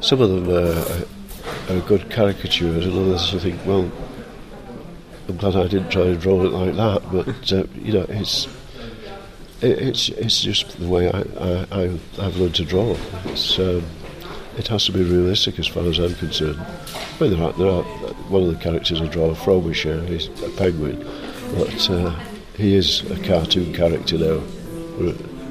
some 0.00 0.20
of 0.20 0.30
them 0.30 0.48
are, 0.50 1.76
are 1.76 1.80
good 1.86 2.10
caricatures, 2.10 2.86
and 2.86 2.94
others 2.94 3.34
I 3.34 3.38
think, 3.38 3.64
well, 3.66 3.90
I'm 5.28 5.36
glad 5.36 5.56
I 5.56 5.68
didn't 5.68 5.90
try 5.90 6.02
and 6.02 6.20
draw 6.20 6.42
it 6.44 6.52
like 6.52 6.74
that. 6.74 7.12
But 7.12 7.52
uh, 7.52 7.64
you 7.74 7.92
know, 7.92 8.06
it's 8.08 8.48
it's 9.62 10.08
it's 10.10 10.40
just 10.40 10.78
the 10.80 10.88
way 10.88 11.08
I, 11.10 11.20
I, 11.20 11.66
I 11.70 11.98
I've 12.18 12.36
learned 12.36 12.54
to 12.56 12.64
draw. 12.64 12.96
It's 13.26 13.58
um, 13.58 13.82
it 14.56 14.68
has 14.68 14.84
to 14.86 14.92
be 14.92 15.02
realistic 15.02 15.58
as 15.58 15.66
far 15.66 15.84
as 15.84 15.98
I'm 15.98 16.14
concerned. 16.14 16.60
Well, 17.18 17.30
there 17.30 17.42
are, 17.42 17.52
there 17.52 17.70
are 17.70 17.82
one 18.28 18.42
of 18.42 18.48
the 18.48 18.62
characters 18.62 19.00
I 19.00 19.06
draw, 19.06 19.34
Frobisher, 19.34 20.04
he's 20.06 20.28
a 20.42 20.50
penguin, 20.50 20.98
but 21.54 21.90
uh, 21.90 22.18
he 22.56 22.74
is 22.74 23.08
a 23.10 23.22
cartoon 23.24 23.72
character 23.72 24.18
now. 24.18 24.42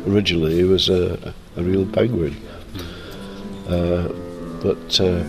Originally, 0.08 0.56
he 0.56 0.64
was 0.64 0.90
a, 0.90 1.34
a 1.56 1.64
real 1.64 1.86
penguin, 1.86 2.36
uh, 3.68 4.08
but 4.62 5.00
uh, 5.00 5.24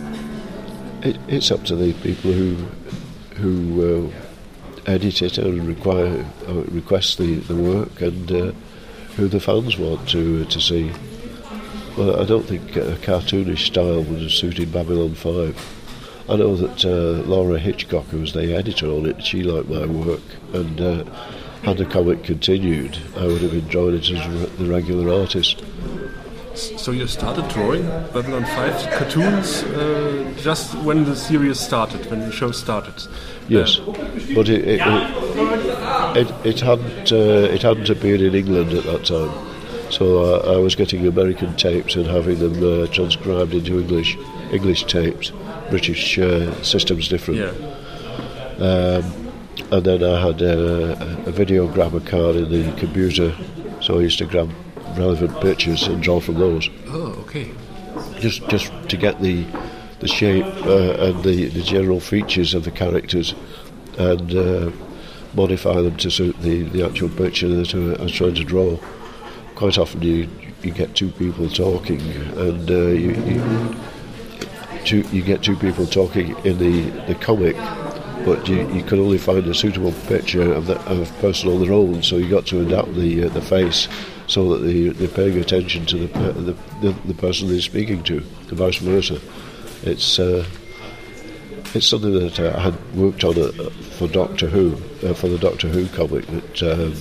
it, 1.01 1.17
it's 1.27 1.51
up 1.51 1.63
to 1.65 1.75
the 1.75 1.93
people 1.93 2.31
who 2.31 2.55
who 3.35 4.11
uh, 4.11 4.91
edit 4.91 5.21
it 5.21 5.37
and 5.37 5.67
require 5.67 6.25
uh, 6.47 6.53
request 6.65 7.17
the, 7.17 7.35
the 7.35 7.55
work 7.55 8.01
and 8.01 8.31
uh, 8.31 8.51
who 9.15 9.27
the 9.27 9.39
fans 9.39 9.77
want 9.77 10.07
to 10.09 10.45
to 10.45 10.61
see. 10.61 10.91
Well, 11.97 12.21
I 12.21 12.25
don't 12.25 12.45
think 12.45 12.75
a 12.75 12.95
cartoonish 12.97 13.67
style 13.67 14.03
would 14.03 14.21
have 14.21 14.31
suited 14.31 14.71
Babylon 14.71 15.13
5. 15.13 16.25
I 16.29 16.35
know 16.37 16.55
that 16.55 16.85
uh, 16.85 17.27
Laura 17.27 17.59
Hitchcock, 17.59 18.05
who 18.05 18.21
was 18.21 18.33
the 18.33 18.55
editor 18.55 18.87
on 18.87 19.05
it, 19.05 19.21
she 19.23 19.43
liked 19.43 19.69
my 19.69 19.85
work, 19.85 20.21
and 20.53 20.79
uh, 20.79 21.03
had 21.63 21.77
the 21.77 21.85
comic 21.85 22.23
continued, 22.23 22.97
I 23.17 23.27
would 23.27 23.41
have 23.41 23.53
enjoyed 23.53 23.93
it 23.93 24.09
as 24.09 24.27
re- 24.27 24.45
the 24.57 24.65
regular 24.71 25.13
artist. 25.13 25.63
So 26.53 26.91
you 26.91 27.07
started 27.07 27.47
drawing 27.49 27.83
Babylon 28.13 28.45
5 28.45 28.91
cartoons 28.91 29.63
uh, 29.63 30.33
just 30.37 30.75
when 30.83 31.05
the 31.05 31.15
series 31.15 31.59
started, 31.59 32.09
when 32.09 32.19
the 32.21 32.31
show 32.31 32.51
started. 32.51 32.93
Yes, 33.47 33.77
but 33.77 34.49
it 34.49 34.67
it, 34.67 34.81
it, 34.81 36.17
it, 36.17 36.45
it 36.45 36.59
hadn't 36.59 37.11
uh, 37.11 37.53
it 37.53 37.61
hadn't 37.61 37.89
appeared 37.89 38.21
in 38.21 38.35
England 38.35 38.73
at 38.73 38.83
that 38.83 39.05
time, 39.05 39.29
so 39.91 40.23
uh, 40.23 40.55
I 40.55 40.57
was 40.57 40.75
getting 40.75 41.05
American 41.05 41.55
tapes 41.55 41.95
and 41.95 42.07
having 42.07 42.39
them 42.39 42.63
uh, 42.63 42.87
transcribed 42.87 43.53
into 43.53 43.79
English 43.79 44.17
English 44.51 44.85
tapes. 44.85 45.31
British 45.69 46.17
uh, 46.19 46.51
system's 46.63 47.07
different. 47.07 47.39
Yeah. 47.39 47.51
Um, 48.59 49.31
and 49.71 49.85
then 49.85 50.03
I 50.03 50.19
had 50.19 50.41
uh, 50.41 50.95
a 51.25 51.31
video 51.31 51.67
grabber 51.67 52.01
card 52.01 52.35
in 52.35 52.49
the 52.49 52.71
computer, 52.79 53.33
so 53.81 53.99
I 53.99 54.01
used 54.01 54.17
to 54.19 54.25
grab 54.25 54.51
relevant 54.97 55.39
pictures 55.41 55.87
and 55.87 56.03
draw 56.03 56.19
from 56.19 56.35
those. 56.35 56.69
Oh, 56.87 57.15
okay. 57.21 57.51
Just 58.19 58.47
just 58.49 58.71
to 58.89 58.97
get 58.97 59.21
the 59.21 59.45
the 59.99 60.07
shape 60.07 60.45
uh, 60.65 61.05
and 61.05 61.23
the, 61.23 61.47
the 61.49 61.61
general 61.61 61.99
features 61.99 62.53
of 62.53 62.63
the 62.63 62.71
characters 62.71 63.35
and 63.97 64.33
uh, 64.35 64.71
modify 65.35 65.79
them 65.81 65.95
to 65.97 66.09
suit 66.09 66.35
the, 66.41 66.63
the 66.63 66.83
actual 66.83 67.09
picture 67.09 67.47
that 67.47 67.73
I 67.73 68.03
was 68.03 68.11
trying 68.11 68.35
to 68.35 68.43
draw. 68.43 68.77
Quite 69.61 69.77
often 69.77 70.01
you 70.01 70.27
you 70.63 70.71
get 70.71 70.95
two 70.95 71.09
people 71.09 71.47
talking 71.47 72.01
and 72.01 72.67
uh, 72.67 72.73
you, 72.73 73.11
you 73.11 73.75
two, 74.85 75.01
you 75.15 75.21
get 75.21 75.43
two 75.43 75.55
people 75.55 75.85
talking 75.85 76.35
in 76.43 76.57
the, 76.57 76.89
the 77.05 77.13
comic, 77.13 77.55
but 78.25 78.47
you, 78.47 78.67
you 78.73 78.81
can 78.81 78.97
only 78.97 79.19
find 79.19 79.45
a 79.45 79.53
suitable 79.53 79.91
picture 80.07 80.51
of 80.51 80.65
the 80.65 80.79
of 80.89 81.15
person 81.19 81.49
on 81.49 81.61
their 81.61 81.73
own. 81.73 82.01
So 82.01 82.17
you 82.17 82.27
got 82.27 82.47
to 82.47 82.61
adapt 82.61 82.95
the 82.95 83.25
uh, 83.25 83.29
the 83.29 83.41
face 83.41 83.87
so 84.25 84.57
that 84.57 84.65
they, 84.65 84.89
they're 84.89 85.07
paying 85.07 85.37
attention 85.37 85.85
to 85.85 86.07
the, 86.07 86.31
the, 86.31 86.57
the 86.81 86.91
the 87.05 87.13
person 87.13 87.47
they're 87.47 87.61
speaking 87.61 88.01
to, 88.05 88.17
and 88.17 88.51
vice 88.53 88.77
versa. 88.77 89.21
It's 89.83 90.17
uh, 90.17 90.43
it's 91.75 91.85
something 91.85 92.13
that 92.13 92.39
I 92.39 92.59
had 92.59 92.95
worked 92.95 93.23
on 93.23 93.37
uh, 93.37 93.69
for 93.97 94.07
Doctor 94.07 94.47
Who, 94.47 94.73
uh, 95.07 95.13
for 95.13 95.27
the 95.27 95.37
Doctor 95.37 95.67
Who 95.67 95.87
comic, 95.89 96.25
that 96.25 96.63
um, 96.63 96.95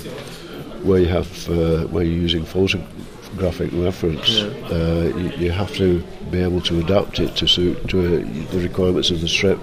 where 0.83 1.01
you 1.01 1.09
have 1.09 1.49
uh, 1.51 1.87
where 1.89 2.05
you're 2.05 2.23
using 2.23 2.45
photographic 2.45 3.71
reference, 3.73 4.41
uh, 4.41 5.13
you, 5.17 5.47
you 5.47 5.51
have 5.51 5.75
to 5.77 6.03
be 6.31 6.41
able 6.41 6.61
to 6.63 6.81
adapt 6.81 7.19
it 7.21 7.37
to 7.37 7.47
suit 7.47 7.89
to 7.89 7.99
uh, 7.99 8.53
the 8.53 8.61
requirements 8.61 9.11
of 9.11 9.21
the 9.21 9.29
strip. 9.29 9.59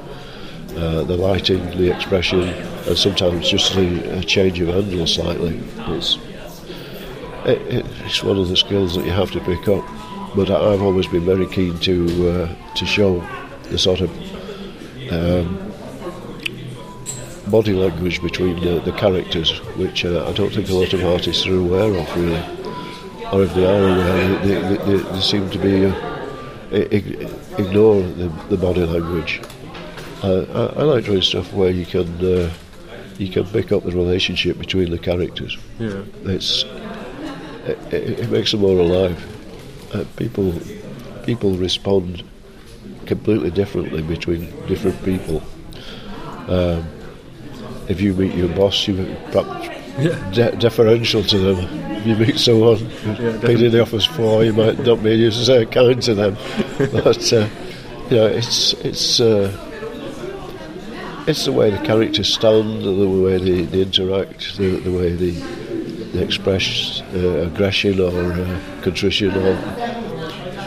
Uh, 0.75 1.01
the 1.03 1.17
lighting, 1.17 1.65
the 1.77 1.89
expression, 1.89 2.41
and 2.41 2.95
sometimes 2.95 3.49
just 3.49 3.73
the 3.73 4.19
a 4.19 4.23
change 4.23 4.59
of 4.59 4.69
angle 4.69 5.07
slightly. 5.07 5.59
It's 5.87 6.19
it, 7.45 7.61
it, 7.61 7.85
it's 8.05 8.23
one 8.23 8.37
of 8.37 8.47
the 8.49 8.57
skills 8.57 8.93
that 8.95 9.03
you 9.03 9.11
have 9.11 9.31
to 9.31 9.39
pick 9.39 9.67
up. 9.67 9.83
But 10.35 10.51
I've 10.51 10.83
always 10.83 11.07
been 11.07 11.25
very 11.25 11.47
keen 11.47 11.79
to 11.79 12.29
uh, 12.29 12.73
to 12.75 12.85
show 12.85 13.25
the 13.71 13.79
sort 13.79 14.01
of 14.01 14.11
um, 15.11 15.66
body 17.49 17.73
language 17.73 18.21
between 18.21 18.59
the, 18.61 18.79
the 18.81 18.91
characters, 18.91 19.57
which 19.77 20.05
uh, 20.05 20.27
I 20.27 20.33
don't 20.33 20.53
think 20.53 20.69
a 20.69 20.73
lot 20.73 20.93
of 20.93 21.03
artists 21.03 21.47
are 21.47 21.55
aware 21.55 21.93
of, 21.93 22.15
really. 22.15 22.43
Or 23.31 23.43
if 23.43 23.53
they 23.53 23.65
are 23.65 23.83
aware, 23.83 24.39
they, 24.39 24.55
they, 24.61 24.77
they, 24.85 25.11
they 25.11 25.21
seem 25.21 25.49
to 25.49 25.57
be 25.57 25.85
uh, 25.85 25.93
ignore 26.71 28.01
the, 28.01 28.27
the 28.49 28.57
body 28.57 28.85
language. 28.85 29.41
Uh, 30.23 30.71
I, 30.75 30.79
I 30.79 30.83
like 30.83 31.05
drawing 31.05 31.21
stuff 31.21 31.53
where 31.53 31.69
you 31.69 31.85
can 31.85 32.07
uh, 32.25 32.51
you 33.17 33.29
can 33.29 33.45
pick 33.45 33.71
up 33.71 33.83
the 33.83 33.91
relationship 33.91 34.57
between 34.57 34.91
the 34.91 34.97
characters. 34.97 35.57
Yeah. 35.79 36.03
It's 36.23 36.63
it, 37.65 37.93
it, 37.93 38.19
it 38.19 38.29
makes 38.29 38.51
them 38.51 38.61
more 38.61 38.77
alive. 38.79 39.17
Uh, 39.93 40.05
people 40.15 40.53
people 41.23 41.51
respond 41.57 42.23
completely 43.05 43.51
differently 43.51 44.01
between 44.01 44.49
different 44.67 45.01
people. 45.03 45.41
Um, 46.47 46.87
if 47.89 48.01
you 48.01 48.13
meet 48.13 48.35
your 48.35 48.49
boss, 48.49 48.87
you're 48.87 49.05
perhaps 49.31 50.35
de- 50.35 50.55
deferential 50.57 51.23
to 51.23 51.37
them. 51.37 51.57
If 51.97 52.07
you 52.07 52.15
meet 52.15 52.37
someone 52.37 52.77
been 53.41 53.63
in 53.63 53.71
the 53.71 53.81
office 53.81 54.05
for, 54.05 54.43
you 54.43 54.53
might 54.53 54.79
not 54.79 55.01
be 55.03 55.25
as 55.25 55.49
uh, 55.49 55.65
kind 55.65 56.01
to 56.03 56.13
them. 56.13 56.37
but 56.77 57.33
uh, 57.33 57.47
you 58.09 58.17
know, 58.17 58.27
it's 58.27 58.73
it's 58.73 59.19
uh, 59.19 59.51
it's 61.27 61.45
the 61.45 61.51
way 61.51 61.69
the 61.69 61.77
characters 61.79 62.33
stand, 62.33 62.83
the 62.83 63.09
way 63.09 63.37
they, 63.37 63.63
they 63.63 63.81
interact, 63.81 64.57
the, 64.57 64.79
the 64.79 64.91
way 64.91 65.13
they, 65.13 65.31
they 65.31 66.23
express 66.23 67.01
uh, 67.13 67.49
aggression 67.51 67.99
or 67.99 68.31
uh, 68.31 68.61
contrition 68.81 69.35
or 69.35 69.57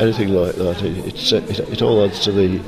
anything 0.00 0.28
like 0.28 0.54
that. 0.56 0.83
It, 0.83 1.06
it's, 1.06 1.33
it, 1.33 1.61
it 1.61 1.83
all 1.83 2.04
adds 2.04 2.20
to 2.24 2.33
the 2.33 2.61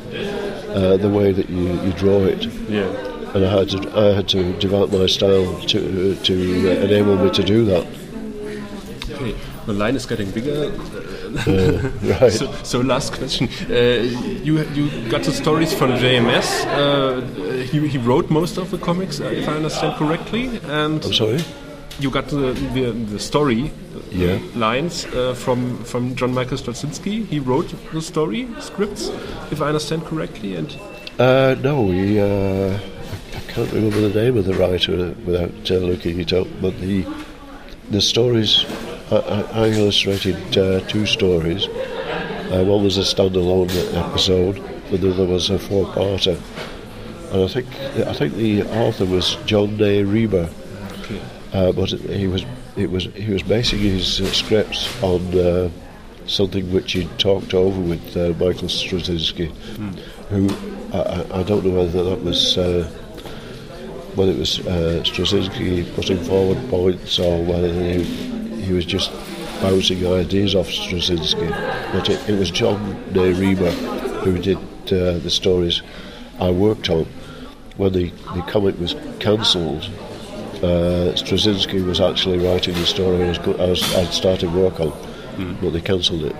uh, 0.73 0.97
the 0.97 1.11
way 1.11 1.33
that 1.33 1.51
you, 1.51 1.83
you 1.83 1.93
draw 1.93 2.25
it. 2.25 2.47
Yeah. 2.71 3.12
And 3.35 3.45
I 3.47 3.51
had 3.59 3.69
to 3.71 3.79
I 3.99 4.15
had 4.15 4.29
to 4.29 4.53
develop 4.59 4.93
my 4.93 5.07
style 5.07 5.47
to 5.69 6.15
to 6.15 6.35
uh, 6.35 6.85
enable 6.85 7.17
me 7.17 7.31
to 7.31 7.43
do 7.43 7.65
that. 7.67 7.87
Okay. 9.13 9.35
The 9.67 9.73
line 9.73 9.95
is 9.97 10.07
getting 10.07 10.31
bigger. 10.31 10.73
Uh, 11.47 11.91
right. 12.21 12.33
So, 12.33 12.53
so 12.63 12.81
last 12.81 13.13
question. 13.15 13.49
Uh, 13.71 14.03
you 14.45 14.59
you 14.75 14.91
got 15.09 15.23
the 15.23 15.33
stories 15.33 15.73
from 15.73 15.93
JMS. 15.93 16.67
Uh, 16.67 17.21
he, 17.71 17.87
he 17.89 17.99
wrote 17.99 18.29
most 18.31 18.59
of 18.59 18.71
the 18.71 18.79
comics, 18.79 19.21
uh, 19.21 19.25
if 19.27 19.49
I 19.49 19.53
understand 19.55 19.95
correctly. 19.97 20.61
And 20.69 21.05
I'm 21.05 21.13
sorry. 21.13 21.41
You 22.01 22.11
got 22.11 22.29
the 22.29 22.53
the, 22.75 22.91
the 23.13 23.19
story 23.19 23.71
Yeah. 24.11 24.39
lines 24.55 25.07
uh, 25.07 25.35
from 25.35 25.79
from 25.85 26.15
John 26.17 26.35
Michael 26.35 26.59
Straczynski. 26.59 27.25
He 27.27 27.39
wrote 27.39 27.73
the 27.93 28.01
story 28.03 28.47
scripts, 28.61 29.11
if 29.51 29.61
I 29.63 29.69
understand 29.69 30.03
correctly. 30.05 30.57
And 30.57 30.69
Uh, 31.19 31.55
no, 31.63 31.91
he, 31.93 32.19
uh, 32.19 32.79
I 33.35 33.41
can't 33.53 33.71
remember 33.73 34.01
the 34.09 34.23
name 34.23 34.37
of 34.37 34.45
the 34.45 34.55
writer 34.55 35.15
without 35.27 35.71
uh, 35.71 35.75
looking 35.75 36.21
it 36.21 36.33
up. 36.33 36.47
But 36.61 36.79
the 36.81 37.05
the 37.91 38.01
stories, 38.01 38.65
I, 39.11 39.17
I, 39.53 39.69
illustrated 39.69 40.57
uh, 40.57 40.81
two 40.89 41.05
stories. 41.07 41.67
Uh, 41.67 42.65
one 42.65 42.85
was 42.85 42.97
a 42.99 43.03
standalone 43.03 43.71
episode, 43.95 44.59
and 44.59 44.99
the 45.01 45.11
other 45.11 45.25
was 45.27 45.51
a 45.51 45.59
four-parter. 45.59 46.39
And 47.33 47.45
I 47.45 47.49
think 47.49 47.67
I 48.07 48.13
think 48.13 48.35
the 48.35 48.63
author 48.65 49.05
was 49.07 49.37
John 49.47 49.77
Day 49.77 50.03
Reber, 50.05 50.49
uh, 51.53 51.73
but 51.73 51.91
he 51.91 52.27
was 52.27 52.45
it 52.77 52.91
was 52.91 53.05
he 53.15 53.31
was 53.33 53.43
basing 53.43 53.79
his 53.81 54.21
uh, 54.21 54.27
scripts 54.33 54.89
on 55.03 55.21
uh, 55.39 55.71
something 56.27 56.71
which 56.73 56.93
he'd 56.93 57.19
talked 57.19 57.53
over 57.55 57.81
with 57.81 58.17
uh, 58.17 58.29
Michael 58.43 58.69
Straczynski, 58.69 59.49
who 60.29 60.49
I, 60.97 60.99
I- 61.01 61.41
I 61.41 61.43
don't 61.43 61.65
know 61.65 61.79
whether 61.81 62.05
that 62.05 62.23
was 62.23 62.57
uh, 62.59 62.89
whether 64.15 64.33
it 64.33 64.39
was 64.39 64.61
uh, 64.61 65.03
Straczynski 65.05 65.93
putting 65.95 66.19
forward 66.25 66.59
points 66.69 67.19
or 67.19 67.43
whether 67.45 67.73
he, 67.73 68.03
he 68.63 68.73
was 68.73 68.85
just 68.85 69.11
bouncing 69.63 70.07
ideas 70.07 70.55
off 70.55 70.69
Straczynski. 70.69 71.49
But 71.93 72.09
it, 72.09 72.29
it 72.29 72.39
was 72.39 72.51
John 72.51 72.79
Day 73.13 73.33
Reber 73.33 73.71
who 74.23 74.39
did 74.39 74.59
uh, 74.93 75.19
the 75.19 75.31
stories 75.31 75.83
I 76.41 76.51
worked 76.51 76.91
on. 76.91 77.07
When 77.77 77.93
the, 77.93 78.11
the 78.35 78.43
comic 78.43 78.79
was 78.79 78.95
cancelled, 79.19 79.85
uh, 80.63 81.13
Straczynski 81.17 81.85
was 81.85 82.01
actually 82.01 82.39
writing 82.39 82.75
the 82.75 82.87
story 82.87 83.25
I 83.25 83.29
was, 83.29 83.39
I 83.39 83.67
was 83.67 83.95
I'd 83.97 84.13
started 84.13 84.53
work 84.53 84.79
on, 84.79 84.93
but 85.61 85.71
they 85.71 85.81
cancelled 85.81 86.25
it. 86.25 86.37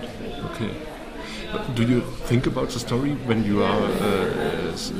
okay. 0.51 0.69
Do 1.75 1.83
you 1.83 2.01
think 2.25 2.47
about 2.47 2.69
the 2.69 2.79
story 2.79 3.11
when 3.25 3.43
you 3.43 3.63
are 3.63 3.81
uh, 3.83 4.71
s- 4.73 4.91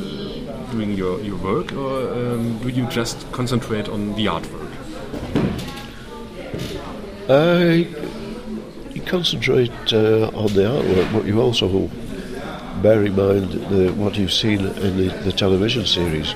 doing 0.74 0.94
your, 0.94 1.20
your 1.22 1.38
work, 1.38 1.72
or 1.74 2.12
um, 2.12 2.58
do 2.58 2.70
you 2.70 2.88
just 2.88 3.32
concentrate 3.32 3.88
on 3.88 4.16
the 4.16 4.26
artwork? 4.26 4.72
Uh, 7.30 7.88
you 8.94 9.02
concentrate 9.04 9.72
uh, 9.94 10.32
on 10.34 10.52
the 10.54 10.64
artwork, 10.64 11.14
but 11.14 11.26
you 11.26 11.40
also 11.40 11.68
bear 12.82 13.06
in 13.06 13.16
mind 13.16 13.52
the, 13.70 13.94
what 13.94 14.18
you've 14.18 14.34
seen 14.34 14.66
in 14.66 14.98
the, 14.98 15.10
the 15.24 15.32
television 15.32 15.86
series. 15.86 16.34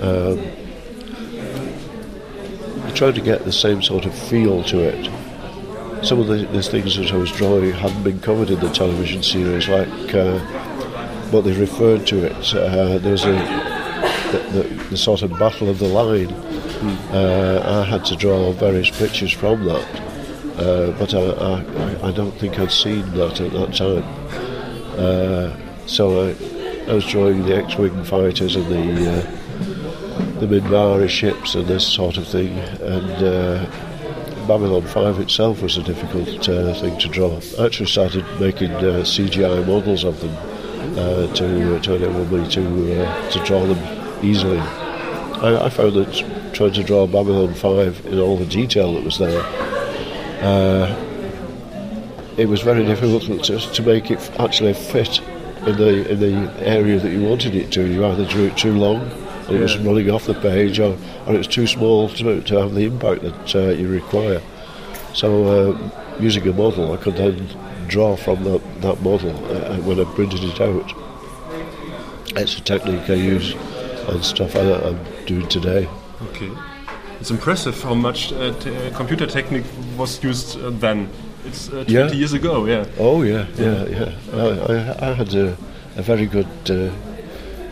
Um, 0.00 0.38
you 2.86 2.92
try 2.94 3.10
to 3.10 3.20
get 3.20 3.44
the 3.44 3.52
same 3.52 3.82
sort 3.82 4.04
of 4.04 4.14
feel 4.14 4.62
to 4.64 4.78
it. 4.78 5.10
Some 6.04 6.20
of 6.20 6.28
the, 6.28 6.46
the 6.52 6.62
things 6.62 6.96
that 6.96 7.12
I 7.12 7.16
was 7.16 7.32
drawing 7.32 7.72
hadn't 7.72 8.04
been 8.04 8.20
covered 8.20 8.50
in 8.50 8.60
the 8.60 8.70
television 8.70 9.24
series, 9.24 9.68
like 9.68 10.14
uh, 10.14 10.38
what 11.32 11.44
they 11.44 11.52
referred 11.52 12.06
to 12.08 12.24
it. 12.26 12.54
Uh, 12.54 12.98
there 12.98 13.12
was 13.12 13.24
a 13.24 13.61
the, 14.32 14.38
the, 14.52 14.62
the 14.90 14.96
sort 14.96 15.22
of 15.22 15.30
battle 15.38 15.68
of 15.68 15.78
the 15.78 15.88
line. 15.88 16.32
Uh, 17.12 17.62
I 17.64 17.88
had 17.88 18.04
to 18.06 18.16
draw 18.16 18.52
various 18.52 18.90
pictures 18.90 19.32
from 19.32 19.64
that, 19.64 20.00
uh, 20.58 20.90
but 20.98 21.14
I, 21.14 21.20
I, 21.20 22.08
I 22.08 22.12
don't 22.12 22.32
think 22.32 22.58
I'd 22.58 22.72
seen 22.72 23.08
that 23.12 23.40
at 23.40 23.52
that 23.52 23.74
time. 23.74 24.04
Uh, 24.98 25.56
so 25.86 26.28
I, 26.28 26.90
I 26.90 26.94
was 26.94 27.06
drawing 27.06 27.44
the 27.44 27.56
X-wing 27.56 28.04
fighters 28.04 28.56
and 28.56 28.66
the 28.66 29.20
uh, 29.20 29.38
the 30.40 30.46
Minbari 30.46 31.08
ships 31.08 31.54
and 31.54 31.66
this 31.66 31.86
sort 31.86 32.16
of 32.16 32.26
thing, 32.26 32.58
and 32.58 33.22
uh, 33.22 33.64
Babylon 34.48 34.82
5 34.82 35.20
itself 35.20 35.62
was 35.62 35.76
a 35.76 35.82
difficult 35.84 36.48
uh, 36.48 36.74
thing 36.74 36.98
to 36.98 37.08
draw. 37.08 37.40
I 37.60 37.66
actually 37.66 37.86
started 37.86 38.24
making 38.40 38.72
uh, 38.72 39.04
CGI 39.04 39.64
models 39.64 40.02
of 40.02 40.20
them 40.20 40.34
uh, 40.98 41.32
to, 41.34 41.78
to 41.78 41.94
enable 41.94 42.26
me 42.26 42.50
to, 42.50 43.04
uh, 43.04 43.30
to 43.30 43.44
draw 43.44 43.64
them 43.64 44.01
easily. 44.22 44.58
I, 44.58 45.66
I 45.66 45.68
found 45.70 45.94
that 45.94 46.52
trying 46.52 46.72
to 46.72 46.84
draw 46.84 47.06
Babylon 47.06 47.54
5 47.54 48.06
in 48.06 48.18
all 48.18 48.36
the 48.36 48.46
detail 48.46 48.94
that 48.94 49.04
was 49.04 49.18
there, 49.18 49.42
uh, 50.42 50.94
it 52.36 52.46
was 52.46 52.62
very 52.62 52.84
difficult 52.84 53.44
to, 53.44 53.58
to 53.58 53.82
make 53.82 54.10
it 54.10 54.18
actually 54.38 54.74
fit 54.74 55.20
in 55.66 55.76
the 55.76 56.10
in 56.10 56.18
the 56.18 56.66
area 56.66 56.98
that 56.98 57.10
you 57.10 57.22
wanted 57.22 57.54
it 57.54 57.70
to. 57.72 57.86
You 57.86 58.04
either 58.06 58.24
drew 58.26 58.46
it 58.46 58.56
too 58.56 58.72
long, 58.72 59.02
and 59.02 59.56
it 59.56 59.60
was 59.60 59.76
running 59.78 60.10
off 60.10 60.26
the 60.26 60.34
page, 60.34 60.80
or, 60.80 60.96
or 61.26 61.34
it 61.34 61.38
was 61.38 61.46
too 61.46 61.66
small 61.66 62.08
to, 62.08 62.40
to 62.42 62.54
have 62.56 62.74
the 62.74 62.86
impact 62.86 63.22
that 63.22 63.54
uh, 63.54 63.68
you 63.70 63.88
require. 63.88 64.40
So, 65.14 65.72
uh, 65.72 66.18
using 66.18 66.46
a 66.48 66.52
model, 66.52 66.92
I 66.92 66.96
could 66.96 67.16
then 67.16 67.48
draw 67.86 68.16
from 68.16 68.44
that, 68.44 68.80
that 68.80 69.02
model 69.02 69.36
uh, 69.54 69.76
when 69.80 70.00
I 70.00 70.04
printed 70.14 70.42
it 70.42 70.60
out. 70.60 70.92
It's 72.34 72.56
a 72.56 72.62
technique 72.62 73.10
I 73.10 73.14
use 73.14 73.54
on 74.08 74.22
stuff 74.22 74.56
I, 74.56 74.60
I'm 74.60 74.98
doing 75.26 75.48
today. 75.48 75.88
Okay. 76.28 76.50
It's 77.20 77.30
impressive 77.30 77.80
how 77.82 77.94
much 77.94 78.32
uh, 78.32 78.52
t- 78.58 78.74
uh, 78.74 78.96
computer 78.96 79.26
technique 79.26 79.64
was 79.96 80.22
used 80.24 80.58
uh, 80.60 80.70
then. 80.70 81.08
It's 81.44 81.68
uh, 81.68 81.84
20 81.84 81.92
Yeah. 81.92 82.10
years 82.12 82.32
ago, 82.32 82.66
yeah. 82.66 82.84
Oh 82.98 83.22
yeah, 83.22 83.46
yeah, 83.56 83.84
yeah. 83.86 84.12
I, 84.32 84.46
I, 85.06 85.10
I 85.10 85.14
had 85.14 85.34
a, 85.34 85.56
a 85.96 86.02
very 86.02 86.26
good 86.26 86.46
uh, 86.70 86.90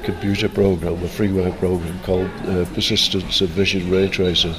computer 0.04 0.48
program, 0.48 0.94
a 0.94 1.08
freeware 1.08 1.56
program 1.58 1.98
called 2.02 2.30
uh, 2.46 2.64
Persistence 2.74 3.40
and 3.40 3.50
Vision 3.50 3.90
Ray 3.90 4.08
Tracer. 4.08 4.54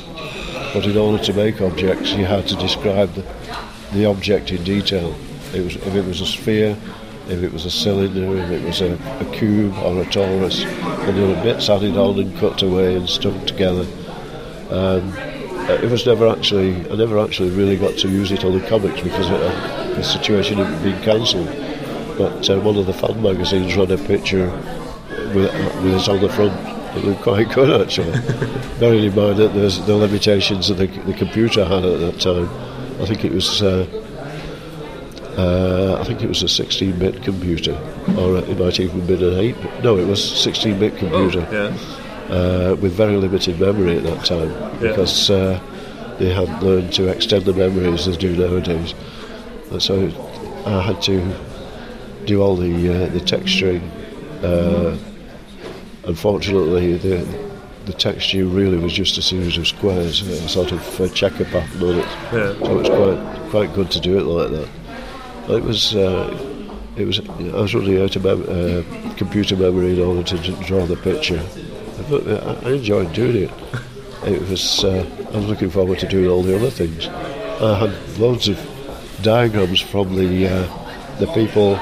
But 0.73 0.85
in 0.85 0.95
order 0.97 1.21
to 1.23 1.33
make 1.33 1.61
objects, 1.61 2.11
you 2.13 2.25
had 2.25 2.47
to 2.47 2.55
describe 2.55 3.13
the, 3.13 3.23
the 3.93 4.05
object 4.05 4.51
in 4.51 4.63
detail. 4.63 5.13
It 5.53 5.61
was 5.63 5.75
if 5.75 5.93
it 5.95 6.05
was 6.05 6.21
a 6.21 6.25
sphere, 6.25 6.77
if 7.27 7.43
it 7.43 7.53
was 7.53 7.65
a 7.65 7.71
cylinder, 7.71 8.35
if 8.37 8.51
it 8.51 8.63
was 8.63 8.81
a, 8.81 8.93
a 8.93 9.37
cube 9.37 9.73
or 9.79 10.01
a 10.01 10.05
torus, 10.05 10.65
and 10.65 11.17
there 11.17 11.27
were 11.27 11.43
bits 11.43 11.69
added 11.69 11.97
on 11.97 12.19
and 12.19 12.37
cut 12.37 12.61
away 12.61 12.95
and 12.95 13.09
stuck 13.09 13.45
together. 13.45 13.85
Um, 14.69 15.13
it 15.69 15.89
was 15.89 16.05
never 16.05 16.27
actually, 16.27 16.75
I 16.89 16.95
never 16.95 17.19
actually 17.19 17.51
really 17.51 17.77
got 17.77 17.97
to 17.99 18.09
use 18.09 18.31
it 18.31 18.43
on 18.43 18.57
the 18.57 18.67
comics 18.67 19.01
because 19.01 19.29
it, 19.29 19.41
uh, 19.41 19.93
the 19.95 20.03
situation 20.03 20.57
had 20.57 20.83
been 20.83 21.01
cancelled. 21.03 21.47
But 22.17 22.49
uh, 22.49 22.59
one 22.59 22.77
of 22.77 22.85
the 22.85 22.93
fan 22.93 23.21
magazines 23.21 23.75
ran 23.75 23.91
a 23.91 23.97
picture 23.97 24.49
with, 25.33 25.53
with 25.83 25.95
it 25.95 26.09
on 26.09 26.19
the 26.19 26.29
front. 26.29 26.53
It 26.97 27.05
looked 27.05 27.21
quite 27.21 27.51
good 27.51 27.81
actually. 27.81 28.11
Bearing 28.79 29.03
in 29.03 29.15
mind 29.15 29.37
that 29.37 29.53
there's 29.53 29.85
the 29.85 29.95
limitations 29.95 30.67
that 30.67 30.75
the, 30.75 30.87
the 30.87 31.13
computer 31.13 31.63
had 31.63 31.85
at 31.85 31.99
that 31.99 32.19
time. 32.19 32.49
I 33.01 33.05
think 33.05 33.23
it 33.23 33.31
was, 33.31 33.61
uh, 33.61 33.87
uh, 35.37 35.80
I 36.01 36.03
think 36.03 36.23
it 36.23 36.27
was 36.27 36.41
a 36.41 36.47
16-bit 36.47 37.21
computer, 37.23 37.73
or 38.17 38.37
it 38.37 38.57
might 38.57 38.79
even 38.79 39.05
been 39.05 39.23
an 39.23 39.37
8. 39.37 39.83
No, 39.83 39.97
it 39.97 40.07
was 40.07 40.19
16-bit 40.19 40.97
computer 40.97 41.47
Yeah. 41.51 42.35
uh, 42.35 42.75
with 42.75 42.93
very 42.93 43.17
limited 43.17 43.59
memory 43.59 43.97
at 43.97 44.03
that 44.03 44.25
time 44.25 44.51
because 44.81 45.29
uh, 45.29 45.59
they 46.17 46.33
hadn't 46.33 46.63
learned 46.63 46.91
to 46.93 47.07
extend 47.07 47.45
the 47.45 47.53
memory 47.53 47.87
as 47.93 48.05
they 48.07 48.15
do 48.17 48.35
nowadays. 48.35 48.93
And 49.71 49.81
so 49.81 50.07
I 50.65 50.81
had 50.81 51.01
to 51.03 51.21
do 52.25 52.41
all 52.41 52.55
the 52.55 52.73
uh, 52.89 53.07
the 53.09 53.19
texturing. 53.19 53.81
Uh, 54.43 54.97
unfortunately, 56.05 56.97
the 56.97 57.25
the 57.85 57.93
texture 57.93 58.45
really 58.45 58.77
was 58.77 58.93
just 58.93 59.17
a 59.17 59.21
series 59.21 59.57
of 59.57 59.67
squares, 59.67 60.21
a 60.21 60.47
sort 60.49 60.71
of 60.71 61.01
uh, 61.01 61.07
checker 61.09 61.45
pattern 61.45 61.83
on 61.83 61.95
it. 61.99 62.05
Yeah. 62.31 62.53
So 62.59 62.79
it 62.79 62.89
was 62.89 62.89
quite 62.89 63.49
quite 63.51 63.73
good 63.75 63.91
to 63.91 63.99
do 63.99 64.17
it 64.17 64.23
like 64.23 64.51
that. 64.51 64.69
It 65.49 65.63
was. 65.63 65.95
Uh, 65.95 66.37
it 66.95 67.05
was. 67.05 67.19
I 67.19 67.61
was 67.61 67.73
running 67.73 68.01
out 68.01 68.15
of 68.15 68.23
mem- 68.23 68.43
uh, 68.47 69.15
computer 69.15 69.55
memory 69.55 69.93
in 69.93 69.99
order 70.05 70.23
to 70.23 70.37
draw 70.65 70.85
the 70.85 70.95
picture. 70.97 71.41
Uh, 72.09 72.57
I 72.63 72.69
I 72.69 72.71
enjoyed 72.73 73.13
doing 73.13 73.43
it. 73.43 73.51
It 74.25 74.41
was. 74.49 74.83
Uh, 74.83 75.05
I 75.33 75.37
was 75.37 75.47
looking 75.47 75.69
forward 75.69 75.99
to 75.99 76.07
doing 76.07 76.29
all 76.29 76.43
the 76.43 76.55
other 76.55 76.69
things. 76.69 77.07
I 77.07 77.77
had 77.79 78.19
loads 78.19 78.47
of 78.47 78.57
diagrams 79.21 79.81
from 79.81 80.15
the 80.15 80.47
uh, 80.47 81.17
the 81.19 81.27
people 81.33 81.79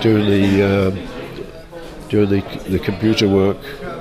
doing 0.00 0.26
the 0.30 0.62
um, 0.88 2.08
doing 2.08 2.28
the, 2.30 2.40
the 2.68 2.78
computer 2.78 3.28
work 3.28 3.58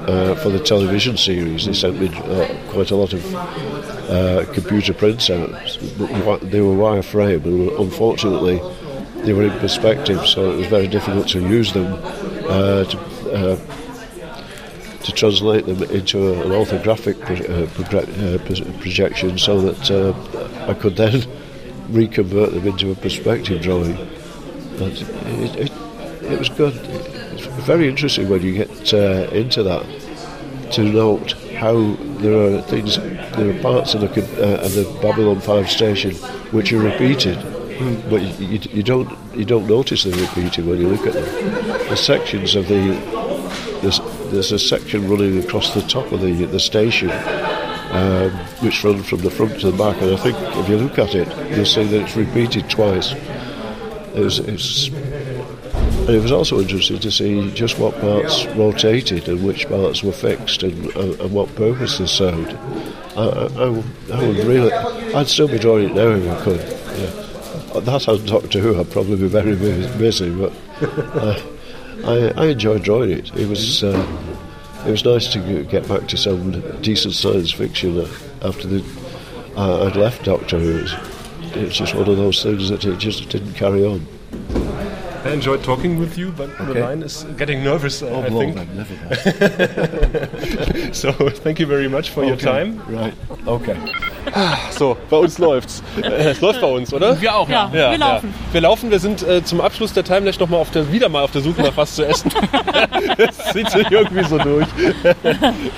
uh, 0.08 0.36
for 0.36 0.50
the 0.50 0.60
television 0.60 1.18
series. 1.18 1.66
They 1.66 1.74
sent 1.74 2.00
me 2.00 2.08
uh, 2.10 2.48
quite 2.70 2.92
a 2.92 2.96
lot 2.96 3.14
of 3.14 3.24
computer 4.54 4.94
prints 4.94 5.28
wi- 5.28 6.38
They 6.38 6.62
were 6.62 6.76
wireframe, 6.76 7.44
and 7.46 7.70
unfortunately, 7.72 8.60
they 9.26 9.34
were 9.34 9.44
in 9.44 9.60
perspective, 9.60 10.26
so 10.26 10.52
it 10.52 10.58
was 10.58 10.68
very 10.68 10.88
difficult 10.88 11.28
to 11.30 11.40
use 11.40 11.74
them 11.74 11.94
uh, 12.48 12.84
to. 12.86 12.98
Uh, 13.32 13.60
to 15.04 15.12
translate 15.12 15.68
them 15.68 15.84
into 15.84 16.34
an 16.34 16.52
orthographic 16.52 17.20
pro- 17.22 17.36
uh, 17.36 17.68
proje- 17.68 18.36
uh, 18.36 18.80
projection 18.80 19.38
so 19.38 19.62
that 19.62 19.92
uh, 19.92 20.68
I 20.68 20.74
could 20.74 20.96
then 20.96 21.24
reconvert 21.90 22.54
them 22.54 22.66
into 22.68 22.90
a 22.90 22.96
perspective 22.96 23.62
drawing. 23.62 23.98
But 24.80 25.00
it, 25.44 25.56
it, 25.58 25.72
it 26.24 26.40
was 26.40 26.50
good. 26.50 26.74
It's 27.34 27.46
very 27.68 27.88
interesting 27.88 28.30
when 28.30 28.42
you 28.42 28.54
get 28.54 28.94
into 28.94 29.62
that 29.62 29.86
to 30.72 30.84
note 30.84 31.34
how 31.54 31.94
there 32.18 32.58
are 32.58 32.62
things, 32.64 32.98
there 32.98 33.56
are 33.56 33.62
parts 33.62 33.94
of 33.94 34.02
the, 34.02 34.08
uh, 34.08 34.66
of 34.66 34.74
the 34.74 35.00
Babylon 35.04 35.40
5 35.40 35.70
station 35.70 36.16
which 36.52 36.74
are 36.74 36.80
repeated, 36.80 37.38
but 38.10 38.22
you, 38.22 38.48
you, 38.48 38.60
you 38.72 38.84
don't 38.84 39.10
you 39.36 39.46
don't 39.46 39.68
notice 39.68 40.04
they're 40.04 40.28
when 40.28 40.80
you 40.80 40.88
look 40.88 41.06
at 41.06 41.14
them. 41.14 41.26
The 41.90 41.96
sections 41.96 42.56
of 42.56 42.68
the 42.68 42.94
there's, 43.82 44.00
there's 44.32 44.52
a 44.52 44.60
section 44.60 45.10
running 45.10 45.44
across 45.44 45.74
the 45.74 45.82
top 45.82 46.12
of 46.12 46.22
the 46.22 46.46
the 46.46 46.60
station, 46.60 47.12
um, 47.12 48.32
which 48.62 48.84
runs 48.84 49.08
from 49.08 49.20
the 49.20 49.30
front 49.30 49.60
to 49.60 49.72
the 49.72 49.78
back, 49.78 50.02
and 50.02 50.14
I 50.14 50.18
think 50.18 50.38
if 50.40 50.70
you 50.70 50.78
look 50.78 50.98
at 50.98 51.16
it, 51.16 51.28
you'll 51.56 51.66
see 51.66 51.84
that 51.84 52.02
it's 52.04 52.16
repeated 52.16 52.70
twice. 52.70 53.14
It 53.14 54.24
was, 54.24 54.40
it's, 54.40 54.88
and 54.88 56.10
it 56.16 56.22
was 56.22 56.32
also 56.32 56.62
interesting 56.62 57.00
to 57.00 57.12
see 57.12 57.52
just 57.52 57.78
what 57.80 58.00
parts 58.00 58.46
rotated 58.56 59.28
and 59.28 59.46
which 59.46 59.68
parts 59.68 60.04
were 60.04 60.14
fixed 60.14 60.64
and, 60.64 60.86
and, 60.96 61.20
and 61.20 61.32
what 61.34 61.54
purpose 61.56 61.98
they 61.98 62.06
served. 62.06 62.54
I, 63.18 63.24
I, 63.24 63.84
I 64.14 64.28
would 64.28 64.38
really, 64.46 64.72
I'd 64.72 65.28
still 65.28 65.48
be 65.48 65.58
drawing 65.60 65.90
it 65.90 65.96
now 65.96 66.12
if 66.12 66.30
I 66.30 66.44
could. 66.44 66.75
Yeah. 67.76 67.82
That 67.82 68.08
and 68.08 68.28
Doctor 68.28 68.60
Who, 68.60 68.80
I'd 68.80 68.90
probably 68.92 69.18
be 69.18 69.28
very 69.28 69.56
busy, 69.56 70.30
but 70.30 70.54
uh, 70.82 71.42
I, 72.06 72.32
I 72.36 72.46
enjoyed 72.48 72.84
drawing 72.84 73.12
it. 73.12 73.36
It 73.36 73.48
was 73.48 73.84
uh, 73.84 74.06
it 74.86 74.92
was 74.92 75.04
nice 75.04 75.32
to 75.34 75.64
get 75.64 75.88
back 75.88 76.08
to 76.10 76.18
some 76.18 76.82
decent 76.82 77.14
science 77.14 77.52
fiction 77.52 78.00
uh, 78.00 78.08
after 78.42 78.68
the 78.68 78.84
uh, 79.58 79.86
I'd 79.88 79.96
left 79.96 80.24
Doctor 80.26 80.60
Who. 80.60 80.80
It's, 80.80 80.94
was, 80.94 81.16
it 81.56 81.70
just 81.70 81.96
one 81.96 82.10
of 82.10 82.18
those 82.18 82.44
things 82.44 82.70
that 82.70 82.84
it 82.86 82.98
just 82.98 83.30
didn't 83.30 83.54
carry 83.54 83.86
on. 83.86 84.06
I 85.26 85.32
enjoyed 85.32 85.64
talking 85.64 85.98
with 85.98 86.20
you, 86.20 86.32
but 86.32 86.56
the 86.60 86.76
line 86.76 87.02
is 87.02 87.24
getting 87.36 87.64
nervous, 87.64 88.04
uh, 88.04 88.20
I 88.20 88.30
blow 88.30 88.40
think. 88.42 88.56
them, 88.56 88.78
never 88.78 88.96
so, 90.94 91.12
thank 91.12 91.60
you 91.60 91.66
very 91.66 91.88
much 91.88 92.12
for 92.12 92.24
your 92.24 92.36
time. 92.36 92.80
Right, 92.88 93.16
okay. 93.48 93.76
So, 94.72 94.98
bei 95.10 95.18
uns 95.18 95.38
läuft's. 95.38 95.82
Äh, 96.02 96.08
es 96.32 96.42
läuft 96.42 96.62
bei 96.62 96.68
uns, 96.68 96.94
oder? 96.94 97.20
Wir 97.22 97.36
auch, 97.36 97.48
ja. 97.50 97.70
Ja, 97.74 97.92
wir 97.92 97.98
laufen. 97.98 98.34
Ja. 98.38 98.54
Wir 98.54 98.62
laufen, 98.62 98.92
wir 98.92 99.00
sind 99.00 99.28
äh, 99.28 99.44
zum 99.44 99.62
Abschluss 99.62 99.94
der 99.94 100.04
Timelash 100.04 100.40
noch 100.40 100.50
mal 100.50 100.58
auf 100.58 100.72
der, 100.72 100.92
wieder 100.92 101.10
mal 101.10 101.24
auf 101.24 101.32
der 101.32 101.42
Suche 101.42 101.62
nach 101.62 101.76
was 101.76 101.96
zu 101.96 102.06
essen. 102.06 102.32
das 103.18 103.38
zieht 103.54 103.70
sich 103.70 103.90
irgendwie 103.90 104.24
so 104.24 104.38
durch. 104.38 104.66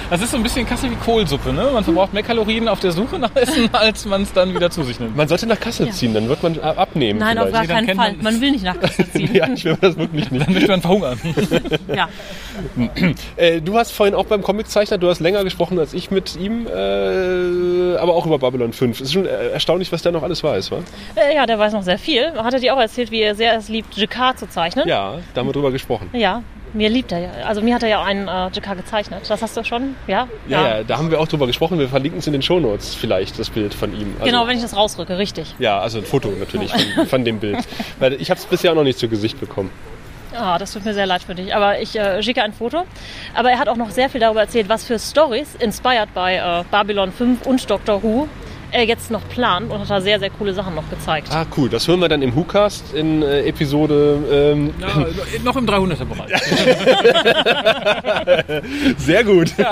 Das 0.09 0.21
ist 0.21 0.31
so 0.31 0.37
ein 0.37 0.43
bisschen 0.43 0.65
Kasse 0.65 0.89
wie 0.89 0.95
Kohlsuppe, 0.95 1.51
ne? 1.53 1.69
Man 1.73 1.83
verbraucht 1.83 2.13
mehr 2.13 2.23
Kalorien 2.23 2.67
auf 2.67 2.79
der 2.79 2.91
Suche 2.91 3.19
nach 3.19 3.35
Essen, 3.35 3.69
als 3.73 4.05
man 4.05 4.23
es 4.23 4.33
dann 4.33 4.53
wieder 4.53 4.69
zu 4.69 4.83
sich 4.83 4.99
nimmt. 4.99 5.15
Man 5.15 5.27
sollte 5.27 5.45
nach 5.47 5.59
Kassel 5.59 5.89
ziehen, 5.91 6.13
dann 6.13 6.27
wird 6.29 6.41
man 6.43 6.55
äh, 6.57 6.61
abnehmen. 6.61 7.19
Nein, 7.19 7.37
auf 7.37 7.47
vielleicht. 7.47 7.67
gar 7.69 7.77
dann 7.77 7.85
keinen 7.85 7.97
Fall. 7.97 8.13
man- 8.13 8.23
Man 8.23 8.41
will 8.41 8.51
nicht 8.51 8.63
nach 8.63 8.79
Kassel 8.79 9.07
ziehen. 9.13 9.33
Ja, 9.33 9.47
ich 9.53 9.63
will 9.65 9.77
das 9.79 9.97
wirklich 9.97 10.31
nicht. 10.31 10.45
Dann 10.47 10.53
möchte 10.53 10.69
man 10.69 10.81
verhungern. 10.81 11.19
Ja. 11.95 12.07
Äh, 13.35 13.61
du 13.61 13.77
hast 13.77 13.91
vorhin 13.91 14.15
auch 14.15 14.25
beim 14.25 14.41
Comiczeichner, 14.41 14.97
du 14.97 15.09
hast 15.09 15.19
länger 15.19 15.43
gesprochen 15.43 15.77
als 15.79 15.93
ich 15.93 16.09
mit 16.11 16.35
ihm, 16.37 16.65
äh, 16.67 17.95
aber 17.97 18.13
auch 18.15 18.25
über 18.25 18.36
Babylon 18.39 18.73
5. 18.73 18.99
Es 18.99 19.07
ist 19.07 19.13
schon 19.13 19.25
äh, 19.25 19.49
erstaunlich, 19.49 19.91
was 19.91 20.01
der 20.01 20.11
noch 20.11 20.23
alles 20.23 20.43
weiß, 20.43 20.71
wa? 20.71 20.79
Äh, 21.15 21.35
ja, 21.35 21.45
der 21.45 21.57
weiß 21.59 21.73
noch 21.73 21.83
sehr 21.83 21.97
viel. 21.99 22.31
Hat 22.35 22.53
er 22.53 22.59
dir 22.59 22.73
auch 22.75 22.79
erzählt, 22.79 23.11
wie 23.11 23.21
er 23.21 23.35
sehr 23.35 23.55
es 23.57 23.69
liebt, 23.69 23.95
Jacquard 23.95 24.39
zu 24.39 24.47
zeichnen? 24.49 24.87
Ja, 24.87 25.15
da 25.33 25.41
haben 25.41 25.47
wir 25.47 25.53
drüber 25.53 25.71
gesprochen. 25.71 26.09
Ja, 26.13 26.43
mir 26.73 26.89
liebt 26.89 27.11
er 27.11 27.19
ja. 27.19 27.29
Also 27.45 27.61
mir 27.61 27.73
hat 27.75 27.83
er 27.83 27.89
ja 27.89 28.03
einen 28.03 28.27
äh, 28.27 28.47
JK 28.47 28.77
gezeichnet. 28.77 29.21
Das 29.27 29.41
hast 29.41 29.55
du 29.57 29.63
schon, 29.63 29.95
ja? 30.07 30.27
Ja, 30.47 30.77
ja, 30.77 30.83
da 30.83 30.97
haben 30.97 31.09
wir 31.11 31.19
auch 31.19 31.27
drüber 31.27 31.47
gesprochen. 31.47 31.79
Wir 31.79 31.87
verlinken 31.89 32.19
es 32.19 32.27
in 32.27 32.33
den 32.33 32.41
Shownotes 32.41 32.93
vielleicht, 32.93 33.39
das 33.39 33.49
Bild 33.49 33.73
von 33.73 33.93
ihm. 33.93 34.13
Also, 34.19 34.25
Genau, 34.25 34.47
wenn 34.47 34.57
ich 34.57 34.61
das 34.63 34.75
rausrücke, 34.75 35.17
richtig. 35.17 35.55
Ja, 35.59 35.79
also 35.79 35.99
ein 35.99 36.05
Foto 36.05 36.29
natürlich 36.39 36.71
von, 36.71 37.07
von 37.07 37.25
dem 37.25 37.39
Bild. 37.39 37.57
Weil 37.99 38.13
ich 38.13 38.29
habe 38.29 38.39
es 38.39 38.45
bisher 38.45 38.71
auch 38.71 38.75
noch 38.75 38.83
nicht 38.83 38.99
zu 38.99 39.07
Gesicht 39.07 39.39
bekommen. 39.39 39.71
Ah, 40.37 40.57
das 40.57 40.71
tut 40.73 40.85
mir 40.85 40.93
sehr 40.93 41.05
leid 41.07 41.23
für 41.23 41.33
dich. 41.35 41.55
Aber 41.55 41.79
ich 41.79 41.97
äh, 41.97 42.21
schicke 42.21 42.43
ein 42.43 42.53
Foto. 42.53 42.83
Aber 43.33 43.49
er 43.51 43.57
hat 43.59 43.67
auch 43.69 43.75
noch 43.75 43.89
sehr 43.89 44.09
viel 44.09 44.21
darüber 44.21 44.41
erzählt, 44.41 44.69
was 44.69 44.83
für 44.85 44.99
Stories, 44.99 45.55
inspired 45.59 46.13
bei 46.13 46.35
äh, 46.35 46.63
Babylon 46.69 47.11
5 47.11 47.45
und 47.45 47.69
Doctor 47.69 48.03
Who, 48.03 48.27
er 48.71 48.83
jetzt 48.83 49.09
noch 49.11 49.27
plant 49.29 49.71
und 49.71 49.79
hat 49.79 49.89
da 49.89 50.01
sehr, 50.01 50.19
sehr 50.19 50.29
coole 50.29 50.53
Sachen 50.53 50.75
noch 50.75 50.87
gezeigt. 50.89 51.29
Ah, 51.31 51.45
cool. 51.55 51.69
Das 51.69 51.87
hören 51.87 52.01
wir 52.01 52.09
dann 52.09 52.21
im 52.21 52.35
WhoCast 52.35 52.93
in 52.93 53.21
äh, 53.23 53.43
Episode. 53.47 54.19
Ähm, 54.29 54.73
Ja, 54.79 55.05
noch 55.43 55.55
im 55.55 55.65
300er-Bereich. 55.65 56.33
Sehr 58.97 59.23
gut. 59.23 59.53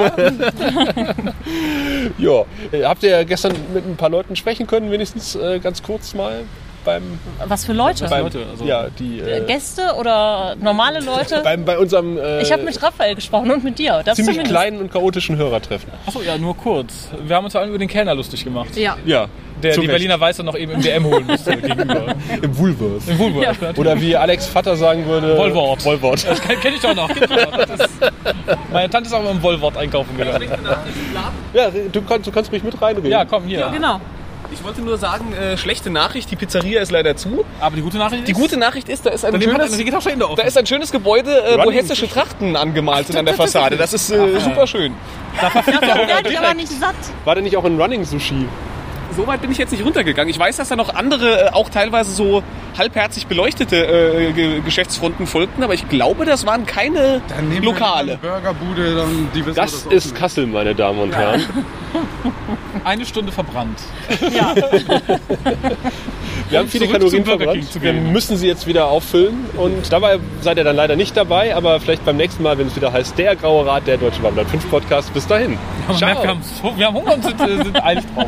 Ja. 2.17 2.45
Äh, 2.71 2.83
Habt 2.83 3.03
ihr 3.03 3.25
gestern 3.25 3.53
mit 3.73 3.85
ein 3.85 3.95
paar 3.97 4.09
Leuten 4.09 4.35
sprechen 4.35 4.67
können, 4.67 4.91
wenigstens 4.91 5.35
äh, 5.35 5.59
ganz 5.59 5.81
kurz 5.83 6.13
mal 6.13 6.43
beim. 6.85 7.19
Was 7.47 7.65
für 7.65 7.73
Leute? 7.73 8.07
beim 8.07 8.23
Leute, 8.23 8.45
also- 8.51 8.63
ja, 8.65 8.85
die. 8.97 9.19
Äh, 9.19 9.39
Äh, 9.39 9.45
Gäste 9.45 9.93
oder 9.99 10.55
normale 10.61 10.99
Leute? 11.01 11.41
beim, 11.43 11.65
bei 11.65 11.77
unserem 11.77 12.17
äh, 12.17 12.41
ich 12.41 12.51
habe 12.51 12.63
mit 12.63 12.81
Raphael 12.81 13.15
gesprochen 13.15 13.51
und 13.51 13.63
mit 13.63 13.77
dir. 13.79 14.01
Das 14.05 14.15
ziemlich 14.15 14.35
zumindest. 14.37 14.51
kleinen 14.55 14.79
und 14.79 14.91
chaotischen 14.91 15.35
Hörertreffen. 15.37 15.89
Achso, 16.05 16.21
ja, 16.21 16.37
nur 16.37 16.55
kurz. 16.55 17.09
Wir 17.25 17.35
haben 17.35 17.43
uns 17.43 17.51
vor 17.53 17.61
allem 17.61 17.71
über 17.71 17.79
den 17.79 17.89
Kellner 17.89 18.15
lustig 18.15 18.43
gemacht. 18.43 18.75
Ja. 18.77 18.95
Ja. 19.05 19.27
Der 19.63 19.71
zu 19.73 19.79
die 19.81 19.87
Recht. 19.87 19.93
Berliner 19.99 20.19
Weiße 20.19 20.43
noch 20.43 20.55
eben 20.57 20.73
im 20.73 20.81
DM 20.81 21.05
holen 21.05 21.25
musste 21.25 21.55
gegenüber. 21.57 22.13
Im 22.41 22.57
Woolworth. 22.57 23.07
Im 23.07 23.17
Woolworth. 23.19 23.61
Ja. 23.61 23.69
Oder 23.77 23.99
wie 24.01 24.15
Alex 24.15 24.47
Vater 24.47 24.75
sagen 24.75 25.05
würde. 25.05 25.37
Woolworth. 25.37 25.85
Woolworth. 25.85 26.27
Das 26.27 26.41
kenne 26.41 26.59
kenn 26.59 26.73
ich 26.75 26.81
doch 26.81 26.93
noch. 26.93 27.09
Ist, 27.09 27.89
meine 28.73 28.89
Tante 28.89 29.07
ist 29.07 29.13
auch 29.13 29.21
immer 29.21 29.31
im 29.31 29.41
Woolworth 29.41 29.77
einkaufen 29.77 30.15
gegangen. 30.17 30.49
Ja, 31.53 31.69
du 31.91 32.01
kannst, 32.01 32.27
du 32.27 32.31
kannst 32.31 32.51
mich 32.51 32.63
mit 32.63 32.79
reinreden. 32.81 33.09
Ja, 33.09 33.23
komm, 33.23 33.45
hier. 33.45 33.69
Genau. 33.73 34.01
Ich 34.51 34.63
wollte 34.63 34.81
nur 34.81 34.97
sagen, 34.97 35.33
äh, 35.33 35.57
schlechte 35.57 35.89
Nachricht, 35.89 36.29
die 36.31 36.35
Pizzeria 36.35 36.81
ist 36.81 36.91
leider 36.91 37.15
zu. 37.15 37.45
Aber 37.59 37.75
die 37.75 37.81
gute 37.81 37.97
Nachricht 37.97 38.27
Die 38.27 38.31
ist, 38.31 38.37
gute 38.37 38.57
Nachricht 38.57 38.89
ist, 38.89 39.05
da 39.05 39.09
ist 39.11 39.25
ein 39.25 39.41
schönes, 39.41 39.77
da 40.35 40.43
ist 40.43 40.57
ein 40.57 40.65
schönes 40.65 40.91
Gebäude, 40.91 41.43
äh, 41.43 41.63
wo 41.63 41.71
hessische 41.71 42.07
Trachten 42.07 42.55
angemalt 42.55 43.07
sind 43.07 43.17
an 43.17 43.25
der 43.25 43.35
Fassade. 43.35 43.77
Das 43.77 43.93
ist 43.93 44.09
äh, 44.11 44.39
super 44.39 44.67
schön. 44.67 44.93
Werde 45.41 46.29
ich 46.29 46.37
aber 46.37 46.53
nicht 46.53 46.71
satt. 46.71 46.95
War 47.23 47.35
der 47.35 47.43
nicht 47.43 47.57
auch 47.57 47.65
in 47.65 47.79
Running 47.79 48.03
Sushi? 48.03 48.47
So 49.15 49.25
weit 49.27 49.41
bin 49.41 49.51
ich 49.51 49.57
jetzt 49.57 49.71
nicht 49.71 49.85
runtergegangen. 49.85 50.29
Ich 50.29 50.37
weiß, 50.39 50.57
dass 50.57 50.69
da 50.69 50.75
noch 50.75 50.93
andere, 50.93 51.45
äh, 51.45 51.49
auch 51.51 51.69
teilweise 51.69 52.11
so 52.11 52.43
halbherzig 52.77 53.27
beleuchtete 53.27 53.75
äh, 53.77 54.31
Ge- 54.33 54.59
Geschäftsfronten 54.61 55.25
folgten, 55.27 55.63
aber 55.63 55.73
ich 55.73 55.87
glaube, 55.87 56.25
das 56.25 56.45
waren 56.45 56.65
keine 56.65 57.21
Lokale. 57.61 58.17
Burgerbude, 58.21 58.95
dann 58.95 59.29
die 59.33 59.45
wissen 59.45 59.55
Das 59.55 59.85
ist 59.85 60.13
Kassel, 60.15 60.45
meine 60.47 60.75
Damen 60.75 60.99
und 60.99 61.15
Herren. 61.15 61.45
Eine 62.83 63.05
Stunde 63.05 63.31
verbrannt. 63.31 63.79
Ja. 64.35 64.53
Wir 66.49 66.59
haben 66.59 66.67
viele 66.67 66.87
Kalorien 66.87 67.25
verbrannt. 67.25 67.81
Wir 67.81 67.93
müssen 67.93 68.37
sie 68.37 68.45
jetzt 68.47 68.67
wieder 68.67 68.87
auffüllen. 68.87 69.45
Und 69.57 69.91
dabei 69.91 70.19
seid 70.41 70.57
ihr 70.57 70.63
dann 70.63 70.75
leider 70.75 70.95
nicht 70.95 71.17
dabei, 71.17 71.55
aber 71.55 71.79
vielleicht 71.79 72.05
beim 72.05 72.17
nächsten 72.17 72.43
Mal, 72.43 72.57
wenn 72.59 72.67
es 72.67 72.75
wieder 72.75 72.91
heißt, 72.93 73.17
der 73.17 73.35
Graue 73.35 73.65
Rat, 73.65 73.87
der 73.87 73.97
Deutsche 73.97 74.21
Babylon 74.21 74.45
5 74.45 74.69
Podcast. 74.69 75.11
Bis 75.13 75.25
dahin. 75.25 75.57
Man 75.87 75.99
merkt, 75.99 76.21
wir, 76.21 76.29
haben 76.29 76.41
so, 76.61 76.77
wir 76.77 76.85
haben 76.85 76.95
Hunger 76.95 77.13
und 77.15 77.23
sind, 77.23 77.41
äh, 77.41 77.63
sind 77.63 77.83
eilig 77.83 78.03
drauf. 78.13 78.27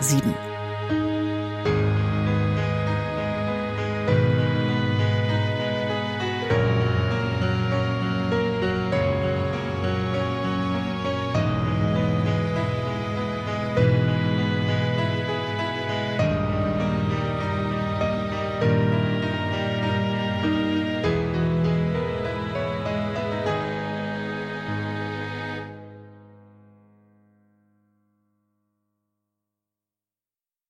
8257. 0.00 0.49